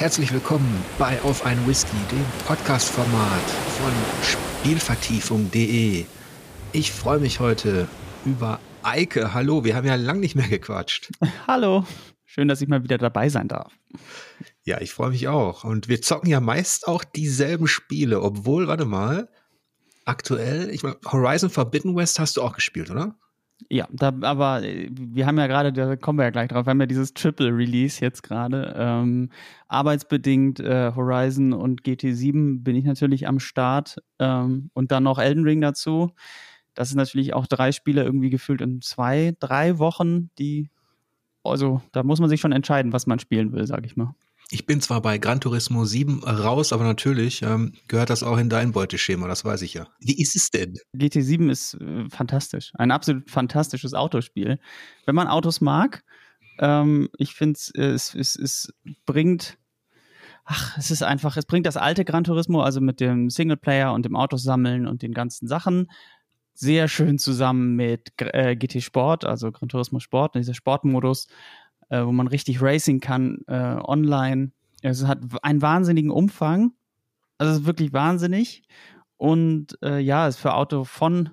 [0.00, 3.92] Herzlich willkommen bei Auf ein Whisky, dem Podcast-Format von
[4.62, 6.06] Spielvertiefung.de.
[6.72, 7.86] Ich freue mich heute
[8.24, 9.34] über Eike.
[9.34, 11.10] Hallo, wir haben ja lang nicht mehr gequatscht.
[11.46, 11.84] Hallo,
[12.24, 13.74] schön, dass ich mal wieder dabei sein darf.
[14.64, 15.64] Ja, ich freue mich auch.
[15.64, 19.28] Und wir zocken ja meist auch dieselben Spiele, obwohl, warte mal,
[20.06, 23.18] aktuell, ich meine, Horizon Forbidden West hast du auch gespielt, oder?
[23.68, 26.70] Ja, da, aber äh, wir haben ja gerade, da kommen wir ja gleich drauf, wir
[26.70, 28.74] haben ja dieses Triple Release jetzt gerade.
[28.76, 29.30] Ähm,
[29.68, 35.44] arbeitsbedingt äh, Horizon und GT7 bin ich natürlich am Start ähm, und dann noch Elden
[35.44, 36.12] Ring dazu.
[36.74, 40.70] Das ist natürlich auch drei Spiele irgendwie gefüllt in zwei, drei Wochen, die,
[41.44, 44.14] also da muss man sich schon entscheiden, was man spielen will, sag ich mal.
[44.50, 48.48] Ich bin zwar bei Gran Turismo 7 raus, aber natürlich ähm, gehört das auch in
[48.48, 49.86] dein Beuteschema, das weiß ich ja.
[50.00, 50.74] Wie ist es denn?
[50.96, 52.72] GT7 ist äh, fantastisch.
[52.74, 54.58] Ein absolut fantastisches Autospiel.
[55.06, 56.02] Wenn man Autos mag,
[56.58, 58.72] ähm, ich finde es, es, es
[59.06, 59.56] bringt
[60.44, 64.04] ach, es ist einfach, es bringt das alte Gran Turismo, also mit dem Singleplayer und
[64.04, 65.88] dem Autosammeln und den ganzen Sachen,
[66.54, 71.28] sehr schön zusammen mit äh, GT Sport, also Gran Turismo Sport, dieser Sportmodus
[71.90, 74.52] äh, wo man richtig racing kann äh, online.
[74.82, 76.72] Es hat einen wahnsinnigen Umfang.
[77.38, 78.62] Also es ist wirklich wahnsinnig.
[79.16, 81.30] Und äh, ja, ist für Auto von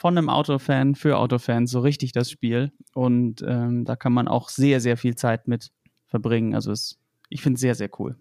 [0.00, 2.72] von einem Autofan für Autofans so richtig das Spiel.
[2.94, 5.72] Und ähm, da kann man auch sehr, sehr viel Zeit mit
[6.06, 6.54] verbringen.
[6.54, 8.16] Also es, ich finde es sehr, sehr cool.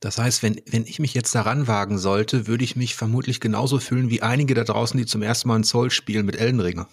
[0.00, 3.78] Das heißt, wenn, wenn ich mich jetzt daran wagen sollte, würde ich mich vermutlich genauso
[3.78, 6.88] fühlen wie einige da draußen, die zum ersten Mal ein Zoll-Spiel mit Elden Ringer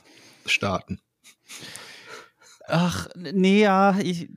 [0.46, 1.00] starten.
[2.74, 4.30] Ach, nee, ja, ich,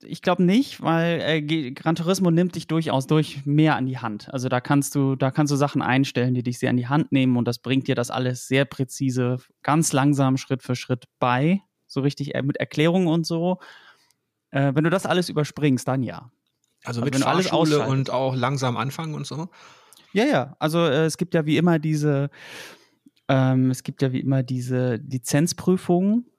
[0.00, 4.32] ich glaube nicht, weil äh, Gran Turismo nimmt dich durchaus durch mehr an die Hand.
[4.32, 7.10] Also da kannst du, da kannst du Sachen einstellen, die dich sehr an die Hand
[7.10, 11.62] nehmen und das bringt dir das alles sehr präzise, ganz langsam, Schritt für Schritt bei.
[11.88, 13.58] So richtig äh, mit Erklärungen und so.
[14.52, 16.30] Äh, wenn du das alles überspringst, dann ja.
[16.84, 19.48] Also, also mit Fahrschule und auch langsam anfangen und so?
[20.12, 20.56] Ja, ja.
[20.60, 22.30] Also äh, es gibt ja wie immer diese,
[23.26, 26.30] ähm, es gibt ja wie immer diese Lizenzprüfungen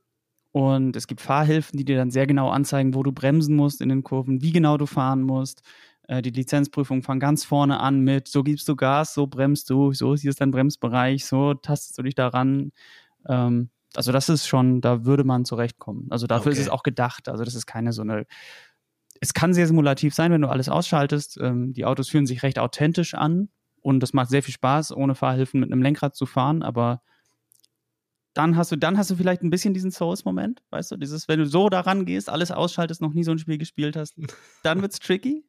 [0.52, 3.90] und es gibt Fahrhilfen, die dir dann sehr genau anzeigen, wo du bremsen musst in
[3.90, 5.62] den Kurven, wie genau du fahren musst.
[6.08, 9.94] Äh, die Lizenzprüfung fängt ganz vorne an mit, so gibst du Gas, so bremst du,
[9.94, 12.72] so hier ist dein Bremsbereich, so tastest du dich daran.
[13.28, 16.08] Ähm, also das ist schon, da würde man zurechtkommen.
[16.10, 16.60] Also dafür okay.
[16.60, 17.30] ist es auch gedacht.
[17.30, 18.26] Also das ist keine so eine,
[19.22, 21.38] es kann sehr simulativ sein, wenn du alles ausschaltest.
[21.42, 23.50] Ähm, die Autos fühlen sich recht authentisch an
[23.82, 27.02] und das macht sehr viel Spaß, ohne Fahrhilfen mit einem Lenkrad zu fahren, aber
[28.34, 31.40] dann hast du, dann hast du vielleicht ein bisschen diesen Souls-Moment, weißt du, dieses, wenn
[31.40, 34.16] du so daran gehst, alles ausschaltest, noch nie so ein Spiel gespielt hast,
[34.64, 35.46] dann wird's tricky.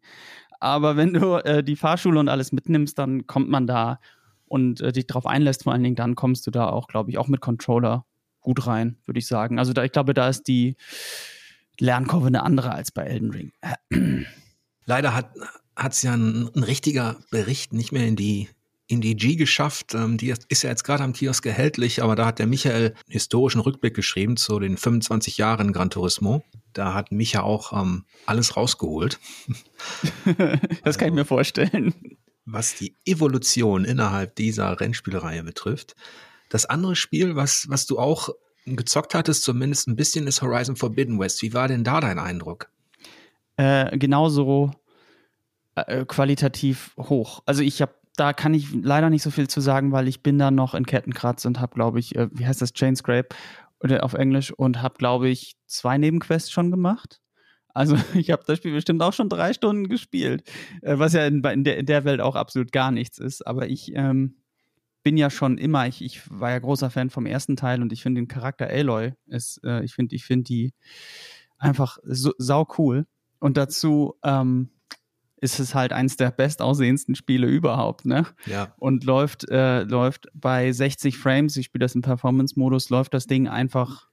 [0.61, 3.99] Aber wenn du äh, die Fahrschule und alles mitnimmst, dann kommt man da
[4.47, 7.19] und äh, dich drauf einlässt, vor allen Dingen, dann kommst du da auch, glaube ich,
[7.19, 8.05] auch mit Controller
[8.41, 9.59] gut rein, würde ich sagen.
[9.59, 10.77] Also da, ich glaube, da ist die
[11.81, 13.53] Lernkurve eine andere als bei Elden Ring.
[14.85, 15.31] Leider hat
[15.77, 18.49] hat's ja ein, ein richtiger Bericht nicht mehr in die
[18.93, 19.95] in die G geschafft.
[19.95, 22.97] Ähm, die ist ja jetzt gerade am Kiosk erhältlich, aber da hat der Michael einen
[23.09, 26.45] historischen Rückblick geschrieben zu den 25 Jahren Gran Turismo.
[26.75, 29.19] Da hat Micha auch ähm, alles rausgeholt.
[30.85, 31.95] das kann ich mir vorstellen.
[32.45, 35.97] Was die Evolution innerhalb dieser Rennspielreihe betrifft.
[36.51, 38.29] Das andere Spiel, was, was du auch
[38.67, 41.41] gezockt hattest, zumindest ein bisschen, ist Horizon Forbidden West.
[41.41, 42.69] Wie war denn da dein Eindruck?
[43.57, 44.73] Äh, genauso
[45.77, 47.43] äh, qualitativ hoch.
[47.47, 50.39] Also ich habe da kann ich leider nicht so viel zu sagen, weil ich bin
[50.39, 53.35] da noch in Kettenkratz und habe, glaube ich, äh, wie heißt das, Chain Scrape
[53.81, 57.21] oder auf Englisch und habe, glaube ich, zwei Nebenquests schon gemacht.
[57.75, 60.49] Also ich habe das Spiel bestimmt auch schon drei Stunden gespielt,
[60.83, 63.47] äh, was ja in, in, der, in der Welt auch absolut gar nichts ist.
[63.47, 64.37] Aber ich ähm,
[65.03, 68.03] bin ja schon immer, ich, ich war ja großer Fan vom ersten Teil und ich
[68.03, 70.75] finde den Charakter Aloy ist, äh, ich finde, ich finde die
[71.59, 73.07] einfach so, sau cool.
[73.39, 74.71] Und dazu ähm,
[75.43, 78.25] ist es halt eins der bestaussehendsten Spiele überhaupt, ne?
[78.47, 78.73] Ja.
[78.79, 83.49] Und läuft, äh, läuft bei 60 Frames, ich spiele das im Performance-Modus, läuft das Ding
[83.49, 84.09] einfach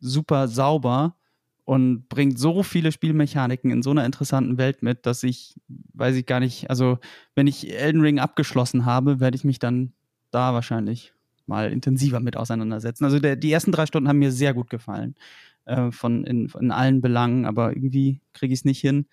[0.00, 1.16] super sauber
[1.64, 5.54] und bringt so viele Spielmechaniken in so einer interessanten Welt mit, dass ich,
[5.92, 6.98] weiß ich gar nicht, also
[7.34, 9.92] wenn ich Elden Ring abgeschlossen habe, werde ich mich dann
[10.30, 11.12] da wahrscheinlich
[11.44, 13.04] mal intensiver mit auseinandersetzen.
[13.04, 15.14] Also der, die ersten drei Stunden haben mir sehr gut gefallen,
[15.66, 19.04] äh, von in, in allen Belangen, aber irgendwie kriege ich es nicht hin,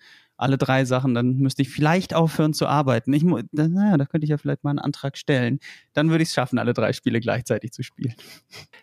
[0.42, 3.12] alle drei Sachen, dann müsste ich vielleicht aufhören zu arbeiten.
[3.12, 5.60] Ich, naja, da könnte ich ja vielleicht mal einen Antrag stellen.
[5.92, 8.14] Dann würde ich es schaffen, alle drei Spiele gleichzeitig zu spielen.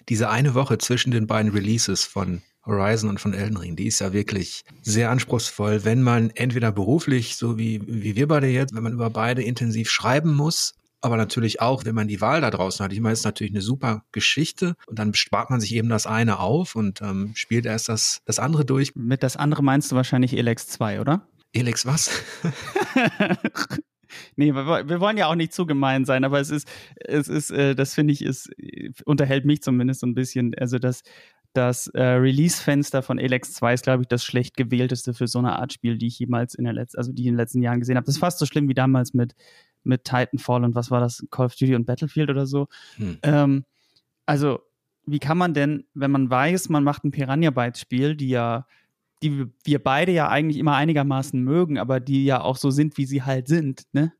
[0.07, 3.99] Diese eine Woche zwischen den beiden Releases von Horizon und von Elden Ring, die ist
[3.99, 8.83] ja wirklich sehr anspruchsvoll, wenn man entweder beruflich, so wie, wie wir beide jetzt, wenn
[8.83, 12.83] man über beide intensiv schreiben muss, aber natürlich auch, wenn man die Wahl da draußen
[12.83, 12.93] hat.
[12.93, 16.05] Ich meine, es ist natürlich eine super Geschichte und dann spart man sich eben das
[16.05, 18.95] eine auf und ähm, spielt erst das, das andere durch.
[18.95, 21.27] Mit das andere meinst du wahrscheinlich Elex 2, oder?
[21.53, 22.09] Elex was?
[24.35, 27.51] nee, wir, wir, wollen ja auch nicht zu gemein sein, aber es ist, es ist,
[27.51, 28.49] äh, das finde ich, ist,
[29.05, 30.53] unterhält mich zumindest so ein bisschen.
[30.55, 31.03] Also das,
[31.53, 35.57] das äh, Release-Fenster von Elex 2 ist, glaube ich, das schlecht gewählteste für so eine
[35.57, 37.79] Art Spiel, die ich jemals in der letzten, also die ich in den letzten Jahren
[37.79, 38.05] gesehen habe.
[38.05, 39.35] Das ist fast so schlimm wie damals mit,
[39.83, 42.67] mit Titanfall und was war das, Call of Duty und Battlefield oder so.
[42.97, 43.17] Hm.
[43.23, 43.65] Ähm,
[44.25, 44.59] also,
[45.05, 48.67] wie kann man denn, wenn man weiß, man macht ein Piranha Bytes-Spiel, die ja
[49.21, 53.05] die wir beide ja eigentlich immer einigermaßen mögen, aber die ja auch so sind, wie
[53.05, 54.13] sie halt sind, ne?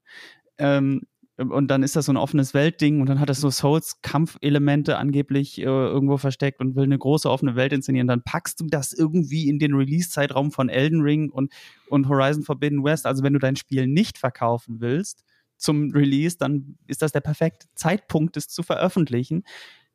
[0.57, 1.01] Ähm,
[1.39, 5.57] und dann ist das so ein offenes Weltding und dann hat das so Souls-Kampfelemente angeblich
[5.59, 8.09] äh, irgendwo versteckt und will eine große offene Welt inszenieren.
[8.09, 11.53] Dann packst du das irgendwie in den Release-Zeitraum von Elden Ring und,
[11.87, 13.05] und Horizon Forbidden West.
[13.05, 15.23] Also wenn du dein Spiel nicht verkaufen willst
[15.55, 19.43] zum Release, dann ist das der perfekte Zeitpunkt, es zu veröffentlichen.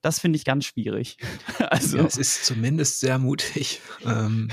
[0.01, 1.19] Das finde ich ganz schwierig.
[1.59, 3.83] also ja, es ist zumindest sehr mutig.
[4.07, 4.49] Ähm,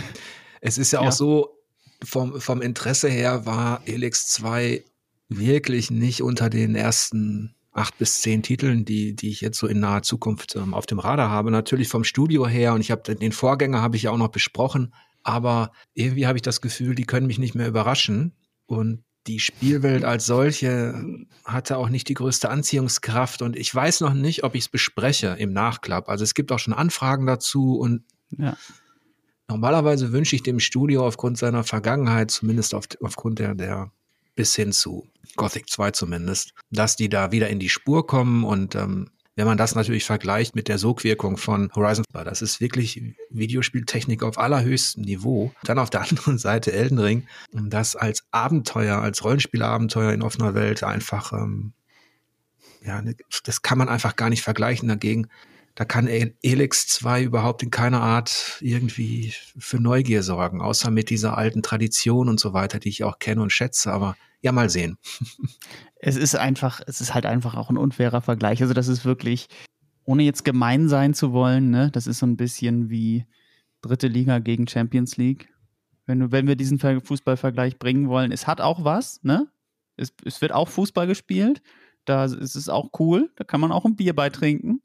[0.62, 1.12] es ist ja auch ja.
[1.12, 1.58] so,
[2.04, 4.84] vom, vom Interesse her war Elix 2
[5.30, 9.80] wirklich nicht unter den ersten acht bis zehn Titeln, die, die ich jetzt so in
[9.80, 11.52] naher Zukunft ähm, auf dem Radar habe.
[11.52, 14.94] Natürlich vom Studio her und ich habe den Vorgänger habe ich ja auch noch besprochen,
[15.24, 18.34] aber irgendwie habe ich das Gefühl, die können mich nicht mehr überraschen
[18.66, 24.14] und die Spielwelt als solche hatte auch nicht die größte Anziehungskraft und ich weiß noch
[24.14, 26.10] nicht, ob ich es bespreche im Nachklapp.
[26.10, 28.58] Also es gibt auch schon Anfragen dazu und ja.
[29.52, 33.92] Normalerweise wünsche ich dem Studio aufgrund seiner Vergangenheit, zumindest auf, aufgrund der, der
[34.34, 38.76] bis hin zu Gothic 2 zumindest, dass die da wieder in die Spur kommen und
[38.76, 44.24] ähm, wenn man das natürlich vergleicht mit der Sogwirkung von Horizon, das ist wirklich Videospieltechnik
[44.24, 45.52] auf allerhöchstem Niveau.
[45.64, 50.84] Dann auf der anderen Seite Elden Ring, das als Abenteuer, als Rollenspielabenteuer in offener Welt
[50.84, 51.74] einfach, ähm,
[52.86, 54.88] ja, ne, das kann man einfach gar nicht vergleichen.
[54.88, 55.28] Dagegen
[55.76, 61.38] da kann Elix 2 überhaupt in keiner Art irgendwie für Neugier sorgen, außer mit dieser
[61.38, 63.92] alten Tradition und so weiter, die ich auch kenne und schätze.
[63.92, 64.98] Aber ja, mal sehen.
[66.04, 68.60] Es ist einfach, es ist halt einfach auch ein unfairer Vergleich.
[68.64, 69.50] Also das ist wirklich,
[70.04, 73.28] ohne jetzt gemein sein zu wollen, ne, das ist so ein bisschen wie
[73.82, 75.54] dritte Liga gegen Champions League.
[76.08, 79.48] Wenn, wenn wir diesen Fußballvergleich bringen wollen, es hat auch was, ne?
[79.96, 81.62] Es, es wird auch Fußball gespielt.
[82.06, 83.30] Da ist es auch cool.
[83.36, 84.82] Da kann man auch ein Bier beitrinken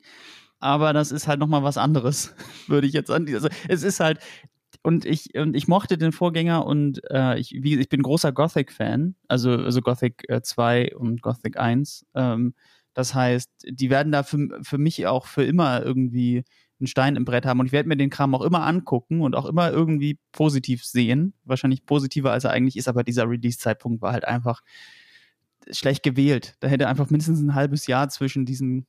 [0.58, 2.34] aber das ist halt nochmal was anderes,
[2.66, 3.26] würde ich jetzt an.
[3.32, 4.18] Also es ist halt,
[4.82, 9.16] und ich, und ich mochte den Vorgänger und äh, ich, wie, ich bin großer Gothic-Fan,
[9.28, 12.06] also, also Gothic äh, 2 und Gothic 1.
[12.14, 12.54] Ähm,
[12.94, 16.44] das heißt, die werden da für, für mich auch für immer irgendwie
[16.78, 19.34] einen Stein im Brett haben und ich werde mir den Kram auch immer angucken und
[19.34, 21.34] auch immer irgendwie positiv sehen.
[21.44, 24.62] Wahrscheinlich positiver, als er eigentlich ist, aber dieser Release-Zeitpunkt war halt einfach
[25.70, 26.54] schlecht gewählt.
[26.60, 28.86] Da hätte einfach mindestens ein halbes Jahr zwischen diesen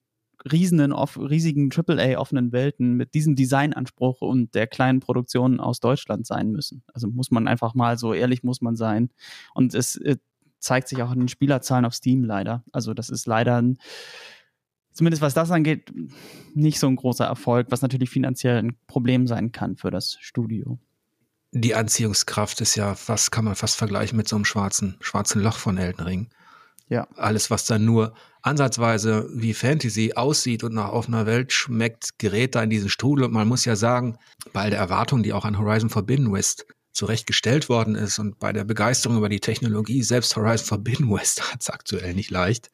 [0.51, 6.51] riesigen, off, riesigen AAA-offenen Welten mit diesem Designanspruch und der kleinen Produktion aus Deutschland sein
[6.51, 6.83] müssen.
[6.93, 9.09] Also muss man einfach mal so ehrlich muss man sein.
[9.53, 10.17] Und es äh,
[10.59, 12.63] zeigt sich auch in den Spielerzahlen auf Steam leider.
[12.71, 13.77] Also das ist leider ein,
[14.91, 15.93] zumindest was das angeht,
[16.53, 20.79] nicht so ein großer Erfolg, was natürlich finanziell ein Problem sein kann für das Studio.
[21.51, 25.57] Die Anziehungskraft ist ja, was kann man fast vergleichen mit so einem schwarzen, schwarzen Loch
[25.57, 26.29] von Elden Ring.
[26.89, 27.07] Ja.
[27.15, 32.63] Alles, was dann nur ansatzweise wie Fantasy aussieht und nach offener Welt schmeckt, gerät da
[32.63, 33.25] in diesen Strudel.
[33.25, 34.17] Und man muss ja sagen,
[34.53, 38.63] bei der Erwartung, die auch an Horizon Forbidden West zurechtgestellt worden ist und bei der
[38.63, 42.71] Begeisterung über die Technologie, selbst Horizon Forbidden West hat es aktuell nicht leicht,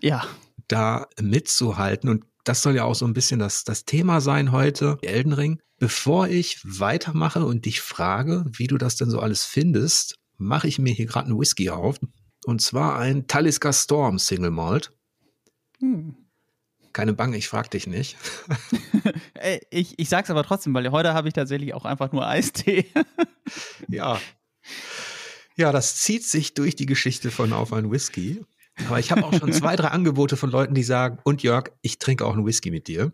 [0.00, 0.24] ja.
[0.68, 2.08] da mitzuhalten.
[2.08, 5.60] Und das soll ja auch so ein bisschen das, das Thema sein heute, Elden Ring.
[5.78, 10.78] Bevor ich weitermache und dich frage, wie du das denn so alles findest, mache ich
[10.78, 11.98] mir hier gerade einen Whisky auf.
[12.44, 14.92] Und zwar ein Talisker Storm Single Malt.
[15.78, 16.16] Hm.
[16.92, 18.16] Keine Bange, ich frag dich nicht.
[19.70, 22.86] ich, ich sag's aber trotzdem, weil heute habe ich tatsächlich auch einfach nur Eistee.
[23.88, 24.20] ja.
[25.56, 28.44] Ja, das zieht sich durch die Geschichte von Auf ein Whisky.
[28.88, 31.98] Aber ich habe auch schon zwei, drei Angebote von Leuten, die sagen, und Jörg, ich
[31.98, 33.12] trinke auch einen Whisky mit dir.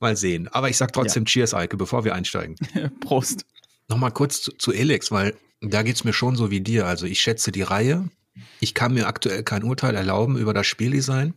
[0.00, 0.48] Mal sehen.
[0.48, 1.28] Aber ich sag trotzdem ja.
[1.28, 2.56] Cheers, Eike, bevor wir einsteigen.
[3.00, 3.46] Prost.
[3.86, 6.86] Nochmal kurz zu, zu Elex, weil da geht's mir schon so wie dir.
[6.86, 8.08] Also ich schätze die Reihe.
[8.60, 11.34] Ich kann mir aktuell kein Urteil erlauben über das Spieldesign.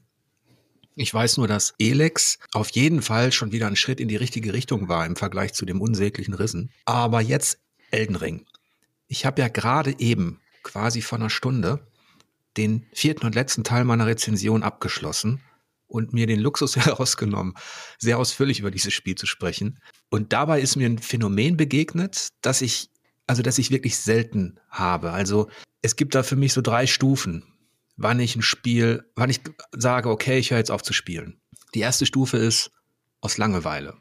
[0.96, 4.54] Ich weiß nur, dass Elex auf jeden Fall schon wieder ein Schritt in die richtige
[4.54, 6.72] Richtung war im Vergleich zu dem unsäglichen Rissen.
[6.86, 8.46] Aber jetzt Elden Ring.
[9.08, 11.86] Ich habe ja gerade eben, quasi vor einer Stunde,
[12.58, 15.42] den vierten und letzten Teil meiner Rezension abgeschlossen
[15.88, 17.56] und mir den Luxus herausgenommen,
[17.98, 19.80] sehr ausführlich über dieses Spiel zu sprechen.
[20.10, 22.90] Und dabei ist mir ein Phänomen begegnet, das ich
[23.28, 25.12] also dass ich wirklich selten habe.
[25.12, 25.50] Also
[25.82, 27.44] es gibt da für mich so drei Stufen,
[27.98, 31.42] wann ich ein Spiel, wann ich sage, okay, ich höre jetzt auf zu spielen.
[31.74, 32.72] Die erste Stufe ist
[33.22, 33.96] aus Langeweile.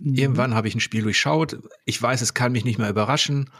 [0.00, 0.14] Mhm.
[0.14, 1.58] Irgendwann habe ich ein Spiel durchschaut.
[1.84, 3.50] Ich weiß, es kann mich nicht mehr überraschen.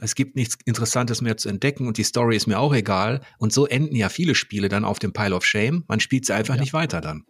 [0.00, 3.20] es gibt nichts Interessantes mehr zu entdecken und die Story ist mir auch egal.
[3.38, 5.84] Und so enden ja viele Spiele dann auf dem Pile of Shame.
[5.88, 6.60] Man spielt sie einfach ja.
[6.60, 7.24] nicht weiter dann.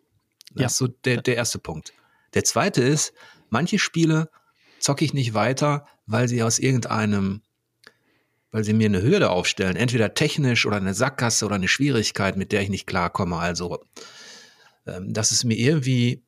[0.52, 0.66] Das ja.
[0.66, 1.92] ist so der, der erste Punkt.
[2.34, 3.14] Der zweite ist,
[3.48, 4.30] manche Spiele
[4.78, 7.42] zocke ich nicht weiter, weil sie aus irgendeinem,
[8.50, 12.50] weil sie mir eine Hürde aufstellen, entweder technisch oder eine Sackgasse oder eine Schwierigkeit, mit
[12.50, 13.36] der ich nicht klarkomme.
[13.36, 13.84] Also,
[14.86, 16.24] ähm, dass es mir irgendwie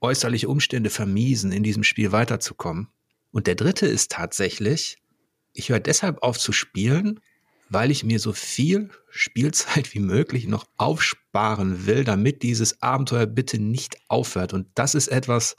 [0.00, 2.88] äußerliche Umstände vermiesen, in diesem Spiel weiterzukommen.
[3.32, 4.98] Und der dritte ist tatsächlich,
[5.52, 7.20] ich höre deshalb auf zu spielen,
[7.70, 13.58] weil ich mir so viel Spielzeit wie möglich noch aufsparen will, damit dieses Abenteuer bitte
[13.58, 14.52] nicht aufhört.
[14.52, 15.56] Und das ist etwas,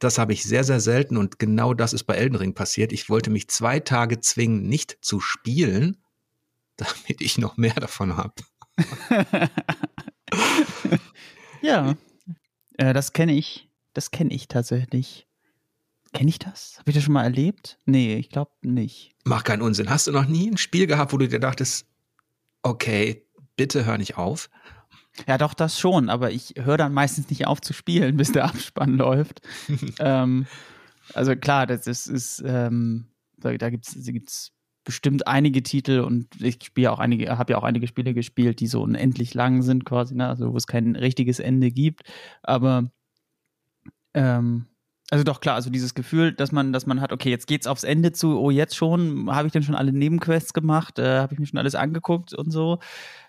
[0.00, 2.92] das habe ich sehr, sehr selten und genau das ist bei Elden Ring passiert.
[2.92, 5.98] Ich wollte mich zwei Tage zwingen, nicht zu spielen,
[6.76, 8.34] damit ich noch mehr davon habe.
[11.62, 11.94] ja,
[12.78, 13.68] äh, das kenne ich.
[13.92, 15.26] Das kenne ich tatsächlich.
[16.12, 16.76] Kenne ich das?
[16.78, 17.78] Habe ich das schon mal erlebt?
[17.84, 19.14] Nee, ich glaube nicht.
[19.24, 19.90] Mach keinen Unsinn.
[19.90, 21.86] Hast du noch nie ein Spiel gehabt, wo du dir dachtest,
[22.62, 23.26] okay,
[23.56, 24.48] bitte hör nicht auf?
[25.26, 28.44] Ja, doch, das schon, aber ich höre dann meistens nicht auf zu spielen, bis der
[28.44, 29.40] Abspann läuft.
[29.98, 30.46] ähm,
[31.14, 34.52] also klar, das ist, ist ähm, da, da gibt es
[34.84, 38.66] bestimmt einige Titel und ich spiele auch einige, habe ja auch einige Spiele gespielt, die
[38.66, 40.28] so unendlich lang sind, quasi, ne?
[40.28, 42.02] also wo es kein richtiges Ende gibt.
[42.42, 42.90] Aber
[44.14, 44.66] ähm,
[45.10, 47.82] also doch klar, also dieses Gefühl, dass man, dass man hat, okay, jetzt geht's aufs
[47.82, 51.40] Ende zu, oh jetzt schon, habe ich denn schon alle Nebenquests gemacht, äh, habe ich
[51.40, 52.78] mir schon alles angeguckt und so,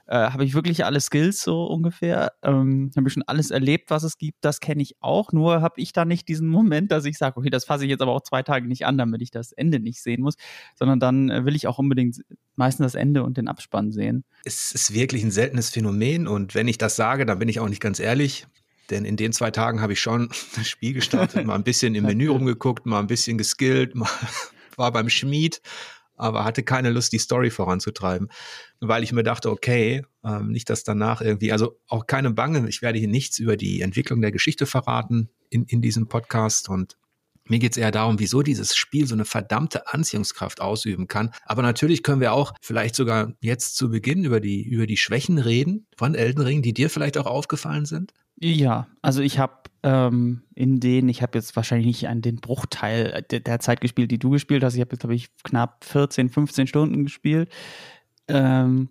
[0.05, 4.03] äh, habe ich wirklich alle Skills so ungefähr, ähm, habe ich schon alles erlebt, was
[4.03, 7.17] es gibt, das kenne ich auch, nur habe ich da nicht diesen Moment, dass ich
[7.17, 9.51] sage, okay, das fasse ich jetzt aber auch zwei Tage nicht an, damit ich das
[9.51, 10.35] Ende nicht sehen muss,
[10.75, 12.21] sondern dann äh, will ich auch unbedingt
[12.55, 14.23] meistens das Ende und den Abspann sehen.
[14.45, 17.69] Es ist wirklich ein seltenes Phänomen und wenn ich das sage, dann bin ich auch
[17.69, 18.45] nicht ganz ehrlich.
[18.91, 22.03] Denn in den zwei Tagen habe ich schon das Spiel gestartet, mal ein bisschen im
[22.05, 24.09] Menü rumgeguckt, mal ein bisschen geskillt, mal
[24.77, 25.61] war beim Schmied,
[26.15, 28.29] aber hatte keine Lust, die Story voranzutreiben,
[28.79, 32.81] weil ich mir dachte, okay, ähm, nicht, dass danach irgendwie, also auch keine Bange, ich
[32.81, 36.97] werde hier nichts über die Entwicklung der Geschichte verraten in, in diesem Podcast und
[37.45, 41.31] mir geht es eher darum, wieso dieses Spiel so eine verdammte Anziehungskraft ausüben kann.
[41.43, 45.37] Aber natürlich können wir auch vielleicht sogar jetzt zu Beginn über die, über die Schwächen
[45.37, 48.13] reden von Elden Ring, die dir vielleicht auch aufgefallen sind.
[48.43, 53.23] Ja, also ich habe ähm, in denen, ich habe jetzt wahrscheinlich nicht an den Bruchteil
[53.29, 54.73] der, der, Zeit gespielt, die du gespielt hast.
[54.73, 57.51] Ich habe jetzt, glaube ich, knapp 14, 15 Stunden gespielt.
[58.27, 58.89] Ähm,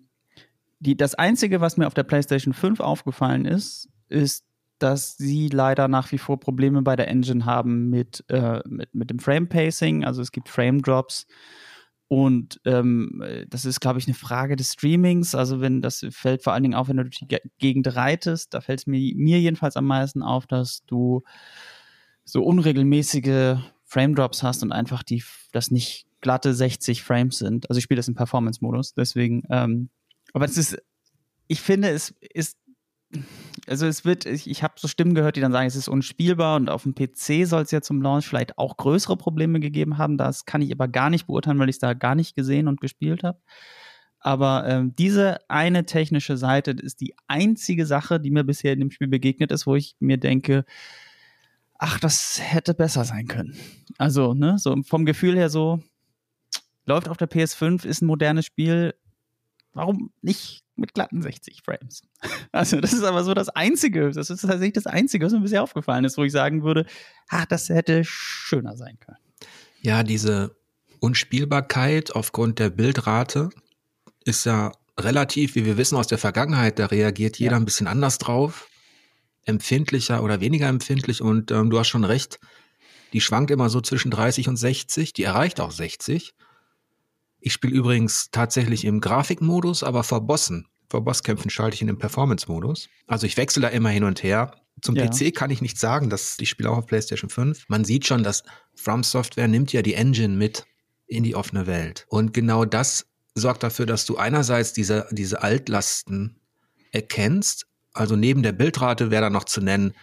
[0.79, 4.45] die, das Einzige, was mir auf der PlayStation 5 aufgefallen ist, ist,
[4.79, 9.09] dass sie leider nach wie vor Probleme bei der Engine haben mit, äh, mit, mit
[9.09, 10.05] dem Frame Pacing.
[10.05, 11.27] Also es gibt Frame Drops
[12.11, 15.33] und ähm, das ist, glaube ich, eine Frage des Streamings.
[15.33, 18.59] Also wenn das fällt vor allen Dingen auf, wenn du durch die Gegend reitest, da
[18.59, 21.23] fällt es mir, mir jedenfalls am meisten auf, dass du
[22.25, 27.69] so unregelmäßige Frame Drops hast und einfach die, das nicht glatte 60 Frames sind.
[27.69, 29.43] Also ich spiele das im Performance-Modus, deswegen.
[29.49, 29.89] Ähm,
[30.33, 30.77] aber es ist,
[31.47, 32.57] ich finde, es ist
[33.71, 36.57] also es wird, ich, ich habe so Stimmen gehört, die dann sagen, es ist unspielbar
[36.57, 40.17] und auf dem PC soll es ja zum Launch vielleicht auch größere Probleme gegeben haben.
[40.17, 42.81] Das kann ich aber gar nicht beurteilen, weil ich es da gar nicht gesehen und
[42.81, 43.39] gespielt habe.
[44.19, 48.91] Aber ähm, diese eine technische Seite ist die einzige Sache, die mir bisher in dem
[48.91, 50.65] Spiel begegnet ist, wo ich mir denke,
[51.77, 53.57] ach, das hätte besser sein können.
[53.97, 55.81] Also, ne, so vom Gefühl her so,
[56.85, 58.95] läuft auf der PS5, ist ein modernes Spiel.
[59.73, 62.01] Warum nicht mit glatten 60 Frames.
[62.51, 65.63] Also das ist aber so das Einzige, das ist tatsächlich das Einzige, was mir bisher
[65.63, 66.85] aufgefallen ist, wo ich sagen würde,
[67.29, 69.17] ah, das hätte schöner sein können.
[69.81, 70.55] Ja, diese
[70.99, 73.49] Unspielbarkeit aufgrund der Bildrate
[74.25, 77.57] ist ja relativ, wie wir wissen aus der Vergangenheit, da reagiert jeder ja.
[77.57, 78.69] ein bisschen anders drauf,
[79.45, 82.39] empfindlicher oder weniger empfindlich und ähm, du hast schon recht,
[83.13, 86.33] die schwankt immer so zwischen 30 und 60, die erreicht auch 60.
[87.39, 90.67] Ich spiele übrigens tatsächlich im Grafikmodus, aber vor Bossen.
[90.91, 92.89] Vor Bosskämpfen schalte ich in den Performance-Modus.
[93.07, 94.51] Also ich wechsle da immer hin und her.
[94.81, 95.07] Zum ja.
[95.07, 97.69] PC kann ich nicht sagen, dass ich spiele auch auf PlayStation 5.
[97.69, 98.43] Man sieht schon, dass
[98.75, 100.65] From Software nimmt ja die Engine mit
[101.07, 102.05] in die offene Welt.
[102.09, 103.05] Und genau das
[103.35, 106.41] sorgt dafür, dass du einerseits diese, diese Altlasten
[106.91, 107.67] erkennst.
[107.93, 109.93] Also neben der Bildrate wäre da noch zu nennen,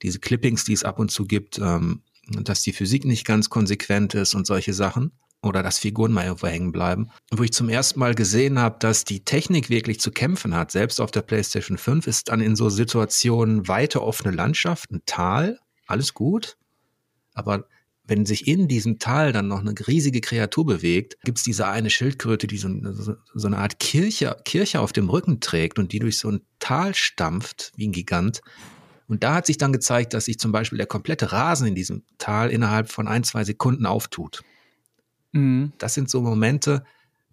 [0.00, 4.14] diese Clippings, die es ab und zu gibt, ähm, dass die Physik nicht ganz konsequent
[4.14, 7.10] ist und solche Sachen oder dass Figuren mal irgendwo hängen bleiben.
[7.30, 11.00] Wo ich zum ersten Mal gesehen habe, dass die Technik wirklich zu kämpfen hat, selbst
[11.00, 16.14] auf der PlayStation 5, ist dann in so Situationen weite offene Landschaft, ein Tal, alles
[16.14, 16.56] gut.
[17.34, 17.66] Aber
[18.04, 21.90] wenn sich in diesem Tal dann noch eine riesige Kreatur bewegt, gibt es diese eine
[21.90, 22.68] Schildkröte, die so,
[23.34, 26.94] so, eine Art Kirche, Kirche auf dem Rücken trägt und die durch so ein Tal
[26.94, 28.40] stampft, wie ein Gigant.
[29.06, 32.02] Und da hat sich dann gezeigt, dass sich zum Beispiel der komplette Rasen in diesem
[32.18, 34.42] Tal innerhalb von ein, zwei Sekunden auftut.
[35.32, 35.72] Mhm.
[35.78, 36.84] Das sind so Momente,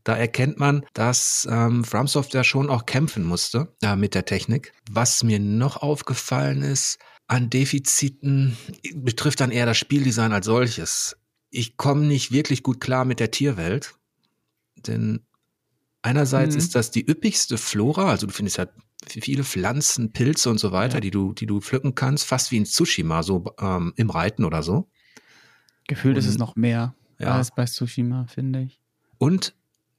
[0.03, 4.74] da erkennt man, dass ähm, FromSoft ja schon auch kämpfen musste äh, mit der Technik.
[4.89, 8.58] Was mir noch aufgefallen ist an Defiziten,
[8.96, 11.18] betrifft dann eher das Spieldesign als solches.
[11.51, 13.96] Ich komme nicht wirklich gut klar mit der Tierwelt,
[14.77, 15.25] denn
[16.01, 16.60] einerseits mhm.
[16.60, 18.68] ist das die üppigste Flora, also du findest ja
[19.06, 21.01] viele Pflanzen, Pilze und so weiter, ja.
[21.01, 24.63] die du, die du pflücken kannst, fast wie in Tsushima, so ähm, im Reiten oder
[24.63, 24.89] so.
[25.88, 27.35] Gefühlt und, ist es noch mehr ja.
[27.35, 28.79] als bei Tsushima, finde ich.
[29.17, 29.53] Und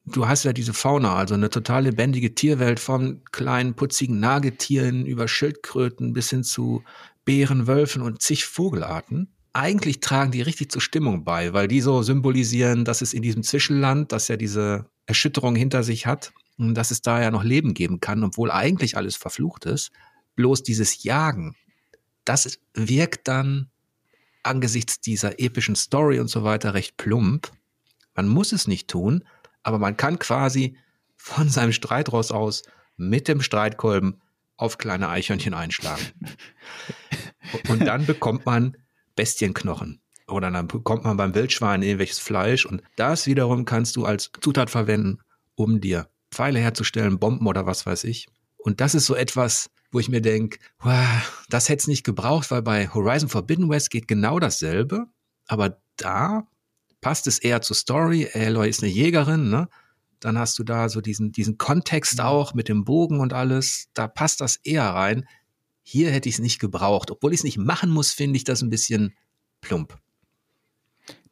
[0.06, 5.28] du hast ja diese Fauna, also eine total lebendige Tierwelt von kleinen, putzigen Nagetieren über
[5.28, 6.82] Schildkröten bis hin zu
[7.24, 9.32] Bären, Wölfen und zig Vogelarten.
[9.52, 13.42] Eigentlich tragen die richtig zur Stimmung bei, weil die so symbolisieren, dass es in diesem
[13.42, 18.00] Zwischenland, das ja diese Erschütterung hinter sich hat, dass es da ja noch Leben geben
[18.00, 19.90] kann, obwohl eigentlich alles verflucht ist.
[20.36, 21.56] Bloß dieses Jagen,
[22.24, 23.69] das wirkt dann
[24.42, 27.50] angesichts dieser epischen Story und so weiter recht plump.
[28.14, 29.24] Man muss es nicht tun,
[29.62, 30.76] aber man kann quasi
[31.16, 32.62] von seinem Streitross aus
[32.96, 34.20] mit dem Streitkolben
[34.56, 36.04] auf kleine Eichhörnchen einschlagen.
[37.68, 38.76] und dann bekommt man
[39.16, 40.00] Bestienknochen.
[40.28, 44.70] Oder dann bekommt man beim Wildschwein irgendwelches Fleisch und das wiederum kannst du als Zutat
[44.70, 45.18] verwenden,
[45.56, 48.28] um dir Pfeile herzustellen, Bomben oder was weiß ich.
[48.56, 52.50] Und das ist so etwas, wo ich mir denke, wow, das hätte es nicht gebraucht,
[52.50, 55.06] weil bei Horizon Forbidden West geht genau dasselbe.
[55.46, 56.46] Aber da
[57.00, 58.28] passt es eher zur Story.
[58.32, 59.68] Aloy ist eine Jägerin, ne?
[60.20, 62.24] Dann hast du da so diesen, diesen Kontext mhm.
[62.24, 63.88] auch mit dem Bogen und alles.
[63.94, 65.26] Da passt das eher rein.
[65.82, 67.10] Hier hätte ich es nicht gebraucht.
[67.10, 69.14] Obwohl ich es nicht machen muss, finde ich das ein bisschen
[69.60, 69.98] plump.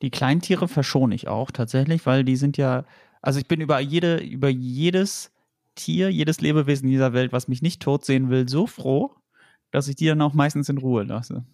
[0.00, 2.84] Die Kleintiere verschone ich auch tatsächlich, weil die sind ja,
[3.20, 5.30] also ich bin über jede, über jedes
[5.78, 9.14] Tier, jedes Lebewesen in dieser Welt, was mich nicht tot sehen will, so froh,
[9.70, 11.44] dass ich die dann auch meistens in Ruhe lasse.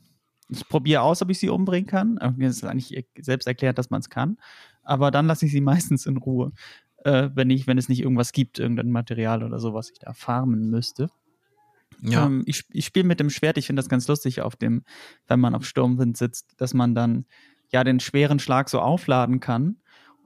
[0.49, 2.19] Ich probiere aus, ob ich sie umbringen kann.
[2.37, 4.39] Mir ist eigentlich selbst erklärt, dass man es kann.
[4.83, 6.53] Aber dann lasse ich sie meistens in Ruhe,
[7.05, 10.13] äh, wenn, ich, wenn es nicht irgendwas gibt, irgendein Material oder so, was ich da
[10.13, 11.11] farmen müsste.
[12.01, 12.27] Ja.
[12.27, 13.59] Ähm, ich ich spiele mit dem Schwert.
[13.59, 14.85] Ich finde das ganz lustig, auf dem,
[15.27, 17.27] wenn man auf Sturmwind sitzt, dass man dann
[17.73, 19.77] ja den schweren Schlag so aufladen kann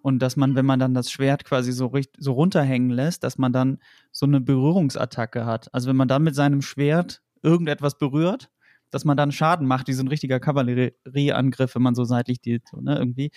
[0.02, 3.52] und dass man, wenn man dann das Schwert quasi so, so runterhängen lässt, dass man
[3.52, 3.78] dann
[4.12, 5.72] so eine Berührungsattacke hat.
[5.74, 8.50] Also wenn man dann mit seinem Schwert irgendetwas berührt,
[8.90, 12.61] dass man dann Schaden macht, wie so ein richtiger Kavallerieangriff, wenn man so seitlich die,
[12.70, 13.30] so, ne, irgendwie.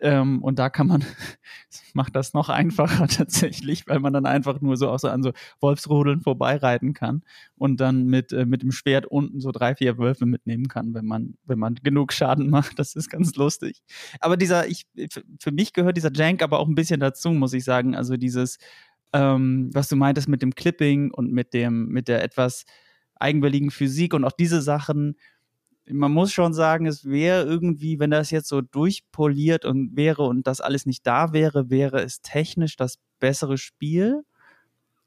[0.00, 1.04] Ähm, und da kann man,
[1.94, 5.32] macht das noch einfacher tatsächlich, weil man dann einfach nur so auch so an so
[5.60, 7.22] Wolfsrudeln vorbeireiten kann
[7.56, 11.06] und dann mit, äh, mit dem Schwert unten so drei, vier Wölfe mitnehmen kann, wenn
[11.06, 12.78] man, wenn man genug Schaden macht.
[12.78, 13.82] Das ist ganz lustig.
[14.20, 14.86] Aber dieser, ich,
[15.40, 17.94] für mich gehört dieser Jank aber auch ein bisschen dazu, muss ich sagen.
[17.94, 18.58] Also dieses,
[19.12, 22.64] ähm, was du meintest mit dem Clipping und mit dem, mit der etwas,
[23.20, 25.16] eigenwilligen Physik und auch diese Sachen.
[25.90, 30.46] Man muss schon sagen, es wäre irgendwie, wenn das jetzt so durchpoliert und wäre und
[30.46, 34.24] das alles nicht da wäre, wäre es technisch das bessere Spiel.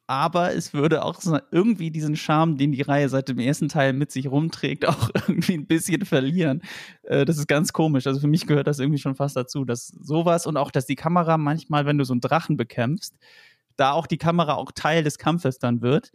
[0.08, 3.94] Aber es würde auch so irgendwie diesen Charme, den die Reihe seit dem ersten Teil
[3.94, 6.62] mit sich rumträgt, auch irgendwie ein bisschen verlieren.
[7.04, 8.08] Äh, das ist ganz komisch.
[8.08, 10.96] Also für mich gehört das irgendwie schon fast dazu, dass sowas und auch, dass die
[10.96, 13.16] Kamera manchmal, wenn du so einen Drachen bekämpfst,
[13.78, 16.12] da auch die Kamera auch Teil des Kampfes dann wird.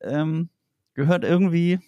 [0.00, 0.48] Ähm,
[0.94, 1.80] gehört irgendwie,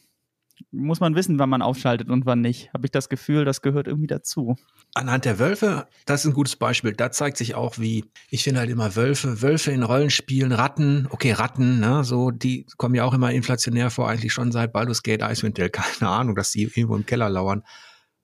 [0.74, 2.72] muss man wissen, wann man aufschaltet und wann nicht.
[2.72, 4.56] Habe ich das Gefühl, das gehört irgendwie dazu.
[4.94, 6.92] Anhand der Wölfe, das ist ein gutes Beispiel.
[6.92, 11.32] Da zeigt sich auch, wie, ich finde halt immer Wölfe, Wölfe in Rollenspielen, Ratten, okay,
[11.32, 15.22] Ratten, ne, so, die kommen ja auch immer inflationär vor, eigentlich schon seit Baldur's Gate
[15.22, 15.70] Icewind Dale.
[15.70, 17.62] Keine Ahnung, dass die irgendwo im Keller lauern.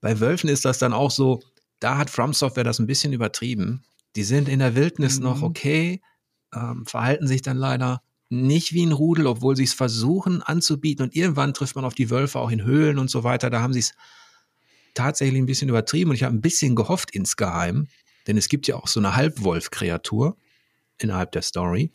[0.01, 1.41] Bei Wölfen ist das dann auch so,
[1.81, 3.83] da hat From Software das ein bisschen übertrieben.
[4.17, 5.25] Die sind in der Wildnis mhm.
[5.25, 6.01] noch okay,
[6.55, 11.05] ähm, verhalten sich dann leider nicht wie ein Rudel, obwohl sie es versuchen anzubieten.
[11.05, 13.51] Und irgendwann trifft man auf die Wölfe auch in Höhlen und so weiter.
[13.51, 13.93] Da haben sie es
[14.95, 16.11] tatsächlich ein bisschen übertrieben.
[16.11, 17.89] Und ich habe ein bisschen gehofft insgeheim,
[18.27, 20.37] denn es gibt ja auch so eine Halbwolf-Kreatur
[20.99, 21.93] innerhalb der Story.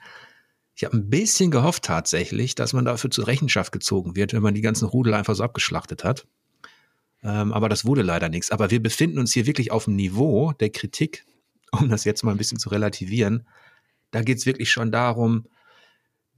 [0.75, 4.53] Ich habe ein bisschen gehofft tatsächlich, dass man dafür zur Rechenschaft gezogen wird, wenn man
[4.53, 6.27] die ganzen Rudel einfach so abgeschlachtet hat.
[7.23, 8.51] Ähm, aber das wurde leider nichts.
[8.51, 11.25] Aber wir befinden uns hier wirklich auf dem Niveau der Kritik,
[11.71, 13.47] um das jetzt mal ein bisschen zu relativieren.
[14.11, 15.47] Da geht es wirklich schon darum,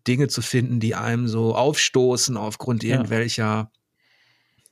[0.07, 3.71] Dinge zu finden, die einem so aufstoßen aufgrund irgendwelcher,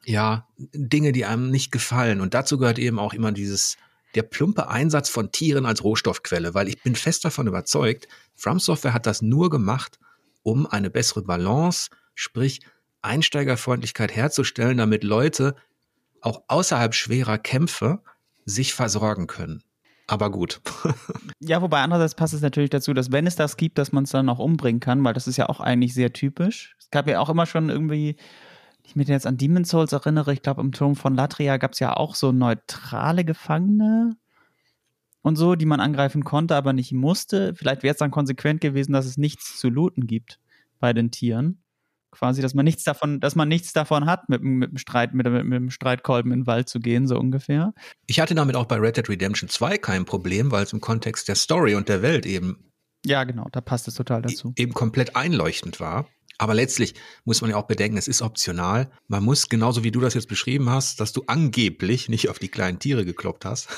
[0.05, 2.21] ja, Dinge, die einem nicht gefallen.
[2.21, 3.77] Und dazu gehört eben auch immer dieses,
[4.15, 8.93] der plumpe Einsatz von Tieren als Rohstoffquelle, weil ich bin fest davon überzeugt, From Software
[8.93, 9.99] hat das nur gemacht,
[10.43, 12.61] um eine bessere Balance, sprich
[13.01, 15.55] Einsteigerfreundlichkeit herzustellen, damit Leute
[16.21, 18.01] auch außerhalb schwerer Kämpfe
[18.45, 19.63] sich versorgen können.
[20.07, 20.61] Aber gut.
[21.39, 24.11] ja, wobei andererseits passt es natürlich dazu, dass wenn es das gibt, dass man es
[24.11, 26.75] dann auch umbringen kann, weil das ist ja auch eigentlich sehr typisch.
[26.79, 28.15] Es gab ja auch immer schon irgendwie,
[28.83, 31.79] ich mich jetzt an Demon's Souls erinnere, ich glaube im Turm von Latria gab es
[31.79, 34.15] ja auch so neutrale Gefangene.
[35.23, 37.55] und so, die man angreifen konnte, aber nicht musste.
[37.55, 40.39] Vielleicht wäre es dann konsequent gewesen, dass es nichts zu looten gibt
[40.79, 41.63] bei den Tieren.
[42.17, 45.27] Quasi, dass man nichts davon, dass man nichts davon hat, mit, mit dem Streit, mit,
[45.27, 47.73] mit, mit dem Streitkolben in den Wald zu gehen, so ungefähr.
[48.07, 51.27] Ich hatte damit auch bei Red Dead Redemption 2 kein Problem, weil es im Kontext
[51.27, 52.71] der Story und der Welt eben
[53.05, 54.51] ja, genau, da passt es total dazu.
[54.55, 56.07] Eben komplett einleuchtend war.
[56.37, 58.91] Aber letztlich muss man ja auch bedenken, es ist optional.
[59.07, 62.49] Man muss, genauso wie du das jetzt beschrieben hast, dass du angeblich nicht auf die
[62.49, 63.69] kleinen Tiere gekloppt hast.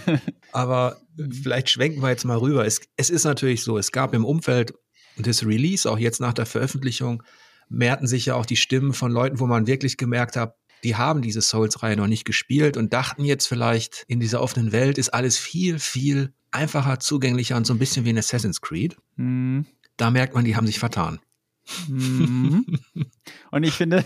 [0.52, 2.66] Aber vielleicht schwenken wir jetzt mal rüber.
[2.66, 4.72] Es, es ist natürlich so, es gab im Umfeld
[5.16, 7.22] des Release, auch jetzt nach der Veröffentlichung,
[7.72, 11.22] mehrten sich ja auch die Stimmen von Leuten, wo man wirklich gemerkt hat, die haben
[11.22, 15.38] diese Souls-Reihe noch nicht gespielt und dachten jetzt vielleicht, in dieser offenen Welt ist alles
[15.38, 18.96] viel, viel einfacher, zugänglicher und so ein bisschen wie in Assassin's Creed.
[19.16, 19.66] Mhm.
[19.96, 21.20] Da merkt man, die haben sich vertan.
[21.88, 22.66] Mhm.
[23.52, 24.04] Und ich finde,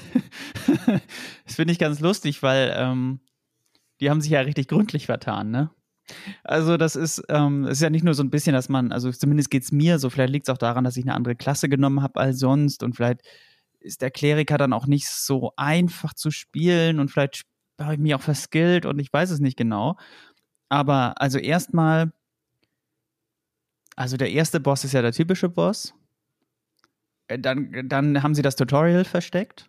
[1.44, 3.20] das finde ich ganz lustig, weil ähm,
[4.00, 5.70] die haben sich ja richtig gründlich vertan, ne?
[6.44, 9.50] Also das ist, ähm, ist ja nicht nur so ein bisschen, dass man, also zumindest
[9.50, 12.02] geht es mir so, vielleicht liegt es auch daran, dass ich eine andere Klasse genommen
[12.02, 13.22] habe als sonst und vielleicht
[13.86, 17.42] ist der Kleriker dann auch nicht so einfach zu spielen und vielleicht
[17.80, 19.96] habe ich mich auch verskillt und ich weiß es nicht genau.
[20.68, 22.12] Aber also erstmal,
[23.96, 25.94] also der erste Boss ist ja der typische Boss
[27.28, 29.68] äh, dann, dann haben sie das Tutorial versteckt,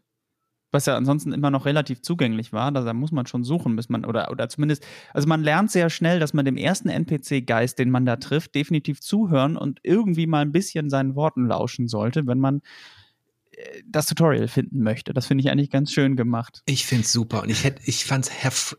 [0.72, 2.72] was ja ansonsten immer noch relativ zugänglich war.
[2.72, 6.20] Da, muss man schon suchen, bis man, oder, oder zumindest, also man lernt sehr schnell,
[6.20, 10.52] dass man dem ersten NPC-Geist, den man da trifft, definitiv zuhören und irgendwie mal ein
[10.52, 12.62] bisschen seinen Worten lauschen sollte, wenn man
[13.86, 15.14] das Tutorial finden möchte.
[15.14, 16.62] Das finde ich eigentlich ganz schön gemacht.
[16.66, 17.42] Ich finde es super.
[17.42, 18.32] Und ich, hätte, ich fand es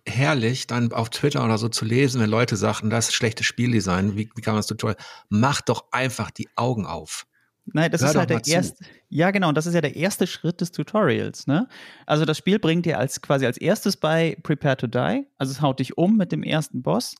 [0.06, 4.16] herrlich, dann auf Twitter oder so zu lesen, wenn Leute sagten, das ist schlechtes Spieldesign,
[4.16, 4.96] wie, wie kann man das Tutorial?
[5.28, 7.26] Mach doch einfach die Augen auf.
[7.72, 8.84] Nein, das Hör ist halt der erste.
[9.08, 11.68] Ja, genau, und das ist ja der erste Schritt des Tutorials, ne?
[12.06, 15.60] Also das Spiel bringt dir als quasi als erstes bei Prepare to Die, also es
[15.60, 17.14] haut dich um mit dem ersten Boss.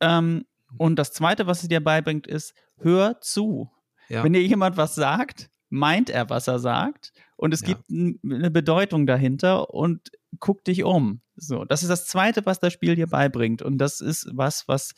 [0.00, 0.44] Ähm,
[0.76, 3.70] und das zweite, was es dir beibringt, ist, hör zu.
[4.08, 4.24] Ja.
[4.24, 7.68] Wenn dir jemand was sagt, meint er, was er sagt, und es ja.
[7.68, 11.20] gibt eine Bedeutung dahinter und guck dich um.
[11.36, 13.62] So, das ist das zweite, was das Spiel dir beibringt.
[13.62, 14.94] Und das ist was, was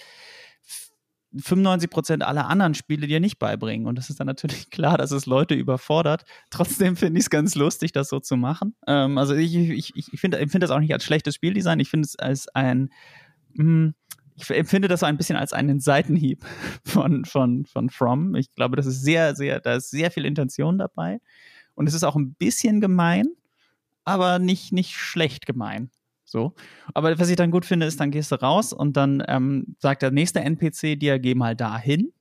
[1.37, 3.87] 95 Prozent aller anderen Spiele dir nicht beibringen.
[3.87, 6.24] Und das ist dann natürlich klar, dass es Leute überfordert.
[6.50, 8.74] Trotzdem finde ich es ganz lustig, das so zu machen.
[8.87, 11.78] Ähm, also ich, ich, ich finde find das auch nicht als schlechtes Spieldesign.
[11.78, 12.90] Ich finde es als ein,
[13.52, 13.94] mh, hm,
[14.42, 16.44] ich empfinde das so ein bisschen als einen Seitenhieb
[16.85, 18.35] von, von, von From.
[18.35, 21.20] Ich glaube, das ist sehr, sehr, da ist sehr viel Intention dabei.
[21.74, 23.26] Und es ist auch ein bisschen gemein,
[24.05, 25.90] aber nicht, nicht schlecht gemein.
[26.24, 26.55] So.
[26.94, 30.03] Aber was ich dann gut finde, ist, dann gehst du raus und dann ähm, sagt
[30.03, 32.12] der nächste NPC dir, geh mal dahin.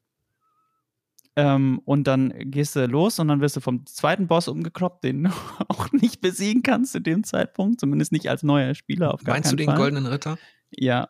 [1.36, 5.26] Ähm, und dann gehst du los und dann wirst du vom zweiten Boss umgekloppt, den
[5.26, 5.30] du
[5.68, 9.52] auch nicht besiegen kannst zu dem Zeitpunkt, zumindest nicht als neuer Spieler auf gar Meinst
[9.52, 9.78] du den Fall.
[9.78, 10.38] goldenen Ritter?
[10.72, 11.10] Ja.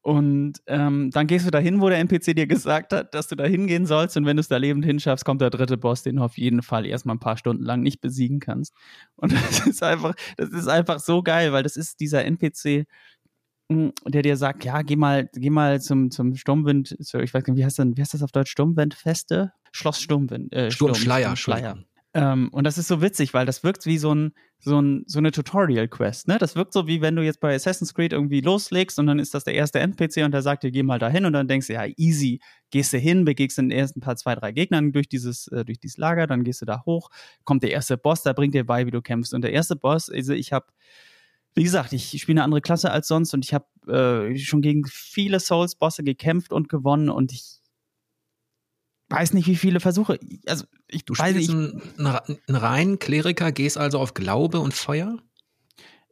[0.00, 3.44] Und ähm, dann gehst du dahin, wo der NPC dir gesagt hat, dass du da
[3.44, 4.16] hingehen sollst.
[4.16, 6.62] Und wenn du es da lebend hinschaffst, kommt der dritte Boss, den du auf jeden
[6.62, 8.74] Fall erstmal ein paar Stunden lang nicht besiegen kannst.
[9.16, 12.86] Und das ist einfach, das ist einfach so geil, weil das ist dieser NPC,
[13.70, 17.56] hm, der dir sagt, ja, geh mal, geh mal zum, zum Sturmwind, ich weiß nicht,
[17.56, 18.50] wie heißt, denn, wie heißt das auf Deutsch?
[18.50, 19.52] Sturmwindfeste?
[19.72, 20.52] Schloss Sturmwind.
[20.54, 21.36] Äh, Sturmschleier.
[21.36, 21.78] Sturm, Schleier.
[22.14, 25.18] Ähm, und das ist so witzig, weil das wirkt wie so, ein, so, ein, so
[25.18, 26.28] eine Tutorial-Quest.
[26.28, 26.38] Ne?
[26.38, 29.34] Das wirkt so, wie wenn du jetzt bei Assassin's Creed irgendwie loslegst und dann ist
[29.34, 31.74] das der erste NPC und der sagt dir, geh mal dahin und dann denkst du,
[31.74, 32.40] ja, easy,
[32.70, 35.96] gehst du hin, begegst den ersten paar, zwei, drei Gegnern durch dieses, äh, durch dieses
[35.96, 37.10] Lager, dann gehst du da hoch,
[37.44, 39.32] kommt der erste Boss, da bringt dir bei, wie du kämpfst.
[39.32, 40.66] Und der erste Boss, also ich habe
[41.54, 44.84] wie gesagt, ich spiele eine andere Klasse als sonst und ich habe äh, schon gegen
[44.84, 47.58] viele Souls-Bosse gekämpft und gewonnen und ich
[49.10, 50.18] weiß nicht, wie viele Versuche.
[50.46, 51.50] Also ich du weiß nicht.
[51.50, 55.18] Einen, einen reinen Kleriker, gehst also auf Glaube und Feuer?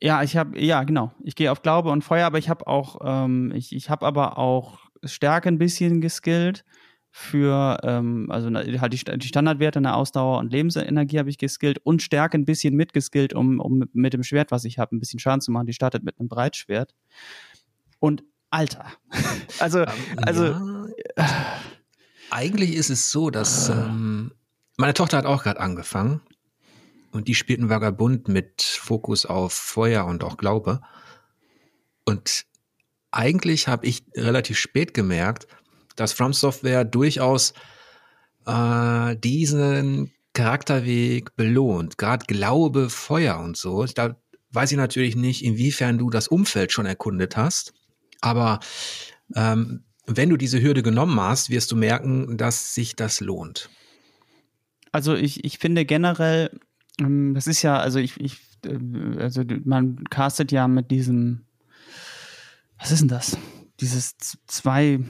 [0.01, 1.13] Ja, ich habe, ja, genau.
[1.23, 4.39] Ich gehe auf Glaube und Feuer, aber ich habe auch, ähm, ich, ich habe aber
[4.39, 6.65] auch Stärke ein bisschen geskillt
[7.11, 12.03] für, ähm, also halt die, die Standardwerte, eine Ausdauer und Lebensenergie habe ich geskillt und
[12.03, 15.41] Stärke ein bisschen mitgeskillt, um, um mit dem Schwert, was ich habe, ein bisschen Schaden
[15.41, 15.67] zu machen.
[15.67, 16.95] Die startet mit einem Breitschwert.
[18.01, 18.93] Und Alter.
[19.59, 20.45] also, ähm, also.
[20.45, 21.27] Ja.
[22.31, 23.87] Eigentlich ist es so, dass ah.
[23.87, 24.33] ähm,
[24.77, 26.21] meine Tochter hat auch gerade angefangen
[27.12, 30.81] und die spielt einen Vagabund mit Fokus auf Feuer und auch Glaube.
[32.05, 32.45] Und
[33.11, 35.47] eigentlich habe ich relativ spät gemerkt,
[35.97, 37.55] dass From Software durchaus
[38.47, 41.97] äh, diesen Charakterweg belohnt.
[41.97, 43.87] Gerade Glaube, Feuer und so.
[43.87, 44.17] Da
[44.51, 47.73] weiß ich natürlich nicht, inwiefern du das Umfeld schon erkundet hast.
[48.21, 48.61] Aber
[49.35, 53.71] ähm, wenn du diese Hürde genommen hast, wirst du merken, dass sich das lohnt.
[54.92, 56.51] Also ich, ich finde generell,
[57.01, 61.45] ähm, das ist ja, also ich, ich, äh, also man castet ja mit diesem,
[62.79, 63.37] was ist denn das?
[63.81, 64.16] dieses
[64.47, 65.01] zwei,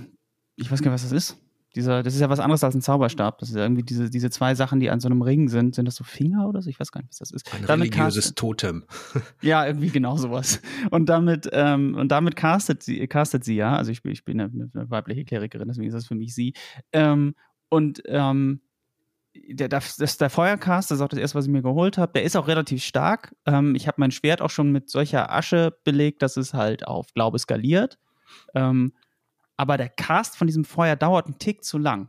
[0.57, 1.37] ich weiß gar nicht, was das ist.
[1.77, 3.39] Dieser, das ist ja was anderes als ein Zauberstab.
[3.39, 5.75] Das ist ja irgendwie diese, diese zwei Sachen, die an so einem Ring sind.
[5.75, 6.71] Sind das so Finger oder so?
[6.71, 7.53] Ich weiß gar nicht, was das ist.
[7.55, 8.85] Ein damit religiöses Totem.
[9.43, 10.63] ja, irgendwie genau sowas.
[10.91, 13.77] Und damit, ähm, und damit castet sie, castet sie ja.
[13.77, 16.55] Also ich, ich bin eine, eine weibliche Klerikerin, deswegen ist das für mich sie.
[16.93, 17.35] Ähm,
[17.69, 18.63] und ähm,
[19.49, 22.13] der, das der Feuercast, das ist auch das erste, was ich mir geholt habe.
[22.15, 23.35] Der ist auch relativ stark.
[23.45, 27.13] Ähm, ich habe mein Schwert auch schon mit solcher Asche belegt, dass es halt auf
[27.13, 27.99] Glaube skaliert.
[28.55, 28.93] Ähm,
[29.57, 32.09] aber der Cast von diesem Feuer dauert einen Tick zu lang.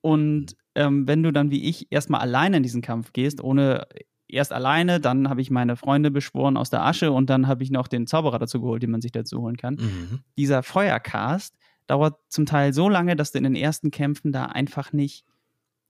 [0.00, 3.86] Und ähm, wenn du dann wie ich erstmal alleine in diesen Kampf gehst, ohne
[4.28, 7.70] erst alleine, dann habe ich meine Freunde beschworen aus der Asche und dann habe ich
[7.70, 9.74] noch den Zauberer dazu geholt, den man sich dazu holen kann.
[9.74, 10.20] Mhm.
[10.36, 14.92] Dieser Feuercast dauert zum Teil so lange, dass du in den ersten Kämpfen da einfach
[14.92, 15.24] nicht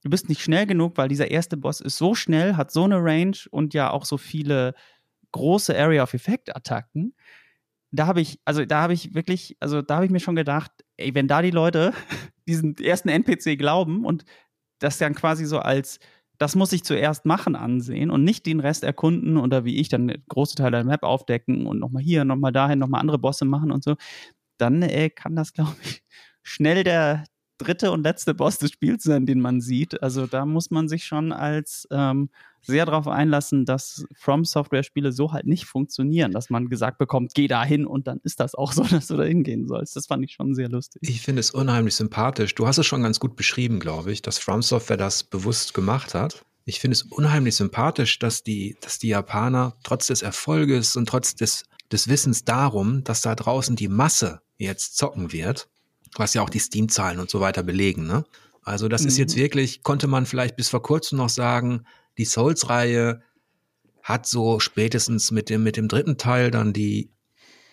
[0.03, 3.03] du bist nicht schnell genug, weil dieser erste Boss ist so schnell, hat so eine
[3.03, 4.73] Range und ja auch so viele
[5.31, 7.13] große Area of Effect Attacken.
[7.91, 10.71] Da habe ich, also da habe ich wirklich, also da habe ich mir schon gedacht,
[10.97, 11.93] ey, wenn da die Leute
[12.47, 14.25] diesen ersten NPC glauben und
[14.79, 15.99] das dann quasi so als
[16.37, 20.23] das muss ich zuerst machen ansehen und nicht den Rest erkunden oder wie ich dann
[20.29, 23.83] große Teile der Map aufdecken und nochmal hier, nochmal dahin, nochmal andere Bosse machen und
[23.83, 23.97] so,
[24.57, 26.01] dann äh, kann das, glaube ich,
[26.43, 27.25] schnell der,
[27.59, 30.01] dritte und letzte Boss des Spiels sein, den man sieht.
[30.01, 32.29] Also da muss man sich schon als ähm,
[32.61, 37.47] sehr darauf einlassen, dass From Software-Spiele so halt nicht funktionieren, dass man gesagt bekommt, geh
[37.47, 39.95] da hin und dann ist das auch so, dass du da hingehen sollst.
[39.95, 41.01] Das fand ich schon sehr lustig.
[41.03, 42.55] Ich finde es unheimlich sympathisch.
[42.55, 46.13] Du hast es schon ganz gut beschrieben, glaube ich, dass From Software das bewusst gemacht
[46.13, 46.45] hat.
[46.65, 51.35] Ich finde es unheimlich sympathisch, dass die, dass die Japaner trotz des Erfolges und trotz
[51.35, 55.67] des, des Wissens darum, dass da draußen die Masse jetzt zocken wird,
[56.15, 58.05] was ja auch die Steam-Zahlen und so weiter belegen.
[58.05, 58.25] Ne?
[58.63, 59.41] Also das ist jetzt mhm.
[59.41, 61.85] wirklich, konnte man vielleicht bis vor kurzem noch sagen,
[62.17, 63.21] die Souls-Reihe
[64.03, 67.11] hat so spätestens mit dem, mit dem dritten Teil dann die,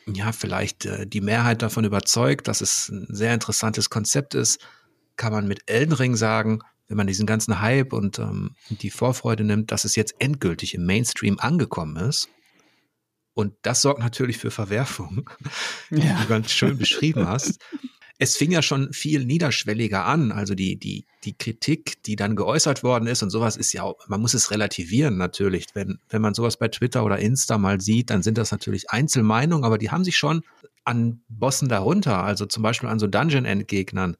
[0.07, 4.61] ja, vielleicht äh, die Mehrheit davon überzeugt, dass es ein sehr interessantes Konzept ist,
[5.17, 9.45] kann man mit Elden Ring sagen, wenn man diesen ganzen Hype und ähm, die Vorfreude
[9.45, 12.29] nimmt, dass es jetzt endgültig im Mainstream angekommen ist.
[13.35, 15.29] Und das sorgt natürlich für Verwerfung,
[15.91, 15.99] ja.
[15.99, 17.59] wie du ganz schön beschrieben hast
[18.19, 20.33] es fing ja schon viel niederschwelliger an.
[20.33, 24.09] Also die, die, die Kritik, die dann geäußert worden ist und sowas ist ja auch,
[24.09, 25.67] man muss es relativieren natürlich.
[25.75, 29.65] Wenn, wenn man sowas bei Twitter oder Insta mal sieht, dann sind das natürlich Einzelmeinungen,
[29.65, 30.43] aber die haben sich schon
[30.85, 34.17] an Bossen darunter, also zum Beispiel an so Dungeon-Endgegnern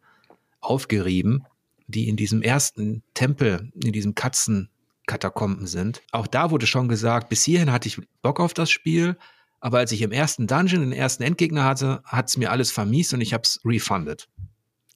[0.61, 1.45] aufgerieben,
[1.87, 6.03] die in diesem ersten Tempel, in diesem Katzenkatakomben sind.
[6.11, 9.17] Auch da wurde schon gesagt, bis hierhin hatte ich Bock auf das Spiel,
[9.61, 13.15] aber als ich im ersten Dungeon den ersten Endgegner hatte, hat es mir alles vermiest
[13.15, 14.29] und ich habe es refunded.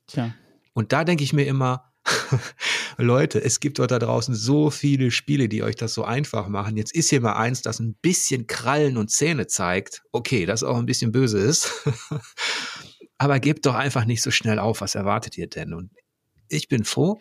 [0.06, 0.34] Tja.
[0.72, 1.90] Und da denke ich mir immer,
[2.96, 6.76] Leute, es gibt dort da draußen so viele Spiele, die euch das so einfach machen.
[6.76, 10.02] Jetzt ist hier mal eins, das ein bisschen Krallen und Zähne zeigt.
[10.12, 11.88] Okay, das auch ein bisschen böse ist.
[13.18, 14.80] Aber gebt doch einfach nicht so schnell auf.
[14.80, 15.74] Was erwartet ihr denn?
[15.74, 15.90] Und
[16.48, 17.20] ich bin froh,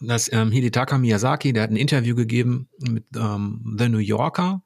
[0.00, 4.62] dass ähm, Hidetaka Miyazaki, der hat ein Interview gegeben mit ähm, The New Yorker,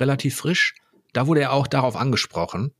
[0.00, 0.74] relativ frisch.
[1.16, 2.72] Da wurde er auch darauf angesprochen,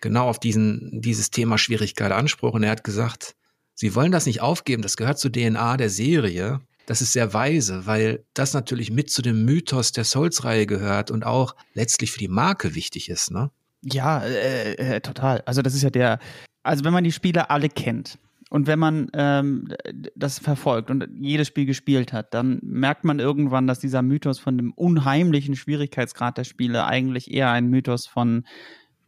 [0.00, 2.54] genau auf diesen, dieses Thema Schwierigkeit Anspruch.
[2.54, 3.36] Und er hat gesagt,
[3.80, 6.60] Sie wollen das nicht aufgeben, das gehört zur DNA der Serie.
[6.86, 11.24] Das ist sehr weise, weil das natürlich mit zu dem Mythos der Souls-Reihe gehört und
[11.24, 13.52] auch letztlich für die Marke wichtig ist, ne?
[13.84, 15.42] Ja, äh, äh, total.
[15.46, 16.18] Also das ist ja der,
[16.64, 18.18] also wenn man die Spiele alle kennt,
[18.50, 19.68] und wenn man ähm,
[20.16, 24.56] das verfolgt und jedes Spiel gespielt hat, dann merkt man irgendwann, dass dieser Mythos von
[24.56, 28.44] dem unheimlichen Schwierigkeitsgrad der Spiele eigentlich eher ein Mythos von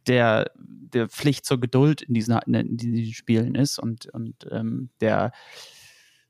[0.07, 5.31] der, der Pflicht zur Geduld in diesen, in diesen Spielen ist und, und ähm, der,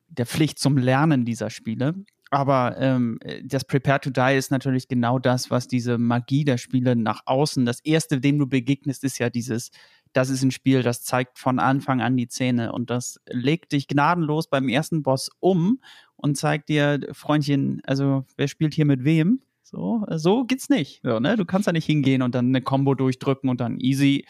[0.07, 1.95] der Pflicht zum Lernen dieser Spiele.
[2.33, 6.95] Aber ähm, das Prepare to Die ist natürlich genau das, was diese Magie der Spiele
[6.95, 9.71] nach außen, das erste, dem du begegnest, ist ja dieses
[10.13, 13.87] das ist ein Spiel, das zeigt von Anfang an die Zähne und das legt dich
[13.87, 15.79] gnadenlos beim ersten Boss um
[16.15, 19.41] und zeigt dir, Freundchen, also wer spielt hier mit wem?
[19.63, 21.01] So, so geht's nicht.
[21.01, 21.37] So, ne?
[21.37, 24.25] Du kannst da nicht hingehen und dann eine Combo durchdrücken und dann easy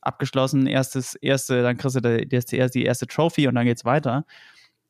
[0.00, 4.24] abgeschlossen, erstes, erste, dann kriegst du die, die, die erste Trophy und dann geht's weiter.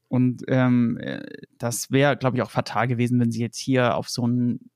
[0.09, 1.01] Und ähm,
[1.59, 4.71] das wäre, glaube ich, auch fatal gewesen, wenn sie jetzt hier auf so ein,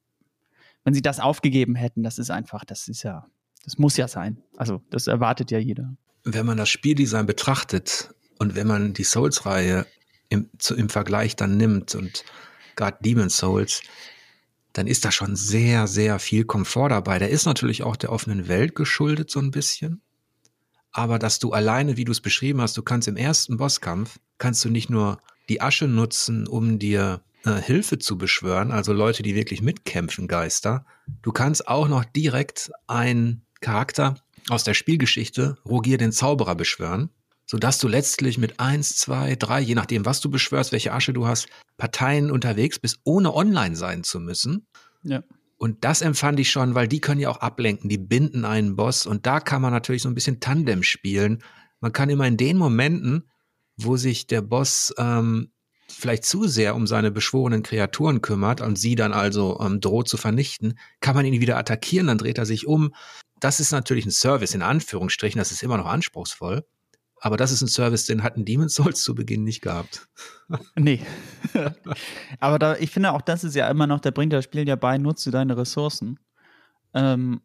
[0.83, 2.03] wenn sie das aufgegeben hätten.
[2.03, 3.27] Das ist einfach, das ist ja,
[3.65, 4.39] das muss ja sein.
[4.57, 5.95] Also, das erwartet ja jeder.
[6.25, 9.87] Wenn man das Spieldesign betrachtet und wenn man die Souls-Reihe
[10.29, 12.25] im, im Vergleich dann nimmt und
[12.77, 13.83] gerade Demon's Souls,
[14.73, 17.19] dann ist da schon sehr, sehr viel Komfort dabei.
[17.19, 20.01] Der ist natürlich auch der offenen Welt geschuldet, so ein bisschen.
[20.93, 24.65] Aber dass du alleine, wie du es beschrieben hast, du kannst im ersten Bosskampf, kannst
[24.65, 25.19] du nicht nur
[25.49, 30.85] die Asche nutzen, um dir äh, Hilfe zu beschwören, also Leute, die wirklich mitkämpfen, Geister.
[31.23, 34.17] Du kannst auch noch direkt ein Charakter
[34.49, 37.11] aus der Spielgeschichte Rogier den Zauberer beschwören,
[37.47, 41.27] sodass du letztlich mit eins, zwei, drei, je nachdem, was du beschwörst, welche Asche du
[41.27, 44.67] hast, Parteien unterwegs bist, ohne online sein zu müssen.
[45.03, 45.23] Ja.
[45.57, 49.07] Und das empfand ich schon, weil die können ja auch ablenken, die binden einen Boss
[49.07, 51.43] und da kann man natürlich so ein bisschen Tandem spielen.
[51.81, 53.29] Man kann immer in den Momenten,
[53.77, 55.51] wo sich der Boss ähm,
[55.91, 60.17] vielleicht zu sehr um seine beschworenen Kreaturen kümmert und sie dann also ähm, droht zu
[60.17, 62.95] vernichten, kann man ihn wieder attackieren, dann dreht er sich um.
[63.41, 66.65] Das ist natürlich ein Service, in Anführungsstrichen, das ist immer noch anspruchsvoll.
[67.23, 70.09] Aber das ist ein Service, den hatten Demon's Souls zu Beginn nicht gehabt.
[70.77, 71.01] nee.
[72.41, 74.77] Aber da, ich finde auch, das ist ja immer noch, der bringt das Spiel ja
[74.77, 76.19] bei, nutze deine Ressourcen.
[76.95, 77.43] Ähm,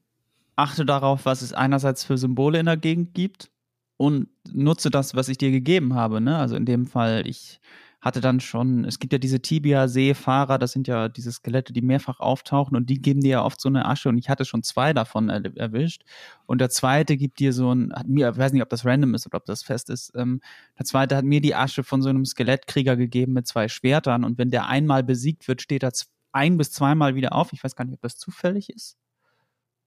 [0.56, 3.52] achte darauf, was es einerseits für Symbole in der Gegend gibt
[3.98, 6.22] und nutze das, was ich dir gegeben habe.
[6.22, 6.38] Ne?
[6.38, 7.60] Also in dem Fall, ich
[8.06, 12.20] hatte dann schon, es gibt ja diese Tibia-Seefahrer, das sind ja diese Skelette, die mehrfach
[12.20, 14.94] auftauchen und die geben dir ja oft so eine Asche und ich hatte schon zwei
[14.94, 16.04] davon er erwischt.
[16.46, 19.15] Und der zweite gibt dir so ein, hat mir, ich weiß nicht, ob das random
[19.15, 20.39] ist oder ob das fest ist, ähm,
[20.78, 24.38] der zweite hat mir die Asche von so einem Skelettkrieger gegeben mit zwei Schwertern und
[24.38, 25.91] wenn der einmal besiegt wird, steht er
[26.32, 27.54] ein bis zweimal wieder auf.
[27.54, 28.98] Ich weiß gar nicht, ob das zufällig ist.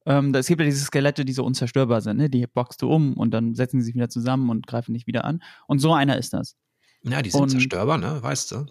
[0.06, 2.28] Ähm, es gibt ja diese Skelette, die so unzerstörbar sind, ne?
[2.28, 5.24] die boxst du um und dann setzen sie sich wieder zusammen und greifen dich wieder
[5.24, 5.40] an.
[5.68, 6.56] Und so einer ist das.
[7.02, 8.22] Ja, die sind und, zerstörbar, ne?
[8.22, 8.66] Weißt du?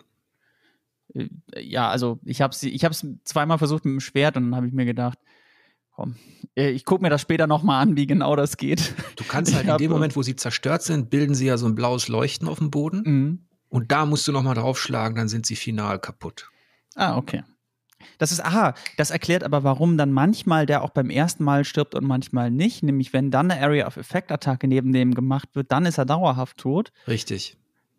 [1.13, 4.55] Äh, ja, also ich habe ich habe es zweimal versucht mit dem Schwert und dann
[4.55, 5.19] habe ich mir gedacht,
[5.91, 6.15] komm,
[6.55, 8.93] äh, ich gucke mir das später nochmal an, wie genau das geht.
[9.15, 11.75] Du kannst halt in dem Moment, wo sie zerstört sind, bilden sie ja so ein
[11.75, 13.03] blaues Leuchten auf dem Boden.
[13.05, 13.39] Mhm.
[13.69, 16.49] Und da musst du nochmal draufschlagen, dann sind sie final kaputt.
[16.95, 17.43] Ah, okay.
[18.17, 21.95] Das ist, aha, das erklärt aber, warum dann manchmal der auch beim ersten Mal stirbt
[21.95, 22.83] und manchmal nicht.
[22.83, 26.05] Nämlich, wenn dann eine Area of Effect Attacke neben dem gemacht wird, dann ist er
[26.05, 26.91] dauerhaft tot.
[27.07, 27.57] Richtig.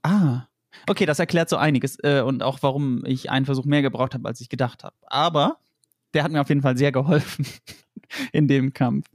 [0.09, 0.49] Ah.
[0.87, 4.29] Okay, das erklärt so einiges äh, und auch warum ich einen Versuch mehr gebraucht habe,
[4.29, 4.97] als ich gedacht habe.
[5.07, 5.59] Aber
[6.15, 7.47] der hat mir auf jeden Fall sehr geholfen
[8.33, 9.07] in dem Kampf.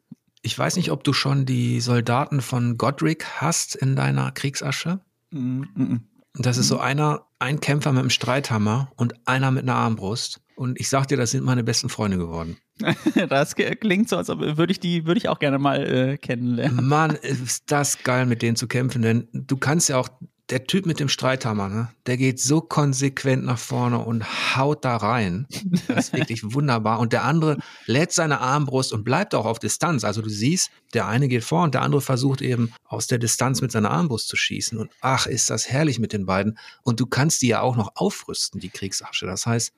[0.41, 4.99] Ich weiß nicht, ob du schon die Soldaten von Godric hast in deiner Kriegsasche.
[5.31, 5.99] Mm -mm.
[6.35, 10.41] Das ist so einer, ein Kämpfer mit einem Streithammer und einer mit einer Armbrust.
[10.55, 12.57] Und ich sag dir, das sind meine besten Freunde geworden.
[13.29, 16.87] das klingt so, als würde ich die, würde ich auch gerne mal äh, kennenlernen.
[16.87, 20.09] Mann, ist das geil, mit denen zu kämpfen, denn du kannst ja auch
[20.53, 24.23] der Typ mit dem Streithammer, ne, der geht so konsequent nach vorne und
[24.55, 25.47] haut da rein.
[25.87, 26.99] Das ist wirklich wunderbar.
[26.99, 30.03] Und der andere lädt seine Armbrust und bleibt auch auf Distanz.
[30.03, 33.61] Also du siehst, der eine geht vor und der andere versucht eben aus der Distanz
[33.61, 34.77] mit seiner Armbrust zu schießen.
[34.77, 36.59] Und ach, ist das herrlich mit den beiden.
[36.83, 39.25] Und du kannst die ja auch noch aufrüsten, die Kriegsasche.
[39.25, 39.73] Das heißt,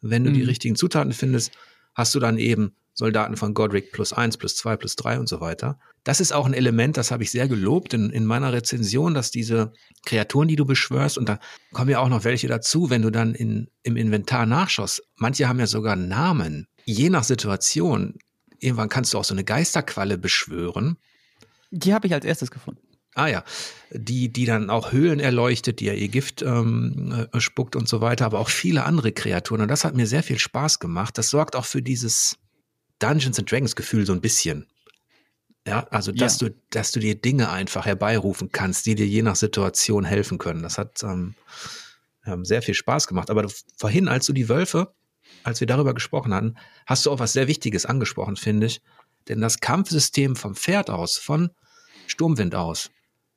[0.00, 0.34] wenn du mhm.
[0.34, 1.52] die richtigen Zutaten findest,
[1.94, 5.40] hast du dann eben Soldaten von Godric plus eins, plus zwei, plus drei und so
[5.40, 5.78] weiter.
[6.02, 9.30] Das ist auch ein Element, das habe ich sehr gelobt in, in meiner Rezension, dass
[9.30, 9.72] diese
[10.06, 11.38] Kreaturen, die du beschwörst, und da
[11.72, 15.02] kommen ja auch noch welche dazu, wenn du dann in, im Inventar nachschaust.
[15.16, 16.68] Manche haben ja sogar Namen.
[16.86, 18.14] Je nach Situation.
[18.58, 20.96] Irgendwann kannst du auch so eine Geisterqualle beschwören.
[21.70, 22.80] Die habe ich als erstes gefunden.
[23.14, 23.44] Ah ja,
[23.90, 28.00] die, die dann auch Höhlen erleuchtet, die ja ihr Gift ähm, äh, spuckt und so
[28.00, 29.62] weiter, aber auch viele andere Kreaturen.
[29.62, 31.18] Und das hat mir sehr viel Spaß gemacht.
[31.18, 32.36] Das sorgt auch für dieses,
[32.98, 34.66] Dungeons and Dragons Gefühl so ein bisschen.
[35.66, 36.48] Ja, also dass ja.
[36.48, 40.62] du, dass du dir Dinge einfach herbeirufen kannst, die dir je nach Situation helfen können.
[40.62, 41.34] Das hat ähm,
[42.44, 43.30] sehr viel Spaß gemacht.
[43.30, 44.94] Aber vorhin, als du die Wölfe,
[45.42, 46.56] als wir darüber gesprochen hatten,
[46.86, 48.80] hast du auch was sehr Wichtiges angesprochen, finde ich.
[49.28, 51.50] Denn das Kampfsystem vom Pferd aus, von
[52.06, 52.90] Sturmwind aus,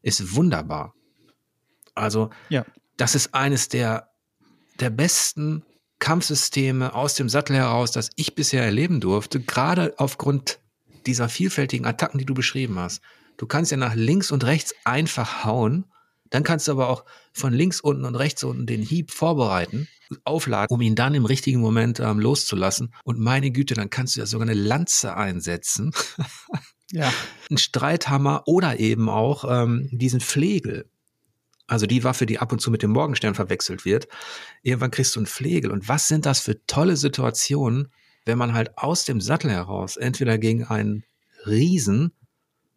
[0.03, 0.93] ist wunderbar.
[1.95, 2.63] Also, ja.
[2.97, 4.11] das ist eines der,
[4.79, 5.65] der besten
[5.99, 10.59] Kampfsysteme aus dem Sattel heraus, das ich bisher erleben durfte, gerade aufgrund
[11.05, 13.01] dieser vielfältigen Attacken, die du beschrieben hast.
[13.37, 15.85] Du kannst ja nach links und rechts einfach hauen,
[16.29, 19.87] dann kannst du aber auch von links unten und rechts unten den Hieb vorbereiten,
[20.23, 22.93] aufladen, um ihn dann im richtigen Moment ähm, loszulassen.
[23.03, 25.91] Und meine Güte, dann kannst du ja sogar eine Lanze einsetzen.
[26.91, 27.11] ja.
[27.49, 30.89] Ein Streithammer oder eben auch ähm, diesen Flegel.
[31.69, 34.07] Also die Waffe, die ab und zu mit dem Morgenstern verwechselt wird.
[34.63, 35.71] Irgendwann kriegst du einen Flegel.
[35.71, 37.89] Und was sind das für tolle Situationen,
[38.25, 41.03] wenn man halt aus dem Sattel heraus, entweder gegen einen
[41.45, 42.11] Riesen,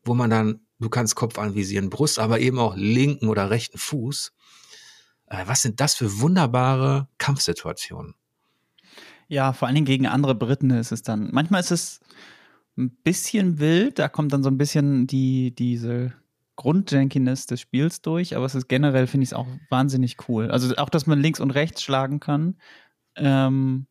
[0.04, 4.32] wo man dann, du kannst Kopf anvisieren, Brust, aber eben auch linken oder rechten Fuß.
[5.26, 8.14] Äh, was sind das für wunderbare Kampfsituationen?
[9.28, 11.30] Ja, vor allen Dingen gegen andere Briten ist es dann.
[11.32, 12.00] Manchmal ist es
[12.76, 16.12] ein bisschen wild, da kommt dann so ein bisschen die, diese
[16.56, 20.50] Grundjankiness des Spiels durch, aber es ist generell, finde ich es auch wahnsinnig cool.
[20.50, 22.56] Also auch, dass man links und rechts schlagen kann.
[23.16, 23.86] Ähm,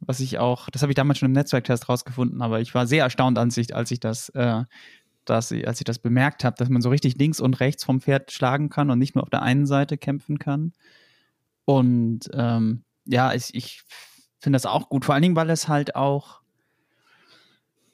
[0.00, 3.04] was ich auch, das habe ich damals schon im Netzwerktest rausgefunden, aber ich war sehr
[3.04, 4.64] erstaunt, als ich, als ich das, äh,
[5.24, 8.30] dass, als ich das bemerkt habe, dass man so richtig links und rechts vom Pferd
[8.32, 10.72] schlagen kann und nicht nur auf der einen Seite kämpfen kann.
[11.64, 13.82] Und ähm, ja, ich, ich
[14.38, 16.40] finde das auch gut, vor allen Dingen, weil es halt auch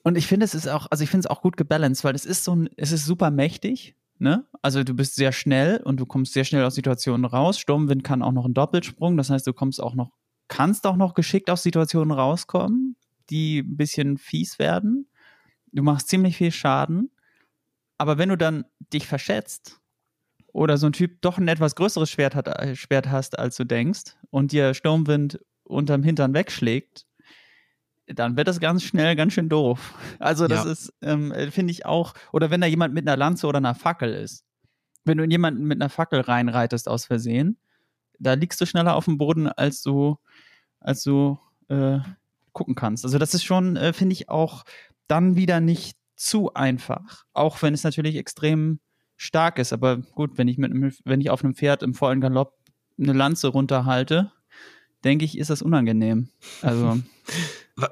[0.03, 2.25] Und ich finde, es ist auch, also ich finde es auch gut gebalanced, weil es
[2.25, 4.47] ist so ein, es ist super mächtig, ne?
[4.61, 7.59] Also du bist sehr schnell und du kommst sehr schnell aus Situationen raus.
[7.59, 10.13] Sturmwind kann auch noch einen Doppelsprung, das heißt, du kommst auch noch,
[10.49, 12.97] kannst auch noch geschickt aus Situationen rauskommen,
[13.31, 15.09] die ein bisschen fies werden.
[15.73, 17.11] Du machst ziemlich viel Schaden.
[17.97, 19.81] Aber wenn du dann dich verschätzt
[20.53, 23.65] oder so ein Typ doch ein etwas größeres Schwert, hat, äh, Schwert hast, als du
[23.65, 27.07] denkst und dir Sturmwind unterm Hintern wegschlägt,
[28.15, 29.95] dann wird das ganz schnell ganz schön doof.
[30.19, 30.73] Also das ja.
[30.73, 34.13] ist, ähm, finde ich auch, oder wenn da jemand mit einer Lanze oder einer Fackel
[34.13, 34.45] ist.
[35.05, 37.59] Wenn du in jemanden mit einer Fackel reinreitest aus Versehen,
[38.19, 40.17] da liegst du schneller auf dem Boden, als du,
[40.79, 41.39] als du
[41.69, 41.99] äh,
[42.53, 43.05] gucken kannst.
[43.05, 44.65] Also das ist schon, äh, finde ich, auch
[45.09, 47.25] dann wieder nicht zu einfach.
[47.33, 48.79] Auch wenn es natürlich extrem
[49.17, 49.73] stark ist.
[49.73, 50.73] Aber gut, wenn ich mit
[51.05, 52.59] wenn ich auf einem Pferd im vollen Galopp
[52.99, 54.33] eine Lanze runterhalte,
[55.05, 56.29] denke ich, ist das unangenehm.
[56.61, 57.01] Also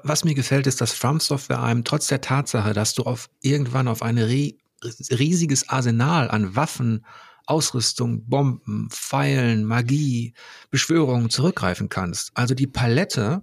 [0.03, 3.87] Was mir gefällt, ist, dass From Software einem trotz der Tatsache, dass du auf irgendwann
[3.87, 7.05] auf ein riesiges Arsenal an Waffen,
[7.47, 10.33] Ausrüstung, Bomben, Pfeilen, Magie,
[10.69, 12.31] Beschwörungen zurückgreifen kannst.
[12.35, 13.41] Also die Palette,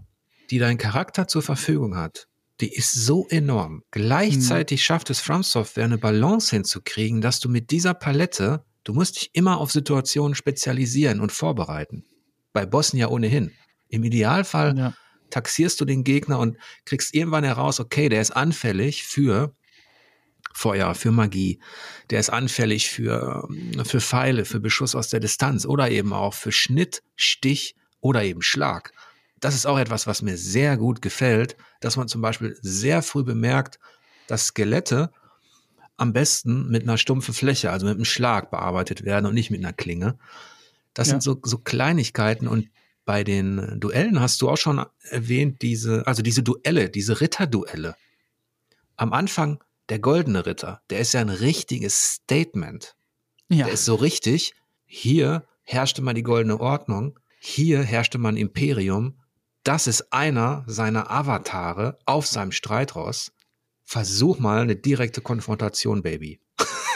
[0.51, 2.29] die dein Charakter zur Verfügung hat,
[2.61, 3.83] die ist so enorm.
[3.91, 4.85] Gleichzeitig mhm.
[4.85, 9.31] schafft es From Software eine Balance hinzukriegen, dass du mit dieser Palette, du musst dich
[9.35, 12.05] immer auf Situationen spezialisieren und vorbereiten.
[12.53, 13.53] Bei Bossen ja ohnehin.
[13.89, 14.95] Im Idealfall ja
[15.31, 19.55] taxierst du den Gegner und kriegst irgendwann heraus, okay, der ist anfällig für
[20.55, 21.61] Feuer, für Magie.
[22.11, 23.49] Der ist anfällig für,
[23.85, 28.43] für Pfeile, für Beschuss aus der Distanz oder eben auch für Schnitt, Stich oder eben
[28.43, 28.93] Schlag.
[29.41, 33.23] Das ist auch etwas, was mir sehr gut gefällt, dass man zum Beispiel sehr früh
[33.23, 33.79] bemerkt,
[34.27, 35.13] dass Skelette
[35.97, 39.61] am besten mit einer stumpfen Fläche, also mit einem Schlag bearbeitet werden und nicht mit
[39.61, 40.19] einer Klinge.
[40.99, 41.13] Das ja.
[41.13, 42.71] sind so, so Kleinigkeiten und
[43.05, 47.95] bei den Duellen hast du auch schon erwähnt, diese, also diese Duelle, diese Ritterduelle.
[48.97, 52.97] Am Anfang der goldene Ritter, der ist ja ein richtiges Statement.
[53.49, 53.67] Ja.
[53.67, 54.55] Der ist so richtig.
[54.87, 57.21] Hier herrschte mal die goldene Ordnung.
[57.39, 59.21] Hier herrschte man Imperium.
[59.63, 63.31] Das ist einer seiner Avatare auf seinem Streitross.
[63.85, 66.41] Versuch mal eine direkte Konfrontation, Baby.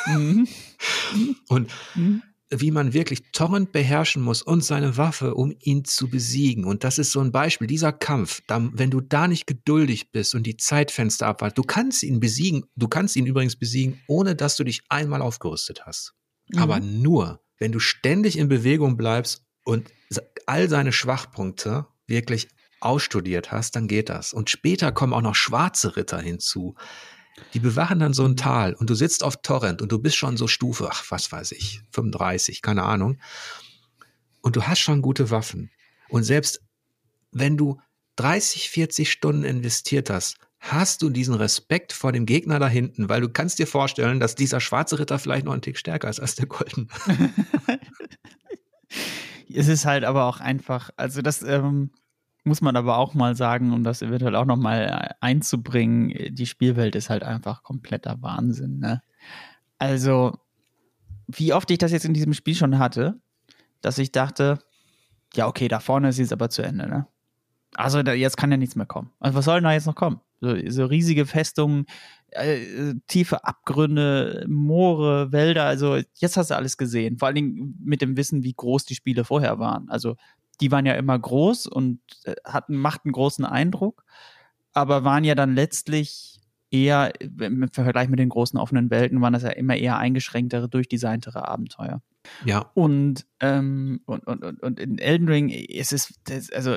[0.07, 0.49] Mhm.
[1.49, 2.25] Und mhm
[2.55, 6.65] wie man wirklich Torrent beherrschen muss und seine Waffe, um ihn zu besiegen.
[6.65, 7.67] Und das ist so ein Beispiel.
[7.67, 12.03] Dieser Kampf, da, wenn du da nicht geduldig bist und die Zeitfenster abwartest, du kannst
[12.03, 12.65] ihn besiegen.
[12.77, 16.15] Du kannst ihn übrigens besiegen, ohne dass du dich einmal aufgerüstet hast.
[16.49, 16.59] Mhm.
[16.59, 19.91] Aber nur, wenn du ständig in Bewegung bleibst und
[20.47, 22.49] all seine Schwachpunkte wirklich
[22.81, 24.33] ausstudiert hast, dann geht das.
[24.33, 26.75] Und später kommen auch noch schwarze Ritter hinzu,
[27.55, 30.37] die bewachen dann so ein Tal und du sitzt auf Torrent und du bist schon
[30.37, 33.19] so Stufe, ach, was weiß ich, 35, keine Ahnung.
[34.41, 35.71] Und du hast schon gute Waffen.
[36.09, 36.63] Und selbst
[37.31, 37.81] wenn du
[38.17, 43.21] 30, 40 Stunden investiert hast, hast du diesen Respekt vor dem Gegner da hinten, weil
[43.21, 46.37] du kannst dir vorstellen, dass dieser schwarze Ritter vielleicht noch ein Tick stärker ist als
[46.37, 46.87] der goldene.
[49.53, 51.91] es ist halt aber auch einfach, also das, ähm,
[52.45, 57.11] muss man aber auch mal sagen, um das eventuell auch nochmal einzubringen, die Spielwelt ist
[57.11, 58.79] halt einfach kompletter Wahnsinn.
[58.79, 59.03] Ne?
[59.79, 60.39] Also,
[61.27, 63.21] wie oft ich das jetzt in diesem Spiel schon hatte,
[63.81, 64.59] dass ich dachte,
[65.35, 67.07] ja, okay, da vorne ist jetzt aber zu Ende, ne?
[67.75, 69.11] Also da, jetzt kann ja nichts mehr kommen.
[69.19, 70.21] Also was soll denn da jetzt noch kommen?
[70.43, 71.87] So, so riesige Festungen,
[72.31, 77.17] äh, tiefe Abgründe, Moore, Wälder, also jetzt hast du alles gesehen.
[77.17, 79.89] Vor allen Dingen mit dem Wissen, wie groß die Spiele vorher waren.
[79.89, 80.17] Also
[80.63, 84.05] die waren ja immer groß und äh, hatten, machten großen Eindruck,
[84.73, 86.39] aber waren ja dann letztlich
[86.71, 91.47] eher, im Vergleich mit den großen offenen Welten, waren das ja immer eher eingeschränktere, durchdesigntere
[91.47, 92.01] Abenteuer.
[92.45, 92.71] Ja.
[92.75, 96.15] Und, ähm, und, und, und in Elden Ring ist es,
[96.55, 96.77] also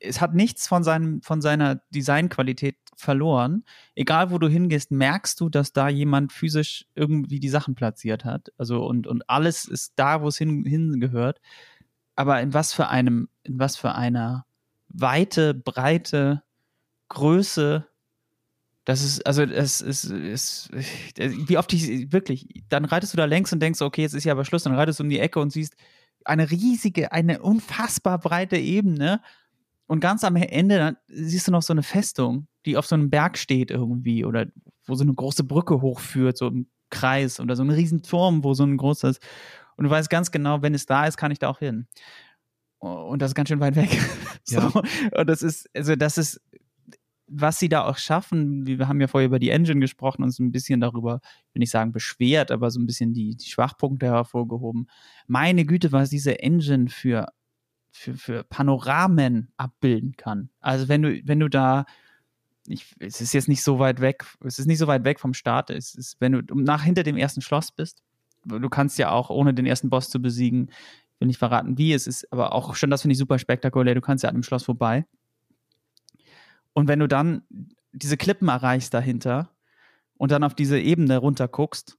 [0.00, 3.64] es hat nichts von, seinem, von seiner Designqualität verloren.
[3.94, 8.52] Egal wo du hingehst, merkst du, dass da jemand physisch irgendwie die Sachen platziert hat.
[8.58, 11.40] Also und, und alles ist da, wo es hin, hingehört
[12.16, 14.46] aber in was für einem, in was für einer
[14.88, 16.42] Weite, Breite,
[17.08, 17.86] Größe,
[18.84, 23.52] das ist, also es ist, ist, wie oft ich wirklich, dann reitest du da längs
[23.52, 25.52] und denkst, okay, jetzt ist ja aber Schluss, dann reitest du um die Ecke und
[25.52, 25.74] siehst
[26.24, 29.20] eine riesige, eine unfassbar breite Ebene
[29.86, 33.10] und ganz am Ende dann siehst du noch so eine Festung, die auf so einem
[33.10, 34.46] Berg steht irgendwie oder
[34.86, 38.54] wo so eine große Brücke hochführt, so im Kreis oder so ein riesen Turm, wo
[38.54, 39.20] so ein großes
[39.80, 41.86] und du weißt ganz genau, wenn es da ist, kann ich da auch hin.
[42.80, 43.88] Und das ist ganz schön weit weg.
[44.44, 44.58] so.
[44.58, 44.82] Ja.
[45.18, 46.38] Und das ist, also das ist,
[47.26, 50.42] was sie da auch schaffen, wir haben ja vorher über die Engine gesprochen und so
[50.42, 54.04] ein bisschen darüber, ich will nicht sagen beschwert, aber so ein bisschen die, die Schwachpunkte
[54.04, 54.86] hervorgehoben.
[55.26, 57.28] Meine Güte, was diese Engine für,
[57.90, 60.50] für, für Panoramen abbilden kann.
[60.60, 61.86] Also wenn du, wenn du da
[62.66, 65.32] ich, es ist jetzt nicht so weit weg, es ist nicht so weit weg vom
[65.32, 65.70] Start.
[65.70, 68.02] Es ist, wenn du nach hinter dem ersten Schloss bist,
[68.44, 70.70] du kannst ja auch, ohne den ersten Boss zu besiegen,
[71.18, 73.94] will nicht verraten, wie es ist, aber auch schon das finde ich super spektakulär.
[73.94, 75.06] Du kannst ja an dem Schloss vorbei.
[76.72, 77.42] Und wenn du dann
[77.92, 79.50] diese Klippen erreichst dahinter
[80.16, 81.98] und dann auf diese Ebene runter guckst,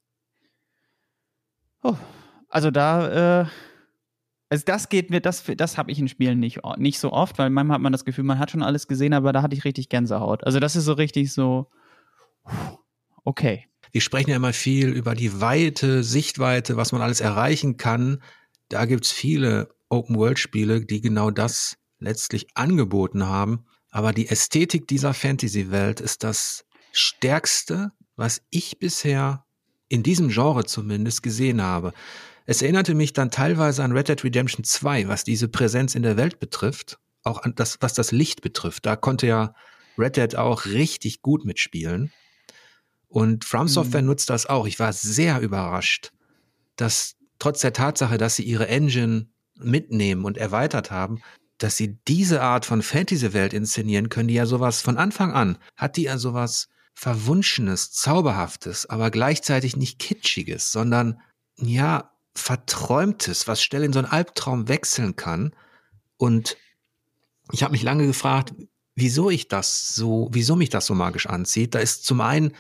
[1.84, 1.98] oh,
[2.50, 3.46] also da, äh,
[4.50, 7.50] also das geht mir, das, das habe ich in Spielen nicht, nicht so oft, weil
[7.50, 9.90] manchmal hat man das Gefühl, man hat schon alles gesehen, aber da hatte ich richtig
[9.90, 10.44] Gänsehaut.
[10.46, 11.70] Also das ist so richtig so,
[13.24, 13.71] okay.
[13.92, 18.22] Wir sprechen ja immer viel über die Weite, Sichtweite, was man alles erreichen kann.
[18.70, 23.66] Da gibt's viele Open-World-Spiele, die genau das letztlich angeboten haben.
[23.92, 29.46] Aber die Ästhetik dieser Fantasy-Welt ist das Stärkste, was ich bisher
[29.90, 31.94] in diesem Genre zumindest gesehen habe.
[32.46, 36.16] Es erinnerte mich dann teilweise an Red Dead Redemption 2, was diese Präsenz in der
[36.16, 38.86] Welt betrifft, auch an das, was das Licht betrifft.
[38.86, 39.54] Da konnte ja
[39.98, 42.12] Red Dead auch richtig gut mitspielen.
[43.12, 44.08] Und From Software mhm.
[44.08, 44.66] nutzt das auch.
[44.66, 46.14] Ich war sehr überrascht,
[46.78, 51.22] dass trotz der Tatsache, dass sie ihre Engine mitnehmen und erweitert haben,
[51.58, 55.98] dass sie diese Art von Fantasy-Welt inszenieren können, die ja sowas von Anfang an hat
[55.98, 61.22] die ja sowas Verwunschenes, Zauberhaftes, aber gleichzeitig nicht Kitschiges, sondern
[61.58, 65.54] ja, Verträumtes, was schnell in so einen Albtraum wechseln kann.
[66.18, 66.56] Und
[67.52, 68.54] ich habe mich lange gefragt,
[68.96, 71.76] wieso ich das so, wieso mich das so magisch anzieht.
[71.76, 72.54] Da ist zum einen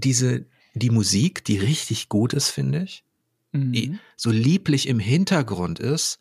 [0.00, 3.04] diese, die Musik, die richtig gut ist, finde ich,
[3.52, 3.72] mhm.
[3.72, 6.18] die so lieblich im Hintergrund ist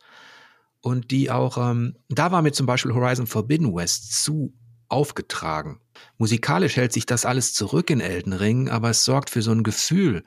[0.81, 4.53] und die auch, ähm, da war mir zum Beispiel Horizon Forbidden West zu
[4.89, 5.79] aufgetragen.
[6.17, 9.63] Musikalisch hält sich das alles zurück in Elden Ring, aber es sorgt für so ein
[9.63, 10.23] Gefühl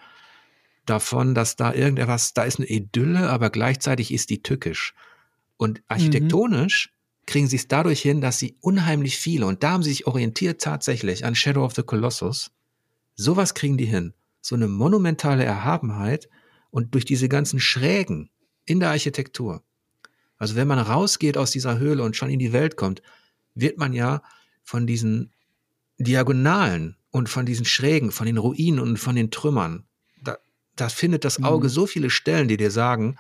[0.86, 4.94] davon, dass da irgendetwas, da ist eine Idylle, aber gleichzeitig ist die tückisch.
[5.56, 7.26] Und architektonisch mhm.
[7.26, 10.60] kriegen sie es dadurch hin, dass sie unheimlich viele, und da haben sie sich orientiert
[10.60, 12.50] tatsächlich an Shadow of the Colossus.
[13.14, 14.14] Sowas kriegen die hin.
[14.40, 16.28] So eine monumentale Erhabenheit
[16.70, 18.30] und durch diese ganzen Schrägen
[18.66, 19.62] in der Architektur
[20.44, 23.02] also wenn man rausgeht aus dieser Höhle und schon in die Welt kommt,
[23.54, 24.22] wird man ja
[24.62, 25.32] von diesen
[25.98, 29.86] Diagonalen und von diesen Schrägen, von den Ruinen und von den Trümmern,
[30.22, 30.38] da,
[30.74, 31.72] da findet das Auge mhm.
[31.72, 33.16] so viele Stellen, die dir sagen,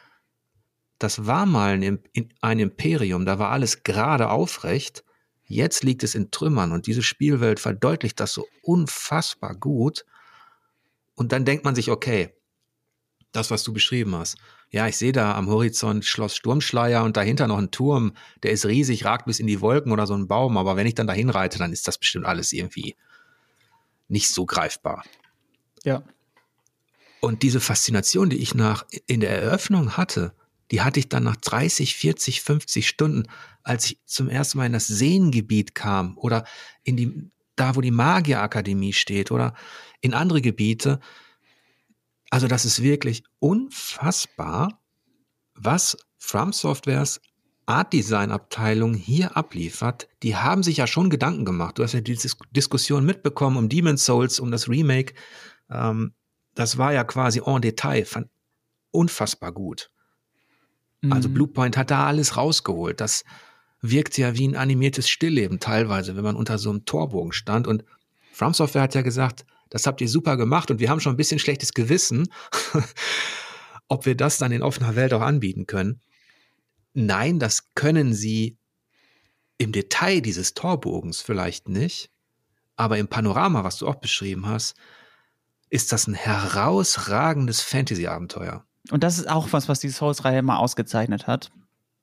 [0.98, 1.98] das war mal ein,
[2.40, 5.04] ein Imperium, da war alles gerade aufrecht,
[5.46, 10.04] jetzt liegt es in Trümmern und diese Spielwelt verdeutlicht das so unfassbar gut.
[11.14, 12.34] Und dann denkt man sich, okay,
[13.32, 14.36] das, was du beschrieben hast,
[14.70, 18.66] ja, ich sehe da am Horizont Schloss Sturmschleier und dahinter noch ein Turm, der ist
[18.66, 21.30] riesig, ragt bis in die Wolken oder so ein Baum, aber wenn ich dann dahin
[21.30, 22.96] reite, dann ist das bestimmt alles irgendwie
[24.08, 25.04] nicht so greifbar.
[25.84, 26.02] Ja.
[27.20, 30.34] Und diese Faszination, die ich nach in der Eröffnung hatte,
[30.70, 33.24] die hatte ich dann nach 30, 40, 50 Stunden,
[33.62, 36.44] als ich zum ersten Mal in das Seengebiet kam oder
[36.82, 39.54] in die da, wo die Magierakademie steht oder
[40.00, 41.00] in andere Gebiete,
[42.30, 44.82] also das ist wirklich unfassbar,
[45.54, 47.20] was From Softwares
[47.66, 50.08] Art Design Abteilung hier abliefert.
[50.22, 51.78] Die haben sich ja schon Gedanken gemacht.
[51.78, 55.14] Du hast ja die Dis Diskussion mitbekommen um Demon's Souls, um das Remake.
[55.70, 56.14] Ähm,
[56.54, 58.28] das war ja quasi en Detail, fand
[58.90, 59.90] unfassbar gut.
[61.04, 61.12] Also mhm.
[61.12, 63.00] Also Bluepoint hat da alles rausgeholt.
[63.00, 63.24] Das
[63.80, 67.66] wirkt ja wie ein animiertes Stillleben teilweise, wenn man unter so einem Torbogen stand.
[67.66, 67.84] Und
[68.32, 71.18] From Software hat ja gesagt, das habt ihr super gemacht und wir haben schon ein
[71.18, 72.28] bisschen schlechtes Gewissen,
[73.88, 76.00] ob wir das dann in offener Welt auch anbieten können.
[76.94, 78.56] Nein, das können sie
[79.58, 82.10] im Detail dieses Torbogens vielleicht nicht,
[82.76, 84.74] aber im Panorama, was du auch beschrieben hast,
[85.70, 88.64] ist das ein herausragendes Fantasy-Abenteuer.
[88.90, 91.50] Und das ist auch was, was die Souls-Reihe immer ausgezeichnet hat.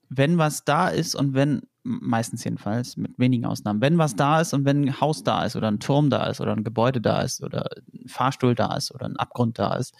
[0.09, 3.81] Wenn was da ist und wenn meistens jedenfalls, mit wenigen Ausnahmen.
[3.81, 6.41] Wenn was da ist und wenn ein Haus da ist oder ein Turm da ist
[6.41, 9.95] oder ein Gebäude da ist oder ein Fahrstuhl da ist oder ein Abgrund da ist,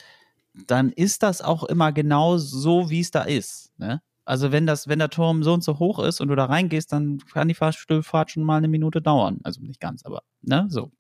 [0.68, 3.72] dann ist das auch immer genau so, wie es da ist.
[3.78, 4.02] Ne?
[4.26, 6.92] Also wenn das, wenn der Turm so und so hoch ist und du da reingehst,
[6.92, 9.40] dann kann die Fahrstuhlfahrt schon mal eine Minute dauern.
[9.44, 10.92] Also nicht ganz, aber ne, so.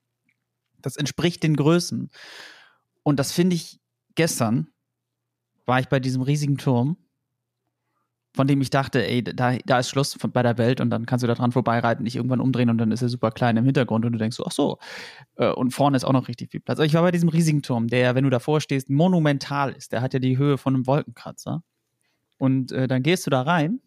[0.81, 2.09] Das entspricht den Größen.
[3.03, 3.79] Und das finde ich
[4.15, 4.67] gestern
[5.65, 6.97] war ich bei diesem riesigen Turm
[8.33, 11.05] von dem ich dachte, ey, da, da ist Schluss von, bei der Welt und dann
[11.05, 13.65] kannst du da dran vorbeireiten, dich irgendwann umdrehen und dann ist er super klein im
[13.65, 14.77] Hintergrund und du denkst so, ach so,
[15.35, 16.79] äh, und vorne ist auch noch richtig viel Platz.
[16.79, 19.91] Also ich war bei diesem riesigen Turm, der, wenn du davor stehst, monumental ist.
[19.91, 21.63] Der hat ja die Höhe von einem Wolkenkratzer.
[22.37, 23.81] Und äh, dann gehst du da rein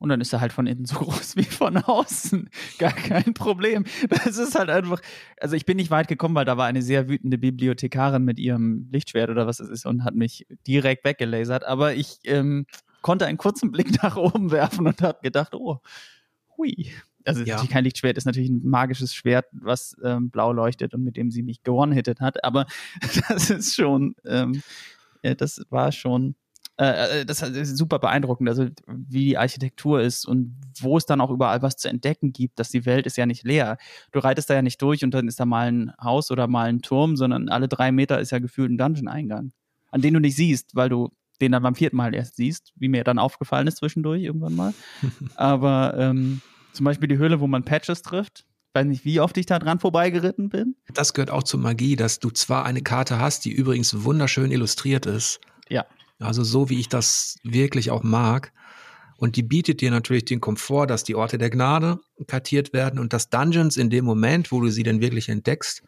[0.00, 2.50] und dann ist er halt von innen so groß wie von außen.
[2.78, 3.84] Gar kein Problem.
[4.08, 5.00] Das ist halt einfach,
[5.40, 8.88] also ich bin nicht weit gekommen, weil da war eine sehr wütende Bibliothekarin mit ihrem
[8.90, 11.64] Lichtschwert oder was es ist und hat mich direkt weggelasert.
[11.64, 12.66] Aber ich, ähm,
[13.02, 15.78] konnte einen kurzen Blick nach oben werfen und habe gedacht, oh,
[16.56, 16.90] hui,
[17.24, 17.62] Also ja.
[17.66, 21.42] kein Lichtschwert, ist natürlich ein magisches Schwert, was ähm, blau leuchtet und mit dem sie
[21.42, 22.44] mich gewonnen-hittet hat.
[22.44, 22.66] Aber
[23.28, 24.62] das ist schon, ähm,
[25.22, 26.34] ja, das war schon,
[26.80, 31.20] äh, äh das ist super beeindruckend, also wie die Architektur ist und wo es dann
[31.20, 33.78] auch überall was zu entdecken gibt, dass die Welt ist ja nicht leer.
[34.12, 36.68] Du reitest da ja nicht durch und dann ist da mal ein Haus oder mal
[36.68, 39.52] ein Turm, sondern alle drei Meter ist ja gefühlt ein Dungeon-Eingang,
[39.90, 41.10] an den du nicht siehst, weil du
[41.40, 44.74] den dann beim vierten Mal erst siehst, wie mir dann aufgefallen ist zwischendurch irgendwann mal.
[45.36, 46.40] Aber ähm,
[46.72, 48.44] zum Beispiel die Höhle, wo man Patches trifft.
[48.68, 50.76] Ich weiß nicht, wie oft ich da dran vorbeigeritten bin.
[50.94, 55.06] Das gehört auch zur Magie, dass du zwar eine Karte hast, die übrigens wunderschön illustriert
[55.06, 55.40] ist.
[55.68, 55.86] Ja.
[56.20, 58.52] Also so, wie ich das wirklich auch mag.
[59.16, 63.12] Und die bietet dir natürlich den Komfort, dass die Orte der Gnade kartiert werden und
[63.12, 65.82] dass Dungeons in dem Moment, wo du sie dann wirklich entdeckst,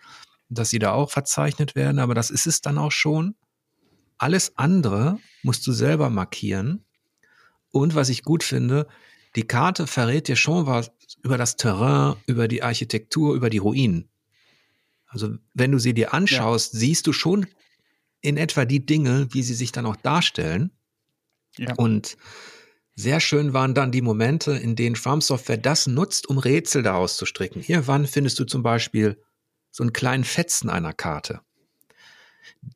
[0.49, 1.99] dass sie da auch verzeichnet werden.
[1.99, 3.35] Aber das ist es dann auch schon.
[4.18, 6.85] Alles andere musst du selber markieren.
[7.70, 8.87] Und was ich gut finde,
[9.35, 10.91] die Karte verrät dir schon was
[11.22, 14.09] über das Terrain, über die Architektur, über die Ruinen.
[15.07, 16.80] Also wenn du sie dir anschaust, ja.
[16.80, 17.47] siehst du schon
[18.23, 20.70] in etwa die Dinge, wie sie sich dann auch darstellen.
[21.59, 21.75] Ja.
[21.75, 22.16] Und
[22.95, 27.16] sehr schön waren dann die Momente, in denen Farm Software das nutzt, um Rätsel daraus
[27.16, 27.62] zu stricken.
[27.66, 29.23] Irgendwann findest du zum Beispiel
[29.70, 31.41] so einen kleinen Fetzen einer Karte.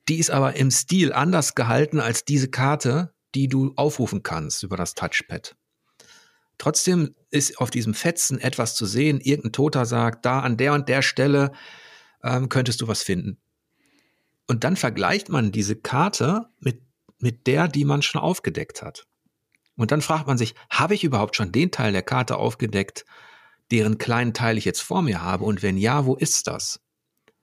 [0.08, 4.76] Die ist aber im Stil anders gehalten als diese Karte, die du aufrufen kannst über
[4.76, 5.56] das Touchpad.
[6.58, 9.20] Trotzdem ist auf diesem Fetzen etwas zu sehen.
[9.20, 11.52] Irgendein Toter sagt, da an der und der Stelle
[12.22, 13.38] ähm, könntest du was finden.
[14.46, 16.82] Und dann vergleicht man diese Karte mit,
[17.18, 19.06] mit der, die man schon aufgedeckt hat.
[19.76, 23.04] Und dann fragt man sich, habe ich überhaupt schon den Teil der Karte aufgedeckt,
[23.70, 25.44] deren kleinen Teil ich jetzt vor mir habe?
[25.44, 26.80] Und wenn ja, wo ist das?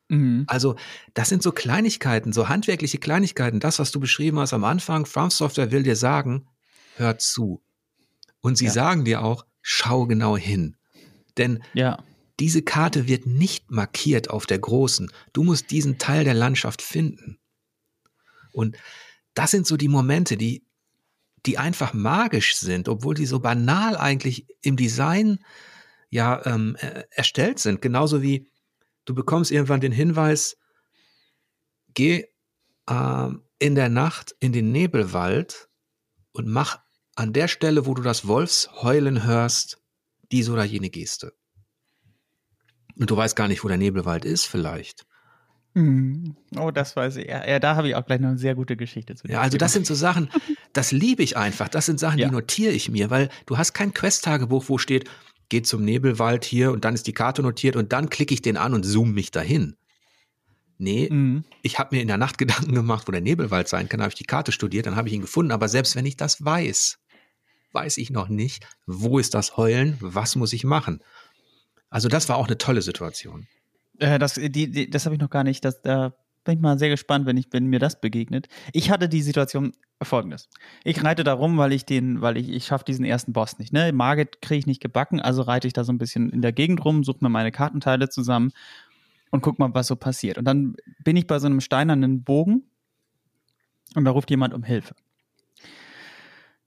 [0.10, 0.46] Mhm.
[0.48, 0.76] Also,
[1.14, 3.60] das sind so Kleinigkeiten, so handwerkliche Kleinigkeiten.
[3.60, 6.48] Das, was du beschrieben hast am Anfang, Farm Software will dir sagen,
[6.96, 7.62] hör zu.
[8.42, 8.72] Und sie ja.
[8.72, 10.76] sagen dir auch, schau genau hin.
[11.38, 12.04] Denn ja.
[12.40, 15.12] Diese Karte wird nicht markiert auf der großen.
[15.34, 17.40] Du musst diesen Teil der Landschaft finden.
[18.52, 18.78] Und
[19.34, 20.66] das sind so die Momente, die,
[21.46, 25.40] die einfach magisch sind, obwohl die so banal eigentlich im Design
[26.10, 27.82] ja ähm, äh, erstellt sind.
[27.82, 28.48] Genauso wie
[29.06, 30.58] du bekommst irgendwann den Hinweis,
[31.94, 32.28] geh
[32.88, 33.30] äh,
[33.60, 35.70] in der Nacht in den Nebelwald
[36.32, 36.80] und mach
[37.16, 39.82] an der Stelle, wo du das Wolfsheulen hörst,
[40.32, 41.34] diese oder jene Geste.
[42.98, 45.06] Und du weißt gar nicht, wo der Nebelwald ist, vielleicht.
[45.76, 46.36] Hm.
[46.56, 47.28] Oh, das weiß ich.
[47.28, 49.28] Ja, ja da habe ich auch gleich noch eine sehr gute Geschichte zu.
[49.28, 50.30] Ja, also das sind so Sachen,
[50.74, 51.68] das liebe ich einfach.
[51.68, 52.28] Das sind Sachen, ja.
[52.28, 55.10] die notiere ich mir, weil du hast kein Quest-Tagebuch, wo steht,
[55.50, 58.58] geh zum Nebelwald hier und dann ist die Karte notiert und dann klicke ich den
[58.58, 59.76] an und zoome mich dahin.
[60.78, 61.44] Nee, mhm.
[61.62, 64.18] ich habe mir in der Nacht Gedanken gemacht, wo der Nebelwald sein kann, habe ich
[64.18, 65.52] die Karte studiert, dann habe ich ihn gefunden.
[65.52, 67.00] Aber selbst wenn ich das weiß,
[67.72, 71.02] weiß ich noch nicht, wo ist das Heulen, was muss ich machen.
[71.94, 73.46] Also das war auch eine tolle Situation.
[74.00, 75.64] Äh, das die, die, das habe ich noch gar nicht.
[75.64, 78.48] Das, da bin ich mal sehr gespannt, wenn, ich, wenn mir das begegnet.
[78.72, 80.50] Ich hatte die Situation folgendes.
[80.84, 83.74] Ich reite da rum, weil ich den, weil ich, ich schaffe diesen ersten Boss nicht.
[83.74, 83.94] Ne?
[83.94, 86.84] Margit kriege ich nicht gebacken, also reite ich da so ein bisschen in der Gegend
[86.84, 88.54] rum, suche mir meine Kartenteile zusammen
[89.30, 90.40] und guck mal, was so passiert.
[90.40, 92.64] Und dann bin ich bei so einem steinernen Bogen
[93.94, 94.96] und da ruft jemand um Hilfe.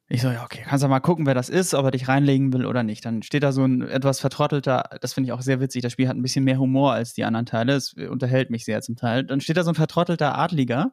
[0.08, 2.52] Ich so, ja, okay, kannst du mal gucken, wer das ist, ob er dich reinlegen
[2.52, 3.04] will oder nicht.
[3.04, 6.06] Dann steht da so ein etwas vertrottelter, das finde ich auch sehr witzig, das Spiel
[6.06, 9.24] hat ein bisschen mehr Humor als die anderen Teile, es unterhält mich sehr zum Teil.
[9.24, 10.92] Dann steht da so ein vertrottelter Adliger,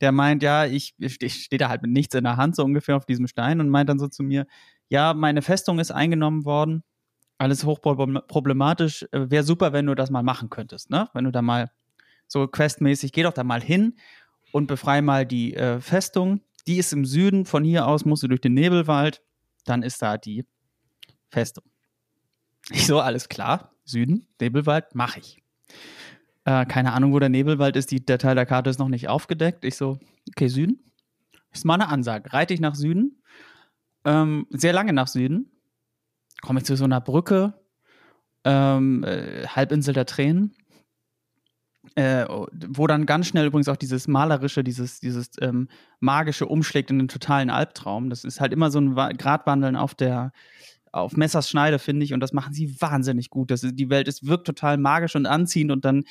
[0.00, 2.96] der meint, ja, ich, ich stehe da halt mit nichts in der Hand, so ungefähr
[2.96, 4.46] auf diesem Stein und meint dann so zu mir,
[4.88, 6.82] ja, meine Festung ist eingenommen worden,
[7.38, 11.08] alles hochproblematisch, äh, wäre super, wenn du das mal machen könntest, ne?
[11.14, 11.70] Wenn du da mal
[12.26, 13.96] so questmäßig, geh doch da mal hin
[14.50, 18.28] und befrei mal die äh, Festung die ist im Süden, von hier aus musst du
[18.28, 19.22] durch den Nebelwald,
[19.64, 20.44] dann ist da die
[21.30, 21.64] Festung.
[22.70, 25.42] Ich so, alles klar, Süden, Nebelwald, mache ich.
[26.44, 29.08] Äh, keine Ahnung, wo der Nebelwald ist, die, der Teil der Karte ist noch nicht
[29.08, 29.64] aufgedeckt.
[29.64, 29.98] Ich so,
[30.28, 30.90] okay, Süden.
[31.52, 32.32] Ist mal eine Ansage.
[32.32, 33.22] Reite ich nach Süden,
[34.04, 35.50] ähm, sehr lange nach Süden,
[36.42, 37.54] komme ich zu so einer Brücke,
[38.44, 40.54] ähm, äh, Halbinsel der Tränen,
[42.00, 42.26] äh,
[42.68, 45.68] wo dann ganz schnell übrigens auch dieses malerische, dieses, dieses ähm,
[46.00, 48.10] magische umschlägt in den totalen Albtraum.
[48.10, 50.32] Das ist halt immer so ein Gratwandeln auf der
[50.92, 53.52] auf Messers Schneide, finde ich, und das machen sie wahnsinnig gut.
[53.52, 56.02] Das ist, die Welt ist, wirkt total magisch und anziehend und dann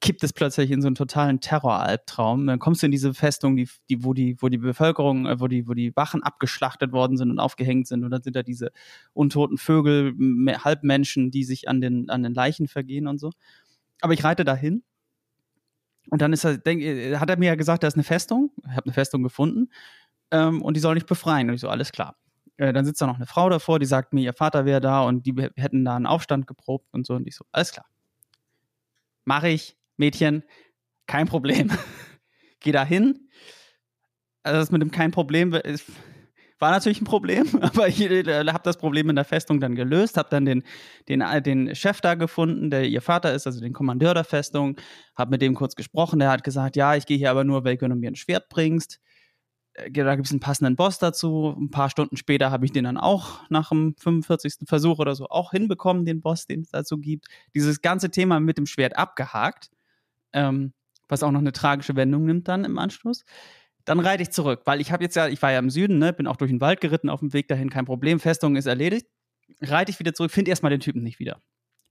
[0.00, 2.46] kippt es plötzlich in so einen totalen Terror-Albtraum.
[2.46, 5.48] Dann kommst du in diese Festung, die, die, wo die, wo die Bevölkerung, äh, wo
[5.48, 8.04] die, wo die Wachen abgeschlachtet worden sind und aufgehängt sind.
[8.04, 8.72] Und dann sind da diese
[9.14, 10.12] untoten Vögel,
[10.62, 13.30] Halbmenschen, die sich an den, an den Leichen vergehen und so.
[14.02, 14.82] Aber ich reite dahin
[16.10, 18.52] und dann ist er, denk, äh, hat er mir ja gesagt, da ist eine Festung.
[18.64, 19.70] Ich habe eine Festung gefunden
[20.30, 21.48] ähm, und die soll nicht befreien.
[21.48, 22.16] Und ich so, alles klar.
[22.58, 25.02] äh, dann sitzt da noch eine Frau davor, die sagt mir, ihr Vater wäre da
[25.02, 27.14] und die hätten da einen Aufstand geprobt und so.
[27.14, 27.86] Und ich so, alles klar.
[29.24, 30.44] Mache ich, Mädchen,
[31.06, 31.70] kein Problem.
[32.60, 33.28] Geh da hin.
[34.42, 35.90] Also das mit dem kein Problem ist,
[36.58, 40.16] war natürlich ein Problem, aber ich äh, habe das Problem in der Festung dann gelöst,
[40.16, 40.62] habe dann den,
[41.08, 44.76] den, äh, den Chef da gefunden, der ihr Vater ist, also den Kommandeur der Festung,
[45.14, 47.76] habe mit dem kurz gesprochen, der hat gesagt, ja, ich gehe hier aber nur, weil
[47.76, 49.00] du mir ein Schwert bringst.
[49.74, 51.54] Äh, da gibt es einen passenden Boss dazu.
[51.58, 54.66] Ein paar Stunden später habe ich den dann auch nach dem 45.
[54.66, 57.26] Versuch oder so auch hinbekommen, den Boss, den es dazu gibt.
[57.54, 59.70] Dieses ganze Thema mit dem Schwert abgehakt,
[60.32, 60.72] ähm,
[61.08, 63.24] was auch noch eine tragische Wendung nimmt dann im Anschluss.
[63.86, 66.12] Dann reite ich zurück, weil ich habe jetzt ja, ich war ja im Süden, ne,
[66.12, 69.06] bin auch durch den Wald geritten auf dem Weg dahin, kein Problem, Festung ist erledigt.
[69.62, 71.40] Reite ich wieder zurück, finde erstmal den Typen nicht wieder.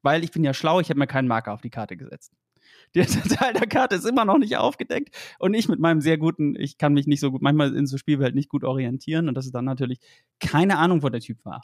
[0.01, 2.33] Weil ich bin ja schlau, ich habe mir keinen Marker auf die Karte gesetzt.
[2.95, 6.55] Der Teil der Karte ist immer noch nicht aufgedeckt und ich mit meinem sehr guten,
[6.55, 9.45] ich kann mich nicht so gut, manchmal in so Spielwelt nicht gut orientieren und das
[9.45, 9.99] ist dann natürlich
[10.39, 11.61] keine Ahnung, wo der Typ war.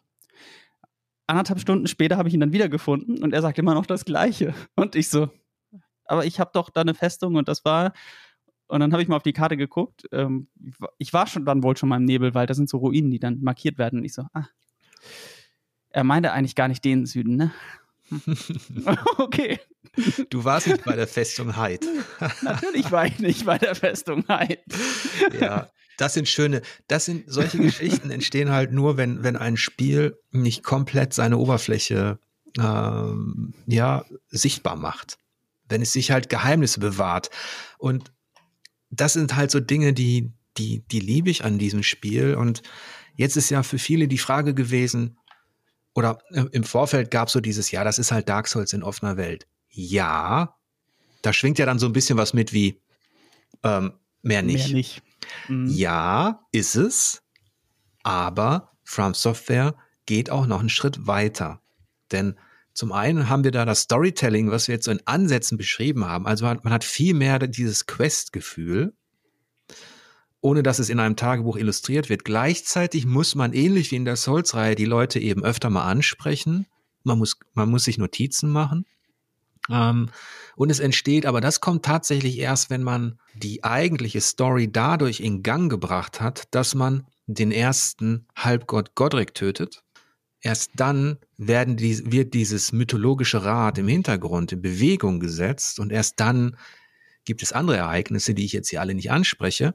[1.27, 4.53] Anderthalb Stunden später habe ich ihn dann wiedergefunden und er sagt immer noch das Gleiche.
[4.75, 5.29] Und ich so,
[6.05, 7.93] aber ich habe doch da eine Festung und das war
[8.72, 10.07] und dann habe ich mal auf die Karte geguckt.
[10.13, 10.47] Ähm,
[10.97, 12.49] ich war schon dann wohl schon mal im Nebelwald.
[12.49, 13.99] Das sind so Ruinen, die dann markiert werden.
[13.99, 14.47] Und ich so, ah.
[15.89, 17.51] Er meinte eigentlich gar nicht den Süden, ne?
[19.17, 19.59] okay.
[20.30, 21.86] Du warst nicht bei der Festung Heid.
[22.43, 24.63] Natürlich war ich nicht bei der Festung Heid.
[25.38, 30.17] ja, das sind schöne, das sind solche Geschichten entstehen halt nur, wenn, wenn ein Spiel
[30.32, 32.19] nicht komplett seine Oberfläche
[32.57, 35.17] ähm, ja, sichtbar macht.
[35.67, 37.32] Wenn es sich halt Geheimnisse bewahrt.
[37.78, 38.13] Und
[38.91, 42.35] das sind halt so Dinge, die, die, die liebe ich an diesem Spiel.
[42.35, 42.61] Und
[43.15, 45.17] jetzt ist ja für viele die Frage gewesen,
[45.93, 46.19] oder
[46.51, 49.47] im Vorfeld gab es so dieses, ja, das ist halt Dark Souls in offener Welt.
[49.69, 50.55] Ja,
[51.21, 52.79] da schwingt ja dann so ein bisschen was mit wie
[53.63, 54.67] ähm, mehr nicht.
[54.67, 55.03] Mehr nicht.
[55.49, 55.67] Mhm.
[55.67, 57.23] Ja, ist es,
[58.03, 59.75] aber From Software
[60.05, 61.61] geht auch noch einen Schritt weiter.
[62.11, 62.35] Denn
[62.74, 66.26] zum einen haben wir da das Storytelling, was wir jetzt so in Ansätzen beschrieben haben.
[66.26, 68.93] Also man, hat viel mehr dieses Quest-Gefühl,
[70.39, 72.24] ohne dass es in einem Tagebuch illustriert wird.
[72.24, 76.65] Gleichzeitig muss man ähnlich wie in der Souls-Reihe die Leute eben öfter mal ansprechen.
[77.03, 78.86] Man muss, man muss sich Notizen machen.
[79.69, 80.09] Ähm,
[80.55, 85.43] und es entsteht, aber das kommt tatsächlich erst, wenn man die eigentliche Story dadurch in
[85.43, 89.84] Gang gebracht hat, dass man den ersten Halbgott Godric tötet
[90.41, 96.19] Erst dann werden die, wird dieses mythologische Rad im Hintergrund in Bewegung gesetzt und erst
[96.19, 96.57] dann
[97.25, 99.73] gibt es andere Ereignisse, die ich jetzt hier alle nicht anspreche.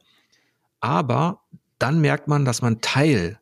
[0.81, 1.43] Aber
[1.79, 3.39] dann merkt man, dass man Teil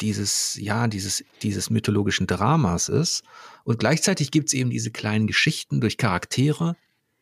[0.00, 3.24] dieses, ja, dieses, dieses mythologischen Dramas ist.
[3.64, 6.76] Und gleichzeitig gibt es eben diese kleinen Geschichten durch Charaktere,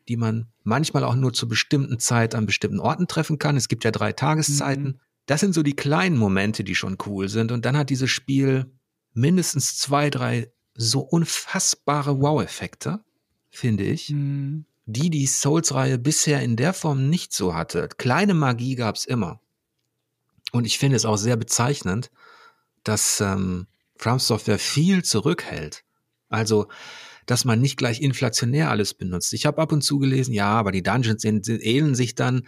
[0.07, 3.57] die man manchmal auch nur zu bestimmten Zeit an bestimmten Orten treffen kann.
[3.57, 4.83] Es gibt ja drei Tageszeiten.
[4.83, 4.99] Mhm.
[5.25, 7.51] Das sind so die kleinen Momente, die schon cool sind.
[7.51, 8.71] Und dann hat dieses Spiel
[9.17, 13.03] mindestens zwei, drei so unfassbare Wow-Effekte,
[13.49, 14.65] finde ich, mhm.
[14.85, 17.89] die die Souls-Reihe bisher in der Form nicht so hatte.
[17.97, 19.41] Kleine Magie gab es immer.
[20.51, 22.11] Und ich finde es auch sehr bezeichnend,
[22.83, 25.83] dass ähm, From Software viel zurückhält.
[26.29, 26.67] Also,
[27.25, 29.33] dass man nicht gleich inflationär alles benutzt.
[29.33, 32.47] Ich habe ab und zu gelesen, ja, aber die Dungeons ähneln sich dann,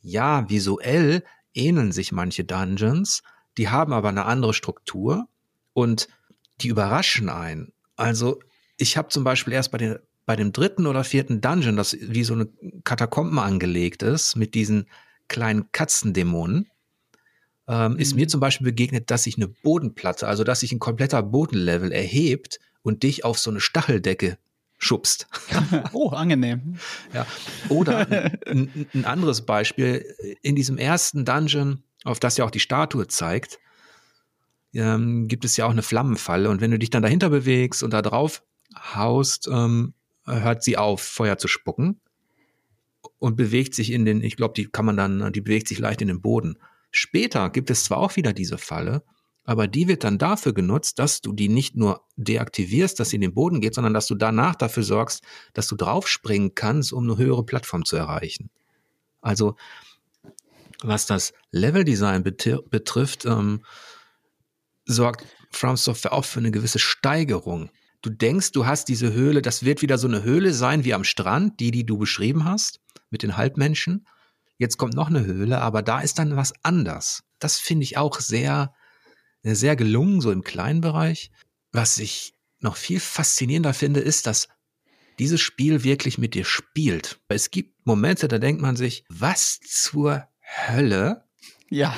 [0.00, 3.22] ja, visuell ähneln sich manche Dungeons,
[3.58, 5.28] die haben aber eine andere Struktur
[5.76, 6.08] und
[6.62, 7.74] die überraschen einen.
[7.96, 8.40] Also
[8.78, 12.24] ich habe zum Beispiel erst bei, den, bei dem dritten oder vierten Dungeon, das wie
[12.24, 12.48] so eine
[12.82, 14.88] Katakomben angelegt ist, mit diesen
[15.28, 16.70] kleinen Katzendämonen,
[17.68, 17.98] ähm, mhm.
[17.98, 21.92] ist mir zum Beispiel begegnet, dass sich eine Bodenplatte, also dass sich ein kompletter Bodenlevel
[21.92, 24.38] erhebt und dich auf so eine Stacheldecke
[24.78, 25.26] schubst.
[25.92, 26.78] oh, angenehm.
[27.12, 27.26] ja.
[27.68, 28.10] Oder
[28.46, 30.06] ein, ein, anderes Beispiel,
[30.40, 33.58] in diesem ersten Dungeon, auf das ja auch die Statue zeigt,
[34.74, 36.50] ähm, gibt es ja auch eine Flammenfalle.
[36.50, 38.42] Und wenn du dich dann dahinter bewegst und da drauf
[38.94, 39.94] haust, ähm,
[40.26, 42.00] hört sie auf, Feuer zu spucken
[43.18, 46.02] und bewegt sich in den, ich glaube, die kann man dann, die bewegt sich leicht
[46.02, 46.58] in den Boden.
[46.90, 49.02] Später gibt es zwar auch wieder diese Falle,
[49.44, 53.22] aber die wird dann dafür genutzt, dass du die nicht nur deaktivierst, dass sie in
[53.22, 55.22] den Boden geht, sondern dass du danach dafür sorgst,
[55.54, 58.50] dass du draufspringen kannst, um eine höhere Plattform zu erreichen.
[59.20, 59.56] Also,
[60.82, 63.62] was das Leveldesign betrifft, ähm,
[64.86, 67.70] sorgt From Software auch für eine gewisse Steigerung.
[68.02, 71.04] Du denkst, du hast diese Höhle, das wird wieder so eine Höhle sein wie am
[71.04, 72.80] Strand, die, die du beschrieben hast,
[73.10, 74.06] mit den Halbmenschen.
[74.58, 77.24] Jetzt kommt noch eine Höhle, aber da ist dann was anders.
[77.38, 78.74] Das finde ich auch sehr,
[79.42, 81.30] sehr gelungen, so im kleinen Bereich.
[81.72, 84.48] Was ich noch viel faszinierender finde, ist, dass
[85.18, 87.20] dieses Spiel wirklich mit dir spielt.
[87.28, 90.28] Es gibt Momente, da denkt man sich, was zur
[90.68, 91.24] Hölle?
[91.70, 91.96] Ja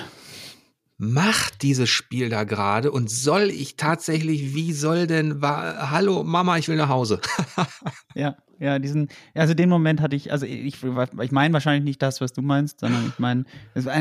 [0.98, 6.58] macht dieses Spiel da gerade und soll ich tatsächlich, wie soll denn, war, hallo Mama,
[6.58, 7.20] ich will nach Hause.
[8.16, 12.20] ja, ja, diesen, also den Moment hatte ich, also ich, ich meine wahrscheinlich nicht das,
[12.20, 13.44] was du meinst, sondern ich meine,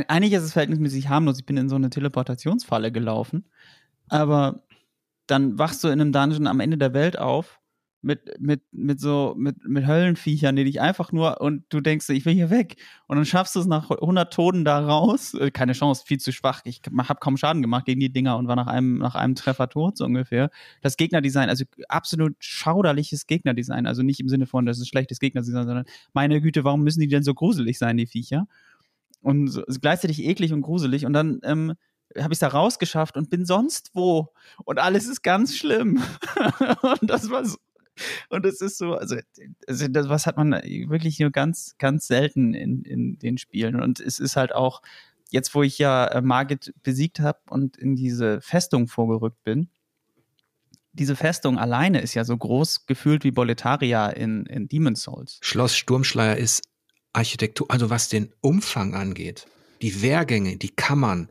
[0.08, 1.38] eigentlich ist es verhältnismäßig harmlos.
[1.38, 3.46] Ich bin in so eine Teleportationsfalle gelaufen,
[4.10, 4.64] aber
[5.28, 7.60] dann wachst du in einem Dungeon am Ende der Welt auf
[8.02, 12.26] mit, mit, mit so, mit, mit Höllenviechern, die dich einfach nur, und du denkst, ich
[12.26, 12.78] will hier weg.
[13.08, 15.34] Und dann schaffst du es nach 100 Toten da raus.
[15.34, 16.62] Äh, keine Chance, viel zu schwach.
[16.64, 19.70] Ich habe kaum Schaden gemacht gegen die Dinger und war nach einem, nach einem Treffer
[19.70, 20.50] tot, so ungefähr.
[20.82, 23.88] Das Gegnerdesign, also absolut schauderliches Gegnerdesign.
[23.88, 27.08] Also nicht im Sinne von, das ist schlechtes Gegnerdesign, sondern meine Güte, warum müssen die
[27.08, 28.48] denn so gruselig sein, die Viecher?
[29.22, 31.06] Und so, gleichzeitig eklig und gruselig.
[31.06, 31.74] Und dann, ähm,
[32.18, 34.30] habe ich da rausgeschafft und bin sonst wo
[34.64, 36.02] und alles ist ganz schlimm.
[36.82, 37.58] und das war so,
[38.30, 39.18] und es ist so, also,
[39.68, 43.82] also das, was hat man wirklich nur ganz, ganz selten in, in den Spielen.
[43.82, 44.82] Und es ist halt auch,
[45.30, 49.70] jetzt wo ich ja äh, Margit besiegt habe und in diese Festung vorgerückt bin,
[50.94, 55.38] diese Festung alleine ist ja so groß gefühlt wie Boletaria in, in Demon's Souls.
[55.42, 56.64] Schloss Sturmschleier ist
[57.14, 59.48] Architektur, also was den Umfang angeht,
[59.82, 61.30] die Wehrgänge, die Kammern,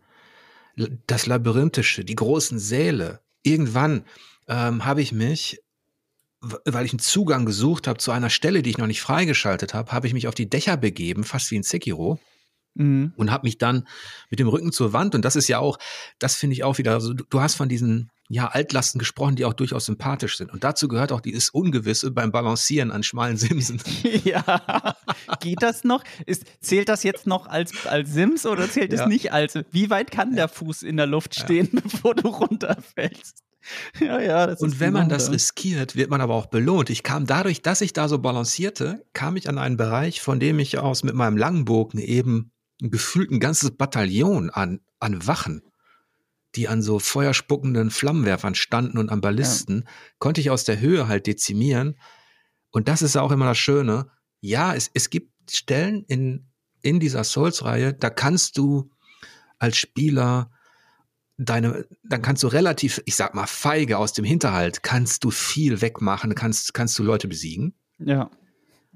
[1.06, 3.20] das Labyrinthische, die großen Säle.
[3.42, 4.04] Irgendwann
[4.46, 5.60] ähm, habe ich mich
[6.64, 9.92] weil ich einen Zugang gesucht habe zu einer Stelle, die ich noch nicht freigeschaltet habe,
[9.92, 12.18] habe ich mich auf die Dächer begeben, fast wie ein Sekiro.
[12.74, 13.14] Mhm.
[13.16, 13.86] Und habe mich dann
[14.28, 15.78] mit dem Rücken zur Wand, und das ist ja auch,
[16.18, 19.54] das finde ich auch wieder, also du, hast von diesen ja, Altlasten gesprochen, die auch
[19.54, 20.52] durchaus sympathisch sind.
[20.52, 23.80] Und dazu gehört auch dieses Ungewisse beim Balancieren an schmalen Simsen.
[24.24, 24.96] ja.
[25.40, 26.02] Geht das noch?
[26.26, 29.58] Ist, zählt das jetzt noch als, als Sims oder zählt es nicht als?
[29.70, 31.80] Wie weit kann der Fuß in der Luft stehen, ja.
[31.84, 33.45] bevor du runterfällst?
[34.00, 36.90] Ja, ja, das Und wenn man das riskiert, wird man aber auch belohnt.
[36.90, 40.58] Ich kam dadurch, dass ich da so balancierte, kam ich an einen Bereich, von dem
[40.58, 45.62] ich aus mit meinem Langbogen eben gefühlt ein ganzes Bataillon an, an Wachen,
[46.54, 49.90] die an so feuerspuckenden Flammenwerfern standen und an Ballisten, ja.
[50.18, 51.98] konnte ich aus der Höhe halt dezimieren.
[52.70, 54.10] Und das ist auch immer das Schöne.
[54.40, 56.48] Ja, es, es gibt Stellen in,
[56.82, 58.90] in dieser Souls-Reihe, da kannst du
[59.58, 60.50] als Spieler
[61.38, 65.80] deine, dann kannst du relativ, ich sag mal, feige aus dem Hinterhalt, kannst du viel
[65.80, 67.74] wegmachen, kannst, kannst du Leute besiegen.
[67.98, 68.30] Ja.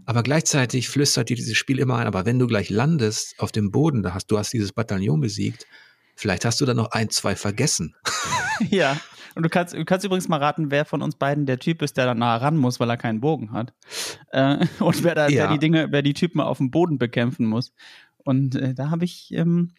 [0.06, 3.70] Aber gleichzeitig flüstert dir dieses Spiel immer ein, aber wenn du gleich landest auf dem
[3.70, 5.66] Boden, da hast, du hast dieses Bataillon besiegt,
[6.16, 7.94] vielleicht hast du dann noch ein, zwei vergessen.
[8.70, 8.96] ja.
[9.36, 11.96] Und du kannst, du kannst übrigens mal raten, wer von uns beiden der Typ ist,
[11.96, 13.72] der da nah ran muss, weil er keinen Bogen hat.
[14.32, 15.44] Äh, und wer da, ja.
[15.44, 17.72] wer die Dinge, wer die Typen auf dem Boden bekämpfen muss.
[18.24, 19.72] Und äh, da habe ich, ähm,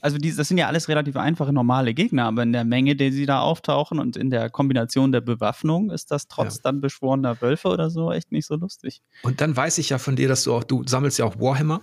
[0.00, 3.10] also die, das sind ja alles relativ einfache, normale Gegner, aber in der Menge, die
[3.12, 6.60] sie da auftauchen und in der Kombination der Bewaffnung ist das trotz ja.
[6.64, 9.02] dann beschworener Wölfe oder so echt nicht so lustig.
[9.22, 11.82] Und dann weiß ich ja von dir, dass du auch, du sammelst ja auch Warhammer.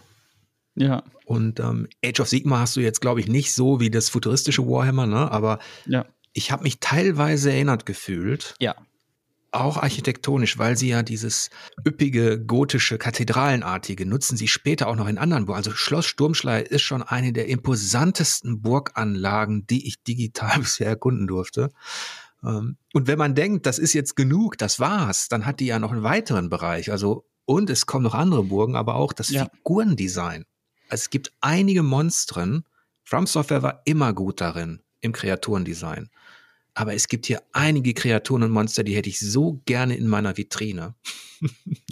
[0.76, 1.03] Ja.
[1.26, 4.68] Und ähm, Age of Sigma hast du jetzt, glaube ich, nicht so wie das futuristische
[4.68, 5.32] Warhammer, ne?
[5.32, 5.57] Aber
[5.88, 6.05] ja.
[6.34, 8.53] ich habe mich teilweise erinnert gefühlt.
[8.59, 8.76] Ja
[9.60, 11.49] auch architektonisch, weil sie ja dieses
[11.86, 15.58] üppige, gotische, kathedralenartige nutzen sie später auch noch in anderen Burgen.
[15.58, 21.72] Also Schloss Sturmschleier ist schon eine der imposantesten Burganlagen, die ich digital bisher erkunden durfte.
[22.43, 25.80] Ähm, und wenn man denkt, das ist jetzt genug, das war's, dann hat die ja
[25.80, 26.91] noch einen weiteren Bereich.
[26.91, 29.45] Also, und es kommen noch andere Burgen, aber auch das ja.
[29.45, 30.45] Figurendesign.
[30.89, 32.64] Es gibt einige Monstren.
[33.03, 36.10] From Software war immer gut darin, im Kreaturendesign
[36.78, 40.38] aber es gibt hier einige Kreaturen und Monster, die hätte ich so gerne in meiner
[40.38, 40.94] Vitrine.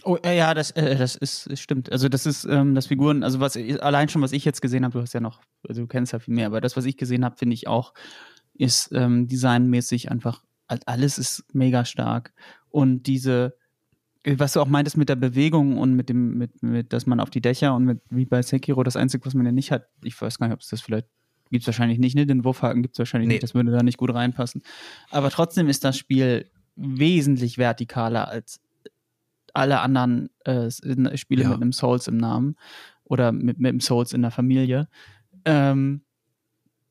[0.04, 1.92] oh ja, das, äh, das ist das stimmt.
[1.92, 4.94] Also das ist ähm, das Figuren, also was allein schon was ich jetzt gesehen habe,
[4.94, 7.26] du hast ja noch, also du kennst ja viel mehr, aber das was ich gesehen
[7.26, 7.96] habe, finde ich auch
[8.54, 12.34] ist ähm, designmäßig einfach alles ist mega stark
[12.70, 13.58] und diese
[14.24, 17.30] was du auch meintest mit der Bewegung und mit dem, mit, mit, dass man auf
[17.30, 20.20] die Dächer und mit, wie bei Sekiro, das Einzige, was man ja nicht hat, ich
[20.20, 21.08] weiß gar nicht, ob es das vielleicht
[21.52, 22.26] Gibt es wahrscheinlich nicht, ne?
[22.26, 23.34] Den Wurfhaken gibt es wahrscheinlich nee.
[23.36, 24.62] nicht, das würde da nicht gut reinpassen.
[25.10, 28.60] Aber trotzdem ist das Spiel wesentlich vertikaler als
[29.54, 30.70] alle anderen äh,
[31.18, 31.50] Spiele ja.
[31.50, 32.56] mit einem Souls im Namen
[33.06, 34.88] oder mit, mit einem Souls in der Familie.
[35.46, 36.02] Ähm,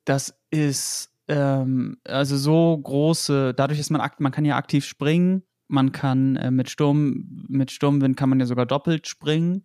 [0.04, 5.92] das ist ähm, also so große, dadurch ist man man kann ja aktiv springen, man
[5.92, 9.64] kann äh, mit Sturm, mit Sturmwind kann man ja sogar doppelt springen.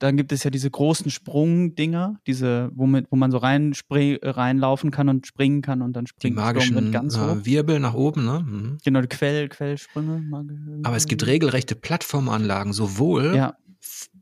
[0.00, 5.10] Dann gibt es ja diese großen Sprungdinger, diese, womit, wo man so rein reinlaufen kann
[5.10, 7.36] und springen kann und dann springt Die magischen ganz hoch.
[7.36, 8.44] Äh, Wirbel nach oben, ne?
[8.44, 8.78] Mhm.
[8.82, 10.24] Genau, die Quell, Quellsprünge.
[10.84, 13.54] Aber es gibt regelrechte Plattformanlagen, sowohl ja.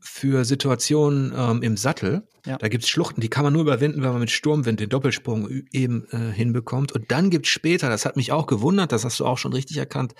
[0.01, 2.27] für Situationen ähm, im Sattel.
[2.45, 2.57] Ja.
[2.57, 5.49] Da gibt es Schluchten, die kann man nur überwinden, wenn man mit Sturmwind den Doppelsprung
[5.71, 6.91] eben äh, hinbekommt.
[6.91, 9.53] Und dann gibt es später, das hat mich auch gewundert, das hast du auch schon
[9.53, 10.13] richtig erkannt,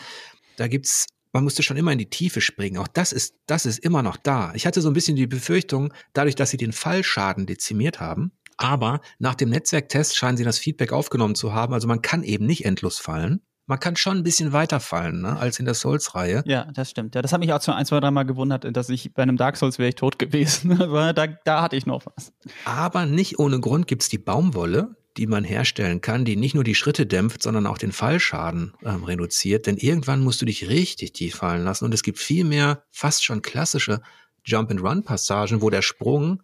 [0.56, 2.78] da gibt es man musste schon immer in die Tiefe springen.
[2.78, 4.52] Auch das ist, das ist immer noch da.
[4.56, 9.00] Ich hatte so ein bisschen die Befürchtung, dadurch, dass sie den Fallschaden dezimiert haben, Aber
[9.20, 11.74] nach dem Netzwerktest scheinen sie das Feedback aufgenommen zu haben.
[11.74, 13.42] Also man kann eben nicht endlos fallen.
[13.68, 16.44] Man kann schon ein bisschen weiter fallen, ne, als in der Souls-Reihe.
[16.46, 17.14] Ja, das stimmt.
[17.14, 19.58] Ja, das hat mich auch so ein, zwei, dreimal gewundert, dass ich bei einem Dark
[19.58, 20.82] Souls wäre ich tot gewesen.
[20.82, 22.34] Aber da, da hatte ich noch was.
[22.66, 26.76] Aber nicht ohne Grund gibt's die Baumwolle, die man herstellen kann, die nicht nur die
[26.76, 29.66] Schritte dämpft, sondern auch den Fallschaden ähm, reduziert.
[29.68, 31.86] Denn irgendwann musst du dich richtig tief fallen lassen.
[31.86, 34.02] Und es gibt viel mehr fast schon klassische
[34.46, 36.44] Jump-and-Run-Passagen, wo der Sprung,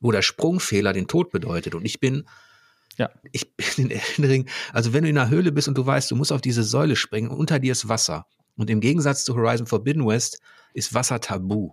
[0.00, 1.74] wo der Sprungfehler den Tod bedeutet.
[1.74, 2.24] Und ich bin
[2.98, 3.10] ja.
[3.32, 6.10] Ich bin in Elden Ring, also wenn du in einer Höhle bist und du weißt,
[6.10, 8.26] du musst auf diese Säule springen, unter dir ist Wasser.
[8.56, 10.40] Und im Gegensatz zu Horizon Forbidden West
[10.72, 11.72] ist Wasser tabu.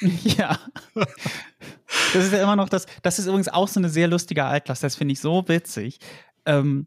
[0.00, 0.58] ja.
[2.12, 4.82] Das ist ja immer noch das, das ist übrigens auch so eine sehr lustige Altklasse,
[4.82, 5.98] das finde ich so witzig.
[6.46, 6.86] Ähm,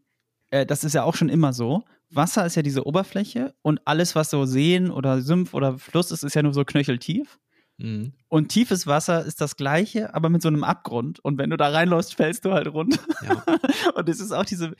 [0.50, 1.84] äh, das ist ja auch schon immer so.
[2.10, 6.24] Wasser ist ja diese Oberfläche und alles, was so Seen oder Sümpf oder Fluss ist,
[6.24, 7.40] ist ja nur so knöcheltief.
[7.78, 8.14] Mhm.
[8.28, 11.20] Und tiefes Wasser ist das gleiche, aber mit so einem Abgrund.
[11.20, 13.00] Und wenn du da reinläufst, fällst du halt runter.
[13.26, 13.44] Ja.
[13.96, 14.76] und es ist auch diese.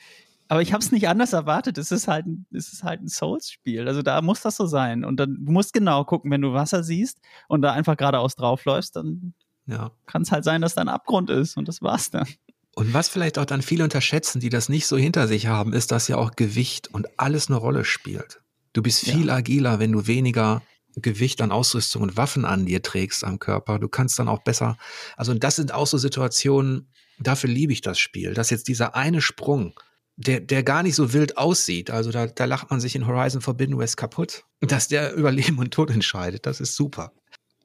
[0.48, 1.78] Aber ich habe es nicht anders erwartet.
[1.78, 3.88] Es ist halt, es ist halt ein Souls-Spiel.
[3.88, 5.04] Also da muss das so sein.
[5.04, 7.18] Und dann du musst genau gucken, wenn du Wasser siehst
[7.48, 9.34] und da einfach geradeaus draufläufst, dann
[9.66, 9.90] ja.
[10.06, 11.56] kann es halt sein, dass da ein Abgrund ist.
[11.56, 12.28] Und das war's dann.
[12.74, 15.92] Und was vielleicht auch dann viele unterschätzen, die das nicht so hinter sich haben, ist,
[15.92, 18.40] dass ja auch Gewicht und alles eine Rolle spielt.
[18.72, 19.34] Du bist viel ja.
[19.34, 20.62] agiler, wenn du weniger
[20.96, 23.78] Gewicht an Ausrüstung und Waffen an dir trägst am Körper.
[23.78, 24.76] Du kannst dann auch besser,
[25.16, 26.88] also das sind auch so Situationen,
[27.18, 29.78] dafür liebe ich das Spiel, dass jetzt dieser eine Sprung,
[30.16, 33.40] der, der gar nicht so wild aussieht, also da, da lacht man sich in Horizon
[33.40, 37.12] Forbidden West kaputt, dass der über Leben und Tod entscheidet, das ist super.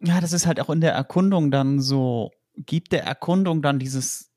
[0.01, 4.29] Ja, das ist halt auch in der Erkundung dann so, gibt der Erkundung dann dieses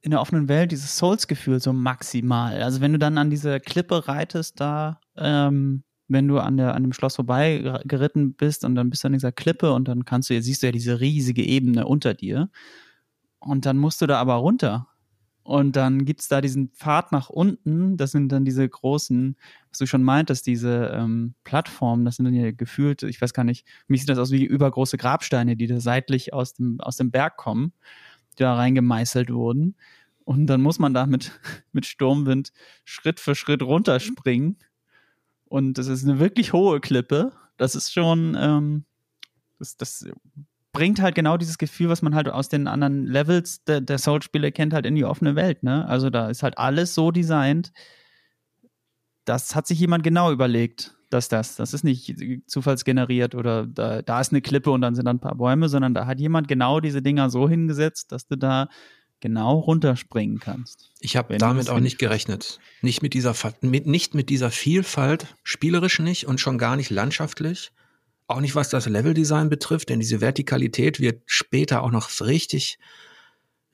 [0.00, 2.62] in der offenen Welt dieses Souls-Gefühl so maximal.
[2.62, 6.82] Also wenn du dann an diese Klippe reitest, da ähm, wenn du an, der, an
[6.82, 10.28] dem Schloss vorbei geritten bist und dann bist du an dieser Klippe und dann kannst
[10.28, 12.50] du, siehst du ja diese riesige Ebene unter dir.
[13.38, 14.88] Und dann musst du da aber runter.
[15.44, 17.98] Und dann gibt es da diesen Pfad nach unten.
[17.98, 19.36] Das sind dann diese großen,
[19.68, 22.06] was du schon meintest, diese ähm, Plattformen.
[22.06, 24.42] Das sind dann ja gefühlt, ich weiß gar nicht, für mich sieht das aus wie
[24.42, 27.74] übergroße Grabsteine, die da seitlich aus dem, aus dem Berg kommen,
[28.32, 29.76] die da reingemeißelt wurden.
[30.24, 31.38] Und dann muss man da mit,
[31.72, 32.52] mit Sturmwind
[32.84, 34.56] Schritt für Schritt runterspringen.
[35.44, 37.32] Und das ist eine wirklich hohe Klippe.
[37.58, 38.86] Das ist schon, ähm,
[39.58, 40.06] das, das
[40.74, 44.52] bringt halt genau dieses Gefühl, was man halt aus den anderen Levels der, der Soul-Spiele
[44.52, 45.62] kennt, halt in die offene Welt.
[45.62, 45.88] Ne?
[45.88, 47.72] Also da ist halt alles so designt.
[49.24, 52.14] Das hat sich jemand genau überlegt, dass das, das ist nicht
[52.46, 55.94] zufallsgeneriert oder da, da ist eine Klippe und dann sind da ein paar Bäume, sondern
[55.94, 58.68] da hat jemand genau diese Dinger so hingesetzt, dass du da
[59.20, 60.90] genau runterspringen kannst.
[60.98, 62.58] Ich habe damit auch nicht gerechnet.
[62.82, 67.70] Nicht mit dieser mit, nicht mit dieser Vielfalt, spielerisch nicht und schon gar nicht landschaftlich.
[68.26, 72.78] Auch nicht was das Leveldesign betrifft, denn diese Vertikalität wird später auch noch richtig,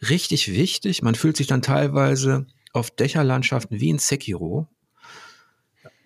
[0.09, 1.03] richtig wichtig.
[1.03, 4.68] Man fühlt sich dann teilweise auf Dächerlandschaften wie in Sekiro.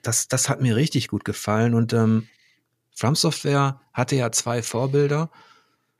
[0.02, 2.28] Das, das hat mir richtig gut gefallen und ähm,
[2.96, 5.30] From Software hatte ja zwei Vorbilder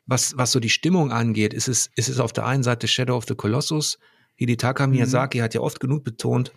[0.07, 3.17] was, was so die Stimmung angeht, ist es, ist es auf der einen Seite Shadow
[3.17, 3.99] of the Colossus.
[4.37, 4.95] Hidetaka mhm.
[4.95, 6.53] Miyazaki hat ja oft genug betont,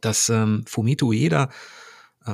[0.00, 1.50] dass ähm, Fumito Ueda, ähm,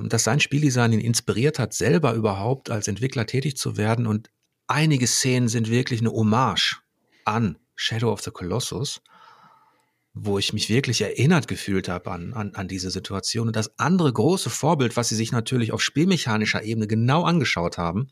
[0.04, 4.06] dass sein Spieldesign ihn inspiriert hat, selber überhaupt als Entwickler tätig zu werden.
[4.06, 4.30] Und
[4.66, 6.80] einige Szenen sind wirklich eine Hommage
[7.24, 9.00] an Shadow of the Colossus,
[10.14, 13.48] wo ich mich wirklich erinnert gefühlt habe an, an, an diese Situation.
[13.48, 18.08] Und das andere große Vorbild, was sie sich natürlich auf spielmechanischer Ebene genau angeschaut haben,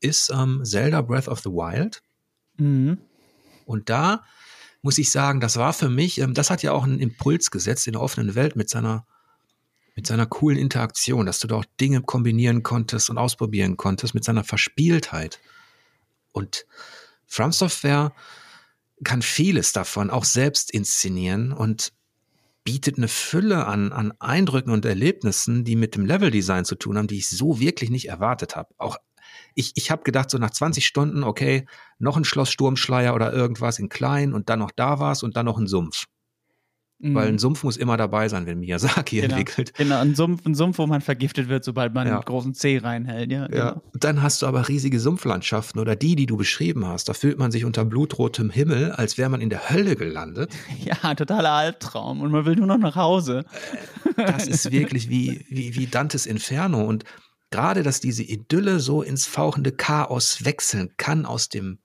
[0.00, 2.02] ist ähm, Zelda Breath of the Wild.
[2.58, 2.98] Mhm.
[3.66, 4.24] Und da
[4.82, 7.86] muss ich sagen, das war für mich, ähm, das hat ja auch einen Impuls gesetzt
[7.86, 9.06] in der offenen Welt mit seiner,
[9.94, 14.24] mit seiner coolen Interaktion, dass du da auch Dinge kombinieren konntest und ausprobieren konntest mit
[14.24, 15.40] seiner Verspieltheit.
[16.32, 16.66] Und
[17.26, 18.12] From Software
[19.04, 21.92] kann vieles davon auch selbst inszenieren und
[22.64, 27.06] bietet eine Fülle an, an Eindrücken und Erlebnissen, die mit dem Leveldesign zu tun haben,
[27.06, 28.74] die ich so wirklich nicht erwartet habe.
[28.78, 28.96] Auch
[29.54, 31.66] ich, ich habe gedacht, so nach 20 Stunden, okay,
[31.98, 35.46] noch ein Schloss Sturmschleier oder irgendwas in klein und dann noch da war's und dann
[35.46, 36.06] noch ein Sumpf.
[37.04, 37.14] Mhm.
[37.14, 39.36] Weil ein Sumpf muss immer dabei sein, wenn Miyazaki genau.
[39.36, 39.74] entwickelt.
[39.74, 42.14] Genau, ein Sumpf, ein Sumpf, wo man vergiftet wird, sobald man ja.
[42.14, 43.30] einen großen Zeh reinhält.
[43.30, 43.64] Ja, genau.
[43.64, 43.82] ja.
[43.92, 47.10] Dann hast du aber riesige Sumpflandschaften oder die, die du beschrieben hast.
[47.10, 50.50] Da fühlt man sich unter blutrotem Himmel, als wäre man in der Hölle gelandet.
[50.84, 52.20] Ja, totaler Albtraum.
[52.20, 53.44] Und man will nur noch nach Hause.
[54.16, 56.84] Das ist wirklich wie, wie, wie Dantes Inferno.
[56.84, 57.04] Und
[57.50, 61.78] gerade, dass diese Idylle so ins fauchende Chaos wechseln kann aus dem,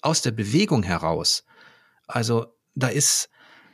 [0.00, 1.44] aus der Bewegung heraus.
[2.06, 3.28] Also, da ist,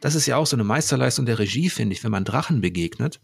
[0.04, 3.22] das ist ja auch so eine Meisterleistung der Regie, finde ich, wenn man Drachen begegnet.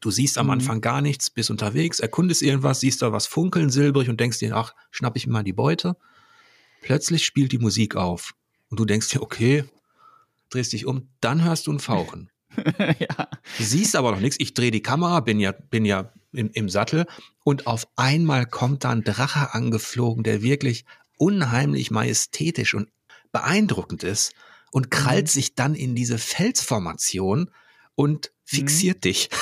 [0.00, 0.52] Du siehst am mhm.
[0.52, 4.56] Anfang gar nichts, bist unterwegs, erkundest irgendwas, siehst da was funkeln silbrig und denkst dir,
[4.56, 5.98] ach, schnapp ich mir mal die Beute.
[6.80, 8.32] Plötzlich spielt die Musik auf
[8.70, 9.64] und du denkst dir, okay,
[10.48, 12.30] drehst dich um, dann hörst du ein Fauchen.
[12.98, 13.28] ja.
[13.58, 14.38] Siehst aber noch nichts.
[14.40, 17.04] Ich drehe die Kamera, bin ja, bin ja im, im Sattel
[17.42, 20.86] und auf einmal kommt da ein Drache angeflogen, der wirklich
[21.18, 22.88] unheimlich majestätisch und
[23.30, 24.32] beeindruckend ist
[24.74, 25.28] und krallt mhm.
[25.28, 27.48] sich dann in diese Felsformation
[27.94, 29.00] und fixiert mhm.
[29.00, 29.30] dich.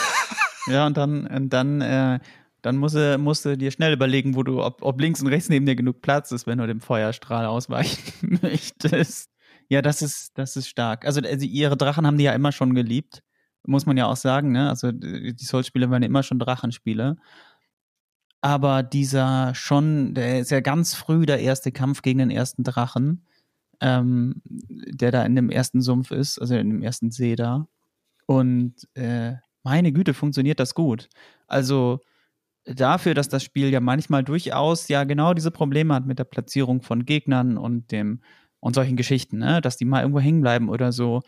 [0.68, 2.20] Ja, und dann, und dann, äh,
[2.60, 5.48] dann musst du, musst du dir schnell überlegen, wo du, ob, ob links und rechts
[5.48, 9.28] neben dir genug Platz ist, wenn du dem Feuerstrahl ausweichen möchtest.
[9.68, 11.04] Ja, das ist, das ist stark.
[11.04, 13.24] Also, also ihre Drachen haben die ja immer schon geliebt,
[13.66, 14.68] muss man ja auch sagen, ne?
[14.68, 17.16] Also die Souls-Spiele waren ja immer schon Drachenspiele.
[18.40, 23.26] Aber dieser schon, der ist ja ganz früh der erste Kampf gegen den ersten Drachen,
[23.82, 27.66] ähm, der da in dem ersten Sumpf ist, also in dem ersten See da.
[28.26, 31.08] Und äh, meine Güte, funktioniert das gut.
[31.48, 32.00] Also
[32.64, 36.80] dafür, dass das Spiel ja manchmal durchaus ja genau diese Probleme hat mit der Platzierung
[36.82, 38.22] von Gegnern und dem
[38.60, 39.60] und solchen Geschichten, ne?
[39.60, 41.22] dass die mal irgendwo hängen bleiben oder so.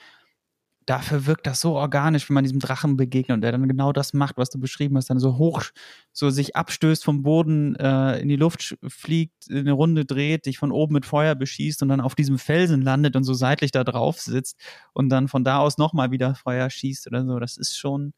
[0.87, 4.13] Dafür wirkt das so organisch, wenn man diesem Drachen begegnet und der dann genau das
[4.13, 5.63] macht, was du beschrieben hast, dann so hoch,
[6.13, 10.73] so sich abstößt vom Boden, äh, in die Luft fliegt, eine Runde dreht, dich von
[10.73, 14.21] oben mit Feuer beschießt und dann auf diesem Felsen landet und so seitlich da drauf
[14.21, 14.59] sitzt
[14.93, 17.39] und dann von da aus nochmal wieder Feuer schießt oder so.
[17.39, 18.13] Das ist schon,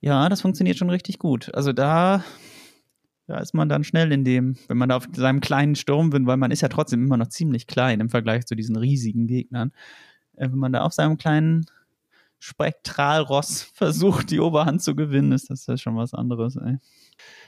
[0.00, 1.54] ja, das funktioniert schon richtig gut.
[1.54, 2.24] Also da
[3.30, 6.26] da ist man dann schnell in dem, wenn man da auf seinem kleinen Sturm bin,
[6.26, 9.70] weil man ist ja trotzdem immer noch ziemlich klein im Vergleich zu diesen riesigen Gegnern.
[10.34, 11.66] Äh, wenn man da auf seinem kleinen
[12.40, 16.78] Spektralross versucht, die Oberhand zu gewinnen, ist das ja schon was anderes, ey.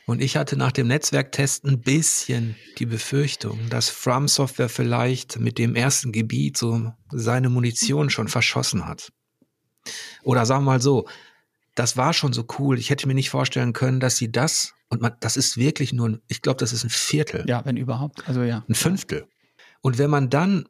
[0.06, 5.58] Und ich hatte nach dem Netzwerktest ein bisschen die Befürchtung, dass From Software vielleicht mit
[5.58, 9.12] dem ersten Gebiet so seine Munition schon verschossen hat.
[10.22, 11.08] Oder sagen wir mal so,
[11.74, 12.78] das war schon so cool.
[12.78, 16.10] Ich hätte mir nicht vorstellen können, dass sie das und man, das ist wirklich nur,
[16.10, 17.46] ein, ich glaube, das ist ein Viertel.
[17.48, 18.28] Ja, wenn überhaupt.
[18.28, 18.62] Also ja.
[18.68, 19.26] Ein Fünftel.
[19.80, 20.68] Und wenn man dann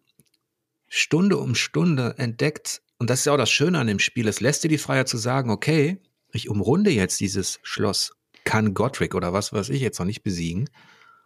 [0.86, 4.38] Stunde um Stunde entdeckt, und das ist ja auch das Schöne an dem Spiel, es
[4.38, 5.98] lässt dir die Freiheit zu sagen, okay,
[6.32, 8.12] ich umrunde jetzt dieses Schloss,
[8.44, 10.70] kann Godric oder was weiß ich jetzt noch nicht besiegen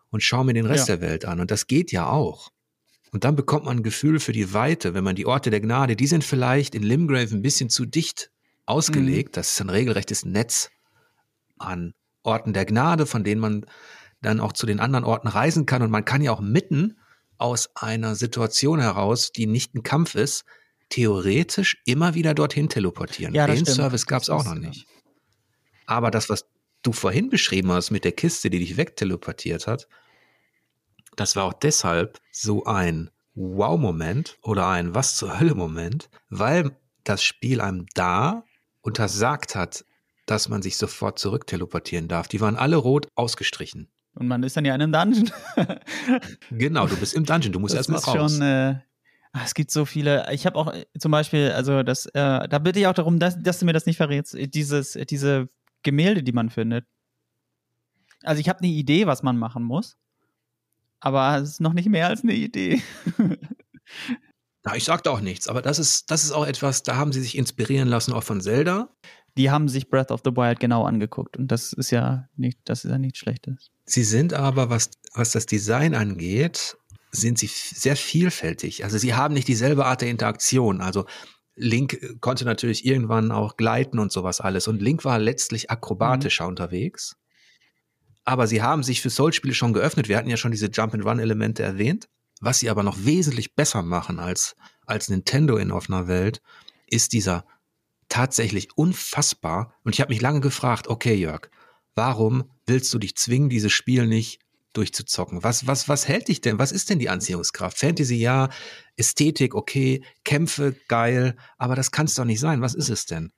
[0.09, 0.97] und schaue mir den Rest ja.
[0.97, 1.39] der Welt an.
[1.39, 2.51] Und das geht ja auch.
[3.13, 5.97] Und dann bekommt man ein Gefühl für die Weite, wenn man die Orte der Gnade,
[5.97, 8.31] die sind vielleicht in Limgrave ein bisschen zu dicht
[8.65, 9.33] ausgelegt.
[9.33, 9.33] Mhm.
[9.33, 10.71] Das ist ein regelrechtes Netz
[11.59, 13.67] an Orten der Gnade, von denen man
[14.23, 15.83] dann auch zu den anderen Orten reisen kann.
[15.83, 16.97] Und man kann ja auch mitten
[17.37, 20.47] aus einer Situation heraus, die nicht ein Kampf ist,
[20.89, 23.35] theoretisch immer wieder dorthin teleportieren.
[23.35, 23.77] Ja, Den stimmt.
[23.77, 24.87] Service gab es auch noch nicht.
[25.87, 26.47] Aber das, was
[26.83, 29.89] du vorhin beschrieben hast mit der Kiste, die dich wegteleportiert hat,
[31.17, 37.61] das war auch deshalb so ein Wow-Moment oder ein Was zur Hölle-Moment, weil das Spiel
[37.61, 38.45] einem da
[38.81, 39.85] untersagt hat,
[40.27, 42.29] dass man sich sofort zurückteleportieren darf.
[42.29, 43.89] Die waren alle rot ausgestrichen.
[44.15, 45.31] Und man ist dann ja in einem Dungeon.
[46.51, 48.33] genau, du bist im Dungeon, du musst erstmal raus.
[48.33, 48.81] Schon, äh,
[49.45, 50.27] es gibt so viele.
[50.33, 53.41] Ich habe auch äh, zum Beispiel, also das, äh, da bitte ich auch darum, dass,
[53.43, 55.49] dass du mir das nicht verrätst, dieses, diese
[55.83, 56.87] Gemälde, die man findet.
[58.23, 59.97] Also ich habe eine Idee, was man machen muss,
[61.01, 62.83] aber es ist noch nicht mehr als eine Idee.
[64.65, 67.21] Na, ich sagte auch nichts, aber das ist, das ist auch etwas, da haben sie
[67.21, 68.89] sich inspirieren lassen, auch von Zelda
[69.37, 72.85] die haben sich Breath of the Wild genau angeguckt und das ist ja nicht, das
[72.85, 73.71] ist ja nichts Schlechtes.
[73.85, 76.77] Sie sind aber, was, was das Design angeht,
[77.21, 78.85] sind sie sehr vielfältig.
[78.85, 80.81] Also sie haben nicht dieselbe Art der Interaktion.
[80.81, 81.07] Also
[81.55, 84.69] Link konnte natürlich irgendwann auch gleiten und sowas alles.
[84.69, 86.51] Und Link war letztlich akrobatischer mhm.
[86.51, 87.17] unterwegs.
[88.25, 90.09] Aber sie haben sich für Soul-Spiele schon geöffnet.
[90.09, 92.09] Wir hatten ja schon diese Jump-and-Run-Elemente erwähnt.
[92.41, 96.43] Was sie aber noch wesentlich besser machen als, als Nintendo in offener Welt,
[96.87, 97.47] ist dieser
[98.09, 99.75] tatsächlich unfassbar.
[99.85, 101.49] Und ich habe mich lange gefragt, okay, Jörg,
[101.95, 104.41] warum willst du dich zwingen, dieses Spiel nicht
[104.77, 105.43] durchzuzocken?
[105.43, 106.59] Was, was, was hält dich denn?
[106.59, 107.79] Was ist denn die Anziehungskraft?
[107.79, 108.49] Fantasy ja,
[108.97, 112.61] Ästhetik okay, Kämpfe geil, aber das kann es doch nicht sein.
[112.61, 113.33] Was ist es denn?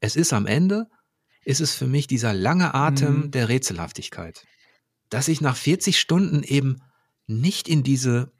[0.00, 0.86] Es ist am Ende,
[1.44, 3.30] ist es für mich dieser lange Atem mhm.
[3.30, 4.46] der Rätselhaftigkeit.
[5.08, 6.82] Dass ich nach 40 Stunden eben
[7.26, 8.32] nicht in diese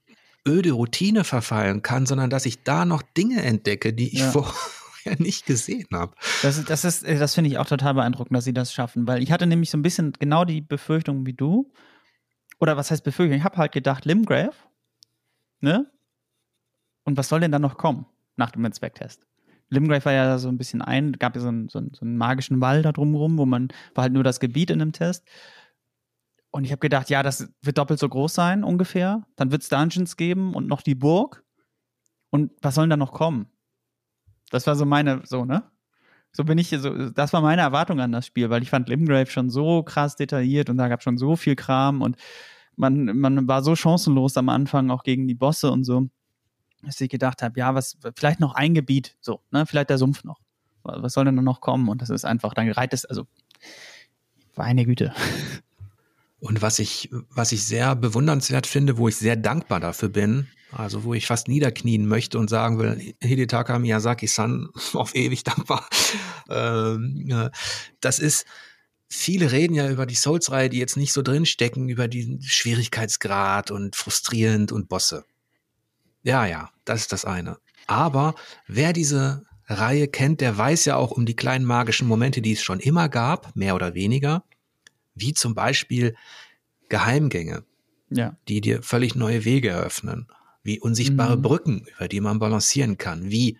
[0.46, 4.30] öde Routine verfallen kann, sondern dass ich da noch Dinge entdecke, die ich ja.
[4.30, 4.44] vor,
[5.00, 6.14] vorher nicht gesehen habe.
[6.42, 9.22] Das, das, ist, äh, das finde ich auch total beeindruckend, dass sie das schaffen, weil
[9.22, 11.72] ich hatte nämlich so ein bisschen genau die Befürchtung wie du.
[12.60, 13.36] Oder was heißt Befürchtung?
[13.36, 14.54] Ich habe halt gedacht, Limgrave,
[15.60, 15.90] ne?
[17.04, 18.06] Und was soll denn da noch kommen
[18.36, 19.26] nach dem Inspect-Test?
[19.70, 22.16] Limgrave war ja so ein bisschen ein, gab ja so einen, so, einen, so einen
[22.16, 25.26] magischen Wall da drumherum, wo man, war halt nur das Gebiet in dem Test.
[26.50, 29.26] Und ich habe gedacht, ja, das wird doppelt so groß sein ungefähr.
[29.36, 31.44] Dann wird es Dungeons geben und noch die Burg.
[32.30, 33.46] Und was soll denn da noch kommen?
[34.50, 35.70] Das war so meine, so, ne?
[36.32, 39.30] So bin ich, so, das war meine Erwartung an das Spiel, weil ich fand Limgrave
[39.30, 42.16] schon so krass detailliert und da gab schon so viel Kram und
[42.76, 46.08] man, man war so chancenlos am Anfang auch gegen die Bosse und so.
[46.82, 50.24] dass ich gedacht habe, ja, was, vielleicht noch ein Gebiet, so, ne, vielleicht der Sumpf
[50.24, 50.40] noch.
[50.82, 51.88] Was soll denn noch kommen?
[51.88, 53.26] Und das ist einfach, dann gereiht es, also,
[54.56, 55.12] meine Güte.
[56.40, 61.04] Und was ich, was ich sehr bewundernswert finde, wo ich sehr dankbar dafür bin, also
[61.04, 65.88] wo ich fast niederknien möchte und sagen will, Hidetaka Miyazaki-san, auf ewig dankbar.
[66.52, 67.50] Ähm,
[68.00, 68.44] das ist,
[69.08, 73.94] viele reden ja über die Souls-Reihe, die jetzt nicht so drinstecken, über diesen Schwierigkeitsgrad und
[73.94, 75.24] frustrierend und Bosse.
[76.24, 77.58] Ja, ja, das ist das eine.
[77.86, 78.34] Aber
[78.66, 82.62] wer diese Reihe kennt, der weiß ja auch um die kleinen magischen Momente, die es
[82.62, 84.42] schon immer gab, mehr oder weniger,
[85.14, 86.14] wie zum Beispiel
[86.88, 87.64] Geheimgänge,
[88.10, 88.36] ja.
[88.48, 90.28] die dir völlig neue Wege eröffnen,
[90.62, 91.42] wie unsichtbare mhm.
[91.42, 93.58] Brücken, über die man balancieren kann, wie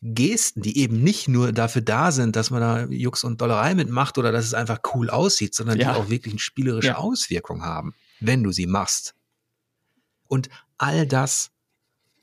[0.00, 4.16] Gesten, die eben nicht nur dafür da sind, dass man da Jux und Dollerei mitmacht
[4.16, 5.92] oder dass es einfach cool aussieht, sondern ja.
[5.92, 6.98] die auch wirklich eine spielerische ja.
[6.98, 9.14] Auswirkung haben, wenn du sie machst.
[10.28, 11.50] Und all das,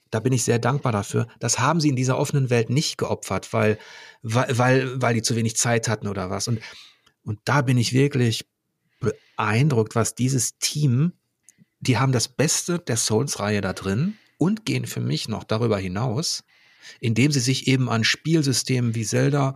[0.10, 3.52] da bin ich sehr dankbar dafür, das haben sie in dieser offenen Welt nicht geopfert,
[3.52, 3.78] weil,
[4.22, 6.48] weil, weil, weil die zu wenig Zeit hatten oder was.
[6.48, 6.62] Und,
[7.24, 8.46] und da bin ich wirklich
[9.06, 11.14] beeindruckt, was dieses Team,
[11.80, 16.44] die haben das Beste der Souls-Reihe da drin und gehen für mich noch darüber hinaus
[17.00, 19.56] indem sie sich eben an Spielsystemen wie Zelda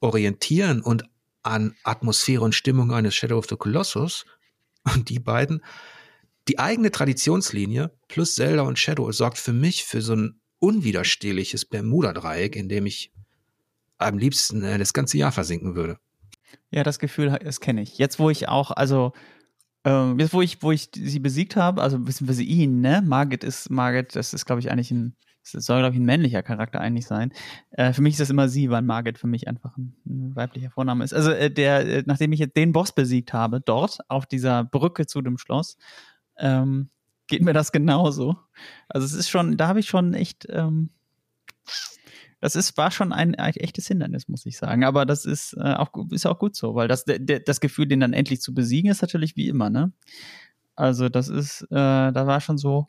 [0.00, 1.04] orientieren und
[1.42, 4.24] an Atmosphäre und Stimmung eines Shadow of the Colossus.
[4.94, 5.62] Und die beiden,
[6.48, 12.56] die eigene Traditionslinie plus Zelda und Shadow sorgt für mich für so ein unwiderstehliches Bermuda-Dreieck,
[12.56, 13.12] in dem ich
[13.98, 15.98] am liebsten äh, das ganze Jahr versinken würde.
[16.70, 17.98] Ja, das Gefühl, das kenne ich.
[17.98, 19.12] Jetzt, wo ich auch, also
[19.84, 23.02] ähm, jetzt, wo ich, wo ich sie besiegt habe, also beziehungsweise ihn, ne?
[23.04, 25.16] Margit ist, Margit, das ist, glaube ich, eigentlich ein
[25.50, 27.32] das soll, glaube ich, ein männlicher Charakter eigentlich sein.
[27.72, 30.70] Äh, für mich ist das immer sie, weil Margit für mich einfach ein, ein weiblicher
[30.70, 31.12] Vorname ist.
[31.12, 35.06] Also äh, der, äh, nachdem ich jetzt den Boss besiegt habe, dort auf dieser Brücke
[35.06, 35.76] zu dem Schloss,
[36.38, 36.90] ähm,
[37.26, 38.36] geht mir das genauso.
[38.88, 40.90] Also es ist schon, da habe ich schon echt, ähm,
[42.42, 44.84] das ist, war schon ein, ein, echtes Hindernis, muss ich sagen.
[44.84, 48.00] Aber das ist, äh, auch, ist auch gut so, weil das, der, das Gefühl, den
[48.00, 49.92] dann endlich zu besiegen, ist natürlich wie immer, ne?
[50.74, 52.88] Also das ist, äh, da war schon so,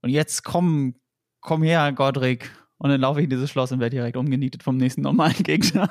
[0.00, 1.00] und jetzt kommen
[1.40, 2.50] komm her, Godric.
[2.78, 5.88] Und dann laufe ich in dieses Schloss und werde direkt umgenietet vom nächsten normalen Gegner.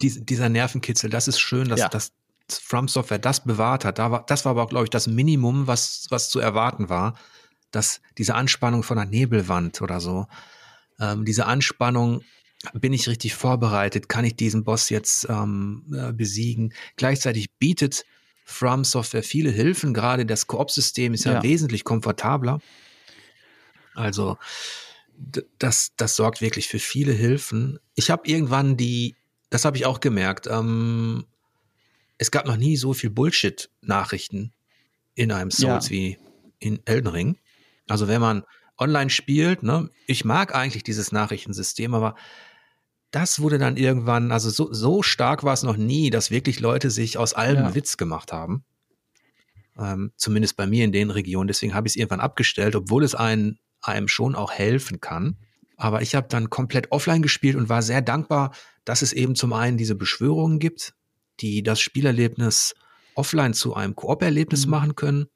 [0.00, 1.88] Dies, dieser Nervenkitzel, das ist schön, dass, ja.
[1.88, 2.12] dass
[2.50, 3.98] From Software das bewahrt hat.
[3.98, 7.16] Da war, das war aber auch, glaube ich, das Minimum, was, was zu erwarten war.
[7.74, 10.26] Dass diese Anspannung von einer Nebelwand oder so,
[11.00, 12.22] ähm, diese Anspannung,
[12.72, 14.08] bin ich richtig vorbereitet?
[14.08, 16.72] Kann ich diesen Boss jetzt ähm, äh, besiegen?
[16.96, 18.04] Gleichzeitig bietet
[18.44, 19.94] From Software viele Hilfen.
[19.94, 22.60] Gerade das Koop-System ist ja, ja, wesentlich komfortabler.
[23.94, 24.38] Also
[25.58, 27.78] das, das sorgt wirklich für viele Hilfen.
[27.94, 29.16] Ich habe irgendwann die,
[29.50, 31.24] das habe ich auch gemerkt, ähm,
[32.18, 34.52] es gab noch nie so viel Bullshit-Nachrichten
[35.14, 35.90] in einem Souls ja.
[35.90, 36.18] wie
[36.58, 37.38] in Elden Ring.
[37.88, 38.44] Also wenn man
[38.78, 42.14] online spielt, ne, ich mag eigentlich dieses Nachrichtensystem, aber
[43.10, 46.90] das wurde dann irgendwann, also so, so stark war es noch nie, dass wirklich Leute
[46.90, 47.74] sich aus allem ja.
[47.74, 48.64] Witz gemacht haben.
[49.78, 51.46] Ähm, zumindest bei mir in den Regionen.
[51.46, 55.36] Deswegen habe ich es irgendwann abgestellt, obwohl es einen, einem schon auch helfen kann.
[55.76, 58.52] Aber ich habe dann komplett offline gespielt und war sehr dankbar,
[58.84, 60.94] dass es eben zum einen diese Beschwörungen gibt,
[61.40, 62.74] die das Spielerlebnis
[63.14, 64.70] offline zu einem Koop-Erlebnis mhm.
[64.70, 65.26] machen können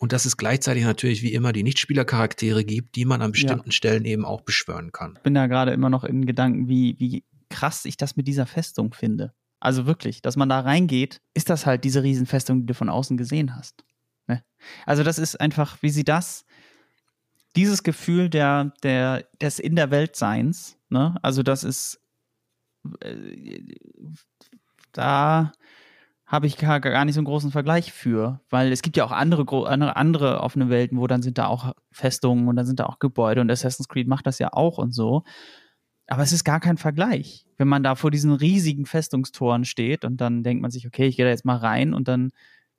[0.00, 3.72] und dass es gleichzeitig natürlich wie immer die Nichtspielercharaktere gibt, die man an bestimmten ja.
[3.72, 5.12] Stellen eben auch beschwören kann.
[5.16, 8.46] Ich bin da gerade immer noch in Gedanken, wie, wie krass ich das mit dieser
[8.46, 9.34] Festung finde.
[9.60, 13.18] Also wirklich, dass man da reingeht, ist das halt diese Riesenfestung, die du von außen
[13.18, 13.84] gesehen hast.
[14.26, 14.42] Ne?
[14.86, 16.46] Also das ist einfach, wie sie das,
[17.54, 21.16] dieses Gefühl der, der, des in der Welt Seins, ne?
[21.20, 22.00] Also das ist,
[23.00, 23.60] äh,
[24.92, 25.52] da
[26.30, 29.10] habe ich gar, gar nicht so einen großen Vergleich für, weil es gibt ja auch
[29.10, 32.86] andere, andere, andere offene Welten, wo dann sind da auch Festungen und dann sind da
[32.86, 35.24] auch Gebäude und Assassin's Creed macht das ja auch und so.
[36.06, 37.46] Aber es ist gar kein Vergleich.
[37.56, 41.16] Wenn man da vor diesen riesigen Festungstoren steht und dann denkt man sich, okay, ich
[41.16, 42.30] gehe da jetzt mal rein und dann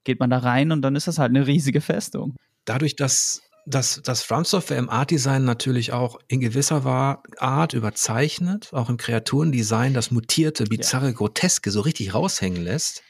[0.05, 2.35] geht man da rein und dann ist das halt eine riesige Festung.
[2.63, 6.83] Dadurch, dass dass das From Software im Art Design natürlich auch in gewisser
[7.37, 11.11] Art überzeichnet, auch im Kreaturendesign das mutierte, bizarre, ja.
[11.11, 13.03] groteske so richtig raushängen lässt,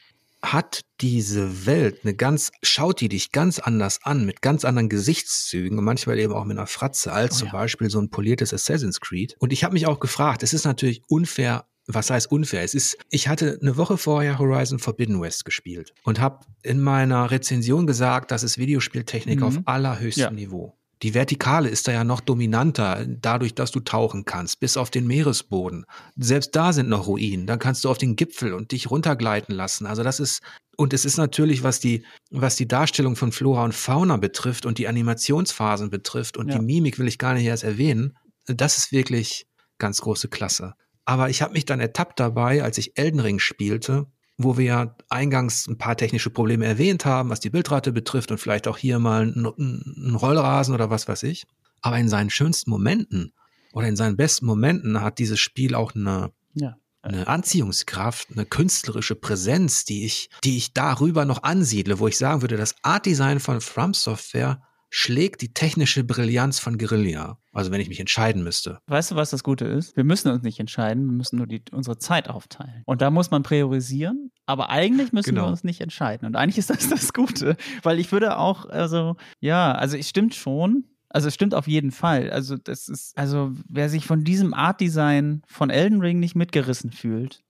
[0.43, 5.77] hat diese Welt eine ganz, schaut die dich ganz anders an, mit ganz anderen Gesichtszügen
[5.77, 7.53] und manchmal eben auch mit einer Fratze, als oh, zum ja.
[7.53, 9.35] Beispiel so ein poliertes Assassin's Creed.
[9.39, 12.63] Und ich habe mich auch gefragt, es ist natürlich unfair, was heißt unfair?
[12.63, 17.31] Es ist, ich hatte eine Woche vorher Horizon Forbidden West gespielt und habe in meiner
[17.31, 19.45] Rezension gesagt, das ist Videospieltechnik mhm.
[19.45, 20.31] auf allerhöchstem ja.
[20.31, 20.77] Niveau.
[21.03, 25.07] Die Vertikale ist da ja noch dominanter, dadurch, dass du tauchen kannst, bis auf den
[25.07, 25.85] Meeresboden.
[26.15, 27.47] Selbst da sind noch Ruinen.
[27.47, 29.87] Dann kannst du auf den Gipfel und dich runtergleiten lassen.
[29.87, 30.41] Also das ist
[30.77, 34.77] Und es ist natürlich, was die, was die Darstellung von Flora und Fauna betrifft und
[34.77, 36.57] die Animationsphasen betrifft und ja.
[36.57, 39.47] die Mimik will ich gar nicht erst erwähnen, das ist wirklich
[39.77, 40.73] ganz große Klasse.
[41.05, 44.07] Aber ich habe mich dann ertappt dabei, als ich Elden Ring spielte,
[44.43, 48.37] wo wir ja eingangs ein paar technische Probleme erwähnt haben, was die Bildrate betrifft und
[48.37, 51.45] vielleicht auch hier mal ein Rollrasen oder was weiß ich.
[51.81, 53.33] Aber in seinen schönsten Momenten
[53.73, 56.77] oder in seinen besten Momenten hat dieses Spiel auch eine, ja.
[57.01, 62.41] eine Anziehungskraft, eine künstlerische Präsenz, die ich, die ich darüber noch ansiedle, wo ich sagen
[62.41, 64.61] würde, das Art Design von From Software
[64.93, 67.39] schlägt die technische Brillanz von Guerilla.
[67.53, 68.79] Also wenn ich mich entscheiden müsste.
[68.87, 69.95] Weißt du, was das Gute ist?
[69.95, 72.83] Wir müssen uns nicht entscheiden, wir müssen nur die, unsere Zeit aufteilen.
[72.85, 75.45] Und da muss man priorisieren, aber eigentlich müssen genau.
[75.45, 76.27] wir uns nicht entscheiden.
[76.27, 80.35] Und eigentlich ist das das Gute, weil ich würde auch, also ja, also es stimmt
[80.35, 82.29] schon, also es stimmt auf jeden Fall.
[82.29, 86.91] Also das ist, also wer sich von diesem Art Design von Elden Ring nicht mitgerissen
[86.91, 87.43] fühlt,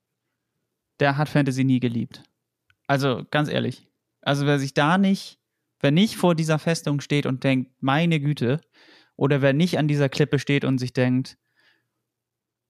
[0.99, 2.21] der hat Fantasy nie geliebt.
[2.85, 3.87] Also ganz ehrlich.
[4.21, 5.40] Also wer sich da nicht
[5.81, 8.61] Wer nicht vor dieser Festung steht und denkt, meine Güte,
[9.15, 11.37] oder wer nicht an dieser Klippe steht und sich denkt,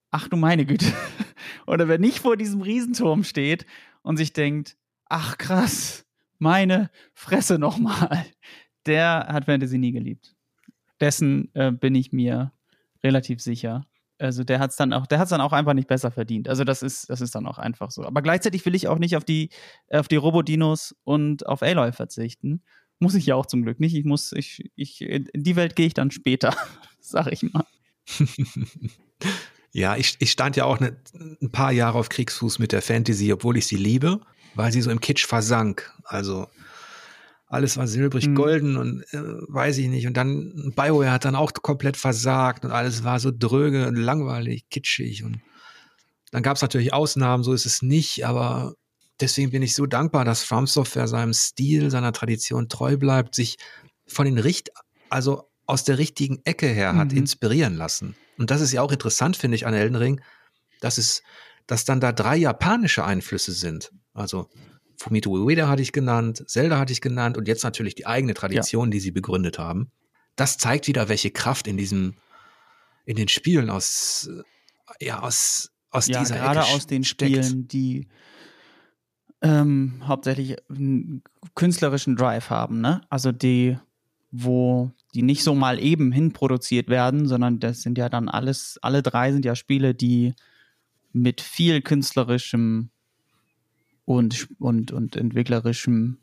[0.09, 0.85] ach du meine Güte,
[1.67, 3.65] oder wer nicht vor diesem Riesenturm steht
[4.01, 6.05] und sich denkt, ach krass,
[6.39, 8.25] meine Fresse nochmal,
[8.85, 10.35] der hat Fantasy nie geliebt.
[10.99, 12.51] Dessen äh, bin ich mir
[13.03, 13.85] relativ sicher.
[14.19, 16.47] Also der hat es dann auch, der hat dann auch einfach nicht besser verdient.
[16.47, 18.03] Also das ist, das ist dann auch einfach so.
[18.03, 19.49] Aber gleichzeitig will ich auch nicht auf die,
[19.89, 22.61] auf die Robodinos und auf Aloy verzichten.
[23.01, 23.95] Muss ich ja auch zum Glück nicht.
[23.95, 26.55] Ich muss, ich, ich, in die Welt gehe ich dann später,
[27.01, 27.65] sag ich mal.
[29.71, 30.95] ja, ich, ich stand ja auch ne,
[31.41, 34.21] ein paar Jahre auf Kriegsfuß mit der Fantasy, obwohl ich sie liebe,
[34.53, 35.91] weil sie so im Kitsch versank.
[36.03, 36.47] Also
[37.47, 38.35] alles war silbrig, mhm.
[38.35, 40.05] golden und äh, weiß ich nicht.
[40.05, 44.69] Und dann BioWare hat dann auch komplett versagt und alles war so dröge und langweilig,
[44.69, 45.23] kitschig.
[45.23, 45.41] Und
[46.29, 48.75] dann gab es natürlich Ausnahmen, so ist es nicht, aber
[49.21, 53.57] deswegen bin ich so dankbar, dass From Software seinem Stil, seiner Tradition treu bleibt, sich
[54.07, 54.71] von den Richt,
[55.09, 57.19] also aus der richtigen Ecke her hat mhm.
[57.19, 58.15] inspirieren lassen.
[58.37, 60.21] Und das ist ja auch interessant, finde ich, an Elden Ring,
[60.81, 61.23] dass es,
[61.67, 63.91] dass dann da drei japanische Einflüsse sind.
[64.13, 64.49] Also
[64.97, 68.87] Fumito Ueda hatte ich genannt, Zelda hatte ich genannt und jetzt natürlich die eigene Tradition,
[68.87, 68.91] ja.
[68.91, 69.91] die sie begründet haben.
[70.35, 72.15] Das zeigt wieder, welche Kraft in diesem,
[73.05, 74.29] in den Spielen aus,
[74.99, 77.45] ja, aus, aus ja, dieser gerade Ecke aus den steckt.
[77.45, 78.07] Spielen, die
[79.41, 81.23] ähm, hauptsächlich einen
[81.55, 83.01] künstlerischen Drive haben, ne?
[83.09, 83.77] Also die,
[84.31, 88.79] wo die nicht so mal eben hin produziert werden, sondern das sind ja dann alles,
[88.81, 90.33] alle drei sind ja Spiele, die
[91.11, 92.89] mit viel künstlerischem
[94.05, 96.17] und, und, und entwicklerischem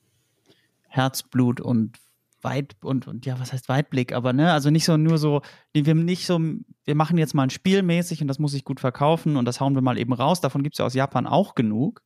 [0.89, 1.99] Herzblut und
[2.41, 5.43] weit und, und ja, was heißt Weitblick, aber ne, also nicht so nur so,
[5.73, 6.41] wir nicht so,
[6.85, 9.61] wir machen jetzt mal ein Spiel mäßig und das muss ich gut verkaufen und das
[9.61, 10.41] hauen wir mal eben raus.
[10.41, 12.03] Davon gibt es ja aus Japan auch genug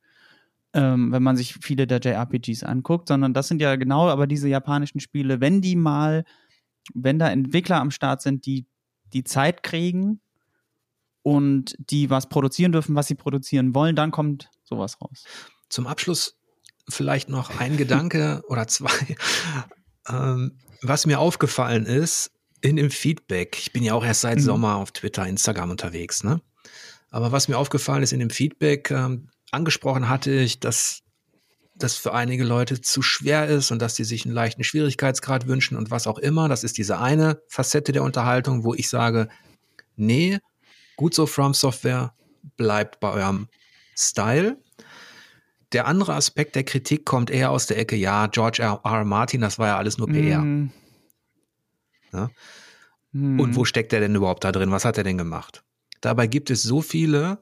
[0.73, 4.49] ähm, wenn man sich viele der JRPGs anguckt, sondern das sind ja genau aber diese
[4.49, 6.25] japanischen Spiele, wenn die mal,
[6.93, 8.65] wenn da Entwickler am Start sind, die
[9.13, 10.19] die Zeit kriegen
[11.21, 15.23] und die was produzieren dürfen, was sie produzieren wollen, dann kommt sowas raus.
[15.69, 16.37] Zum Abschluss
[16.89, 19.15] vielleicht noch ein Gedanke oder zwei.
[20.09, 22.31] Ähm, was mir aufgefallen ist
[22.61, 24.43] in dem Feedback, ich bin ja auch erst seit mhm.
[24.43, 26.41] Sommer auf Twitter, Instagram unterwegs, ne?
[27.09, 31.03] Aber was mir aufgefallen ist in dem Feedback, ähm, angesprochen hatte ich, dass
[31.75, 35.75] das für einige Leute zu schwer ist und dass sie sich einen leichten Schwierigkeitsgrad wünschen
[35.75, 36.47] und was auch immer.
[36.47, 39.27] Das ist diese eine Facette der Unterhaltung, wo ich sage,
[39.95, 40.37] nee,
[40.95, 42.13] gut so From Software,
[42.57, 43.47] bleibt bei eurem
[43.97, 44.57] Style.
[45.71, 48.81] Der andere Aspekt der Kritik kommt eher aus der Ecke, ja, George R.
[48.83, 49.03] R.
[49.05, 50.41] Martin, das war ja alles nur PR.
[50.41, 50.71] Mm.
[52.11, 52.29] Ja?
[53.11, 53.39] Mm.
[53.39, 54.71] Und wo steckt er denn überhaupt da drin?
[54.71, 55.63] Was hat er denn gemacht?
[56.01, 57.39] Dabei gibt es so viele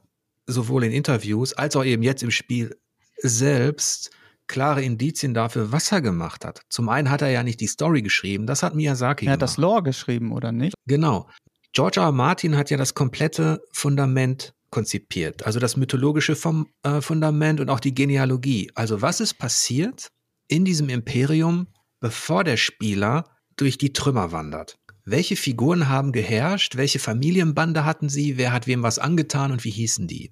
[0.48, 2.78] sowohl in Interviews als auch eben jetzt im Spiel
[3.22, 4.12] selbst
[4.48, 6.62] klare Indizien dafür, was er gemacht hat.
[6.70, 9.58] Zum einen hat er ja nicht die Story geschrieben, das hat Miyazaki Er hat das
[9.58, 10.76] Lore geschrieben, oder nicht?
[10.88, 11.30] Genau.
[11.74, 12.08] George R.
[12.08, 12.12] R.
[12.12, 17.80] Martin hat ja das komplette Fundament konzipiert, also das mythologische vom, äh, Fundament und auch
[17.80, 18.72] die Genealogie.
[18.76, 20.10] Also was ist passiert
[20.48, 21.68] in diesem Imperium,
[22.00, 24.78] bevor der Spieler durch die Trümmer wandert?
[25.12, 26.78] Welche Figuren haben geherrscht?
[26.78, 28.38] Welche Familienbande hatten sie?
[28.38, 30.32] Wer hat wem was angetan und wie hießen die?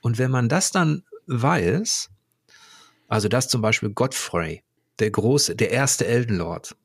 [0.00, 2.10] Und wenn man das dann weiß,
[3.08, 4.62] also dass zum Beispiel Godfrey,
[5.00, 6.76] der große, der erste Eldenlord,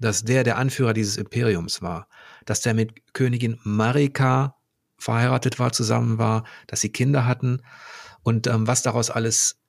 [0.00, 2.08] dass der der Anführer dieses Imperiums war,
[2.44, 4.56] dass der mit Königin Marika
[4.98, 7.62] verheiratet war, zusammen war, dass sie Kinder hatten
[8.24, 9.60] und ähm, was daraus alles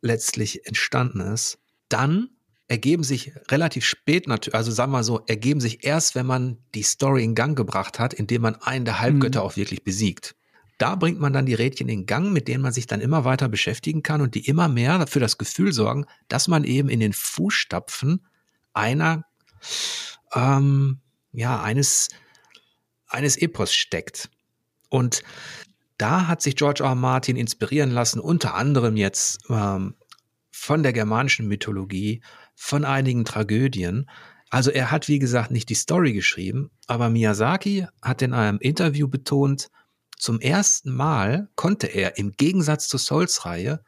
[0.00, 1.58] letztlich entstanden ist,
[1.88, 2.30] dann
[2.68, 6.82] ergeben sich relativ spät natürlich, also sagen wir so, ergeben sich erst, wenn man die
[6.82, 9.46] Story in Gang gebracht hat, indem man einen der Halbgötter mhm.
[9.46, 10.34] auch wirklich besiegt.
[10.78, 13.48] da bringt man dann die Rädchen in Gang, mit denen man sich dann immer weiter
[13.48, 17.12] beschäftigen kann und die immer mehr für das Gefühl sorgen, dass man eben in den
[17.12, 18.26] Fußstapfen
[18.72, 19.24] einer,
[20.34, 21.00] ähm,
[21.32, 22.08] ja, eines,
[23.06, 24.30] eines Epos steckt.
[24.88, 25.22] Und
[25.96, 26.90] da hat sich George R.
[26.90, 26.94] R.
[26.96, 29.94] Martin inspirieren lassen, unter anderem jetzt ähm,
[30.50, 32.22] von der germanischen Mythologie,
[32.54, 34.08] von einigen Tragödien.
[34.50, 39.08] Also er hat, wie gesagt, nicht die Story geschrieben, aber Miyazaki hat in einem Interview
[39.08, 39.68] betont,
[40.16, 43.82] zum ersten Mal konnte er im Gegensatz zur Souls-Reihe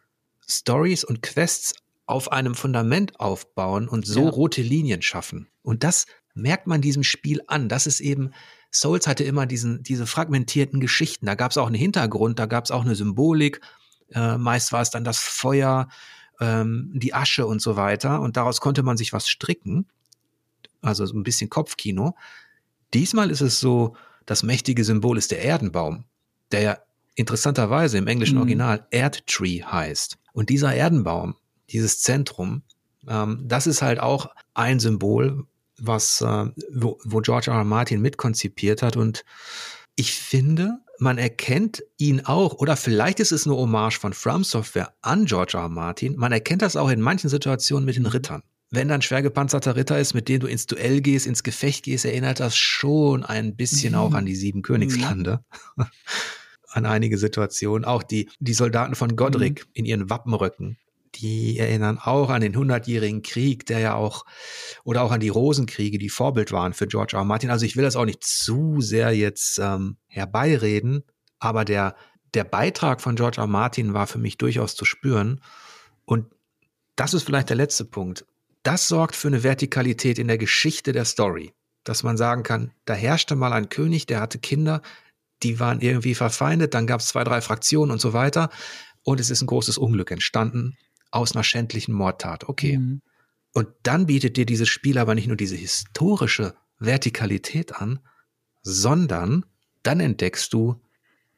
[0.49, 1.75] Stories und Quests
[2.07, 4.31] auf einem Fundament aufbauen und so ja.
[4.31, 5.49] rote Linien schaffen.
[5.63, 7.69] Und das merkt man diesem Spiel an.
[7.69, 8.31] Das ist eben,
[8.71, 11.27] Souls hatte immer diesen, diese fragmentierten Geschichten.
[11.27, 13.61] Da gab es auch einen Hintergrund, da gab es auch eine Symbolik.
[14.11, 15.89] Äh, meist war es dann das Feuer,
[16.41, 18.21] ähm, die Asche und so weiter.
[18.21, 19.87] Und daraus konnte man sich was stricken.
[20.83, 22.17] Also so ein bisschen Kopfkino.
[22.95, 23.97] Diesmal ist es so,
[24.27, 26.05] das mächtige Symbol ist der Erdenbaum,
[26.53, 26.79] der ja
[27.15, 28.43] interessanterweise im englischen mhm.
[28.43, 30.19] Original Erdtree heißt.
[30.33, 31.37] Und dieser Erdenbaum,
[31.71, 32.63] dieses Zentrum,
[33.09, 35.47] ähm, das ist halt auch ein Symbol,
[35.79, 37.59] was, äh, wo, wo George R.
[37.59, 37.65] R.
[37.65, 38.97] Martin mitkonzipiert hat.
[38.97, 39.25] Und
[39.95, 44.95] ich finde, man erkennt ihn auch, oder vielleicht ist es eine Hommage von From Software
[45.03, 45.65] an George R.
[45.65, 45.69] R.
[45.69, 46.17] Martin.
[46.17, 48.43] Man erkennt das auch in manchen Situationen mit den Rittern.
[48.71, 52.05] Wenn dann schwer gepanzerter Ritter ist, mit dem du ins Duell gehst, ins Gefecht gehst,
[52.05, 53.99] erinnert das schon ein bisschen mhm.
[53.99, 55.41] auch an die sieben Königslande.
[55.77, 55.85] Mhm.
[56.71, 57.85] an einige Situationen.
[57.85, 59.71] Auch die, die Soldaten von Godric mhm.
[59.75, 60.79] in ihren Wappenröcken
[61.17, 64.25] die erinnern auch an den hundertjährigen Krieg, der ja auch,
[64.85, 67.25] oder auch an die Rosenkriege, die Vorbild waren für George R.
[67.25, 67.51] Martin.
[67.51, 71.05] Also ich will das auch nicht zu sehr jetzt ähm, herbeireden,
[71.39, 71.97] aber der,
[72.35, 73.41] der Beitrag von George.
[73.41, 73.47] R.
[73.47, 75.41] Martin war für mich durchaus zu spüren.
[76.05, 76.27] Und
[76.95, 78.25] das ist vielleicht der letzte Punkt.
[78.63, 81.53] Das sorgt für eine Vertikalität in der Geschichte der Story,
[81.85, 84.83] dass man sagen kann, da herrschte mal ein König, der hatte Kinder,
[85.43, 88.51] die waren irgendwie verfeindet, dann gab es zwei, drei Fraktionen und so weiter.
[89.03, 90.77] Und es ist ein großes Unglück entstanden
[91.17, 92.49] aus einer schändlichen Mordtat.
[92.49, 92.79] Okay.
[92.79, 93.03] Mhm.
[93.53, 98.01] Und dann bietet dir dieses Spiel aber nicht nur diese historische Vertikalität an,
[98.63, 99.47] sondern
[99.83, 100.83] dann entdeckst du,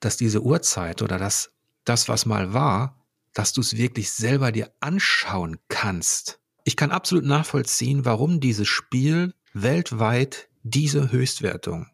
[0.01, 1.53] dass diese Uhrzeit oder das,
[1.85, 6.41] das was mal war, dass du es wirklich selber dir anschauen kannst.
[6.65, 11.87] Ich kann absolut nachvollziehen, warum dieses Spiel weltweit diese Höchstwertung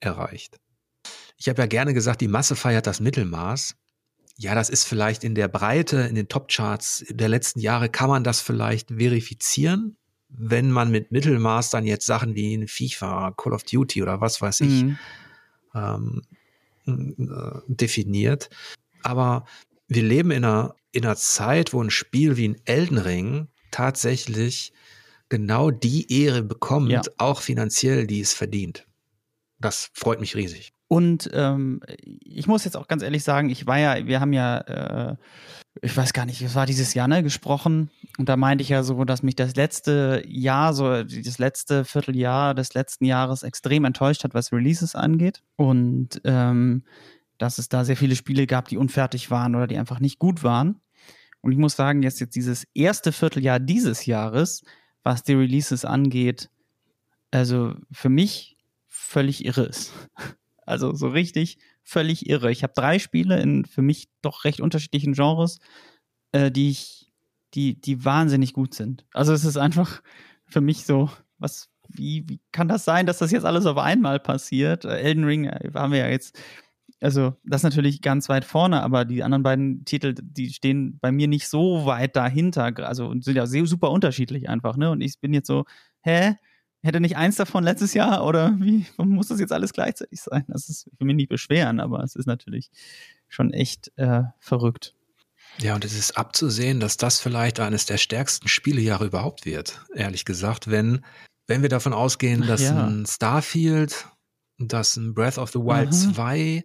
[0.00, 0.58] erreicht.
[1.36, 3.76] Ich habe ja gerne gesagt, die Masse feiert das Mittelmaß.
[4.40, 8.22] Ja, das ist vielleicht in der Breite, in den Top-Charts der letzten Jahre, kann man
[8.22, 9.96] das vielleicht verifizieren,
[10.28, 14.40] wenn man mit Mittelmaß dann jetzt Sachen wie in FIFA, Call of Duty oder was
[14.40, 14.98] weiß ich mhm.
[15.74, 16.22] ähm,
[16.86, 18.48] äh, definiert.
[19.02, 19.44] Aber
[19.88, 24.72] wir leben in einer, in einer Zeit, wo ein Spiel wie ein Elden Ring tatsächlich
[25.28, 27.02] genau die Ehre bekommt, ja.
[27.18, 28.86] auch finanziell, die es verdient.
[29.58, 30.72] Das freut mich riesig.
[30.88, 34.58] Und ähm, ich muss jetzt auch ganz ehrlich sagen, ich war ja, wir haben ja,
[34.58, 35.16] äh,
[35.82, 37.90] ich weiß gar nicht, es war dieses Jahr, ne, gesprochen.
[38.16, 42.54] Und da meinte ich ja so, dass mich das letzte Jahr, so das letzte Vierteljahr
[42.54, 45.42] des letzten Jahres extrem enttäuscht hat, was Releases angeht.
[45.56, 46.84] Und ähm,
[47.36, 50.42] dass es da sehr viele Spiele gab, die unfertig waren oder die einfach nicht gut
[50.42, 50.80] waren.
[51.42, 54.62] Und ich muss sagen, jetzt, jetzt dieses erste Vierteljahr dieses Jahres,
[55.04, 56.50] was die Releases angeht,
[57.30, 58.56] also für mich
[58.86, 59.92] völlig irre ist.
[60.68, 62.52] Also so richtig völlig irre.
[62.52, 65.58] Ich habe drei Spiele in für mich doch recht unterschiedlichen Genres,
[66.32, 67.10] äh, die ich,
[67.54, 69.06] die, die wahnsinnig gut sind.
[69.12, 70.02] Also es ist einfach
[70.46, 74.20] für mich so, was, wie, wie kann das sein, dass das jetzt alles auf einmal
[74.20, 74.84] passiert?
[74.84, 76.38] Äh, Elden Ring äh, haben wir ja jetzt,
[77.00, 81.12] also das ist natürlich ganz weit vorne, aber die anderen beiden Titel, die stehen bei
[81.12, 84.90] mir nicht so weit dahinter, also sind ja super unterschiedlich einfach, ne?
[84.90, 85.64] Und ich bin jetzt so,
[86.02, 86.34] hä?
[86.82, 90.44] Hätte nicht eins davon letztes Jahr oder wie muss das jetzt alles gleichzeitig sein?
[90.48, 92.70] Das ist für mich nicht beschweren, aber es ist natürlich
[93.28, 94.94] schon echt äh, verrückt.
[95.58, 100.24] Ja, und es ist abzusehen, dass das vielleicht eines der stärksten Spielejahre überhaupt wird, ehrlich
[100.24, 101.04] gesagt, wenn,
[101.48, 102.86] wenn wir davon ausgehen, dass ja.
[102.86, 104.06] ein Starfield,
[104.58, 106.14] dass ein Breath of the Wild mhm.
[106.14, 106.64] 2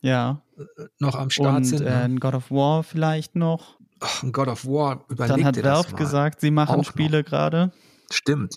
[0.00, 0.42] ja.
[0.56, 1.84] Äh, noch am Start und, sind.
[1.84, 1.90] Ne?
[1.90, 3.78] Äh, ein God of War vielleicht noch.
[4.00, 7.72] Ach, ein God of War, überlegt Dann hat Valve gesagt, sie machen Auch Spiele gerade.
[8.10, 8.56] Stimmt.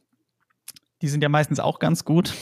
[1.01, 2.33] Die sind ja meistens auch ganz gut.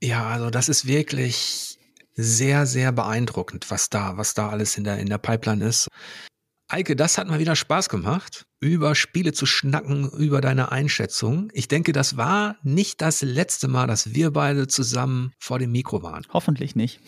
[0.00, 1.78] Ja, also das ist wirklich
[2.14, 5.88] sehr, sehr beeindruckend, was da, was da alles in der, in der Pipeline ist.
[6.68, 11.48] Eike, das hat mal wieder Spaß gemacht, über Spiele zu schnacken, über deine Einschätzung.
[11.52, 16.02] Ich denke, das war nicht das letzte Mal, dass wir beide zusammen vor dem Mikro
[16.02, 16.24] waren.
[16.32, 17.00] Hoffentlich nicht.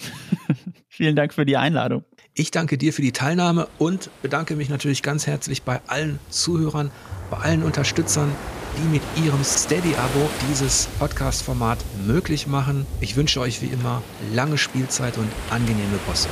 [0.88, 2.04] Vielen Dank für die Einladung.
[2.34, 6.92] Ich danke dir für die Teilnahme und bedanke mich natürlich ganz herzlich bei allen Zuhörern,
[7.28, 8.30] bei allen Unterstützern,
[8.78, 12.86] die mit ihrem Steady-Abo dieses Podcast-Format möglich machen.
[13.00, 14.02] Ich wünsche euch wie immer
[14.32, 16.28] lange Spielzeit und angenehme Bosse.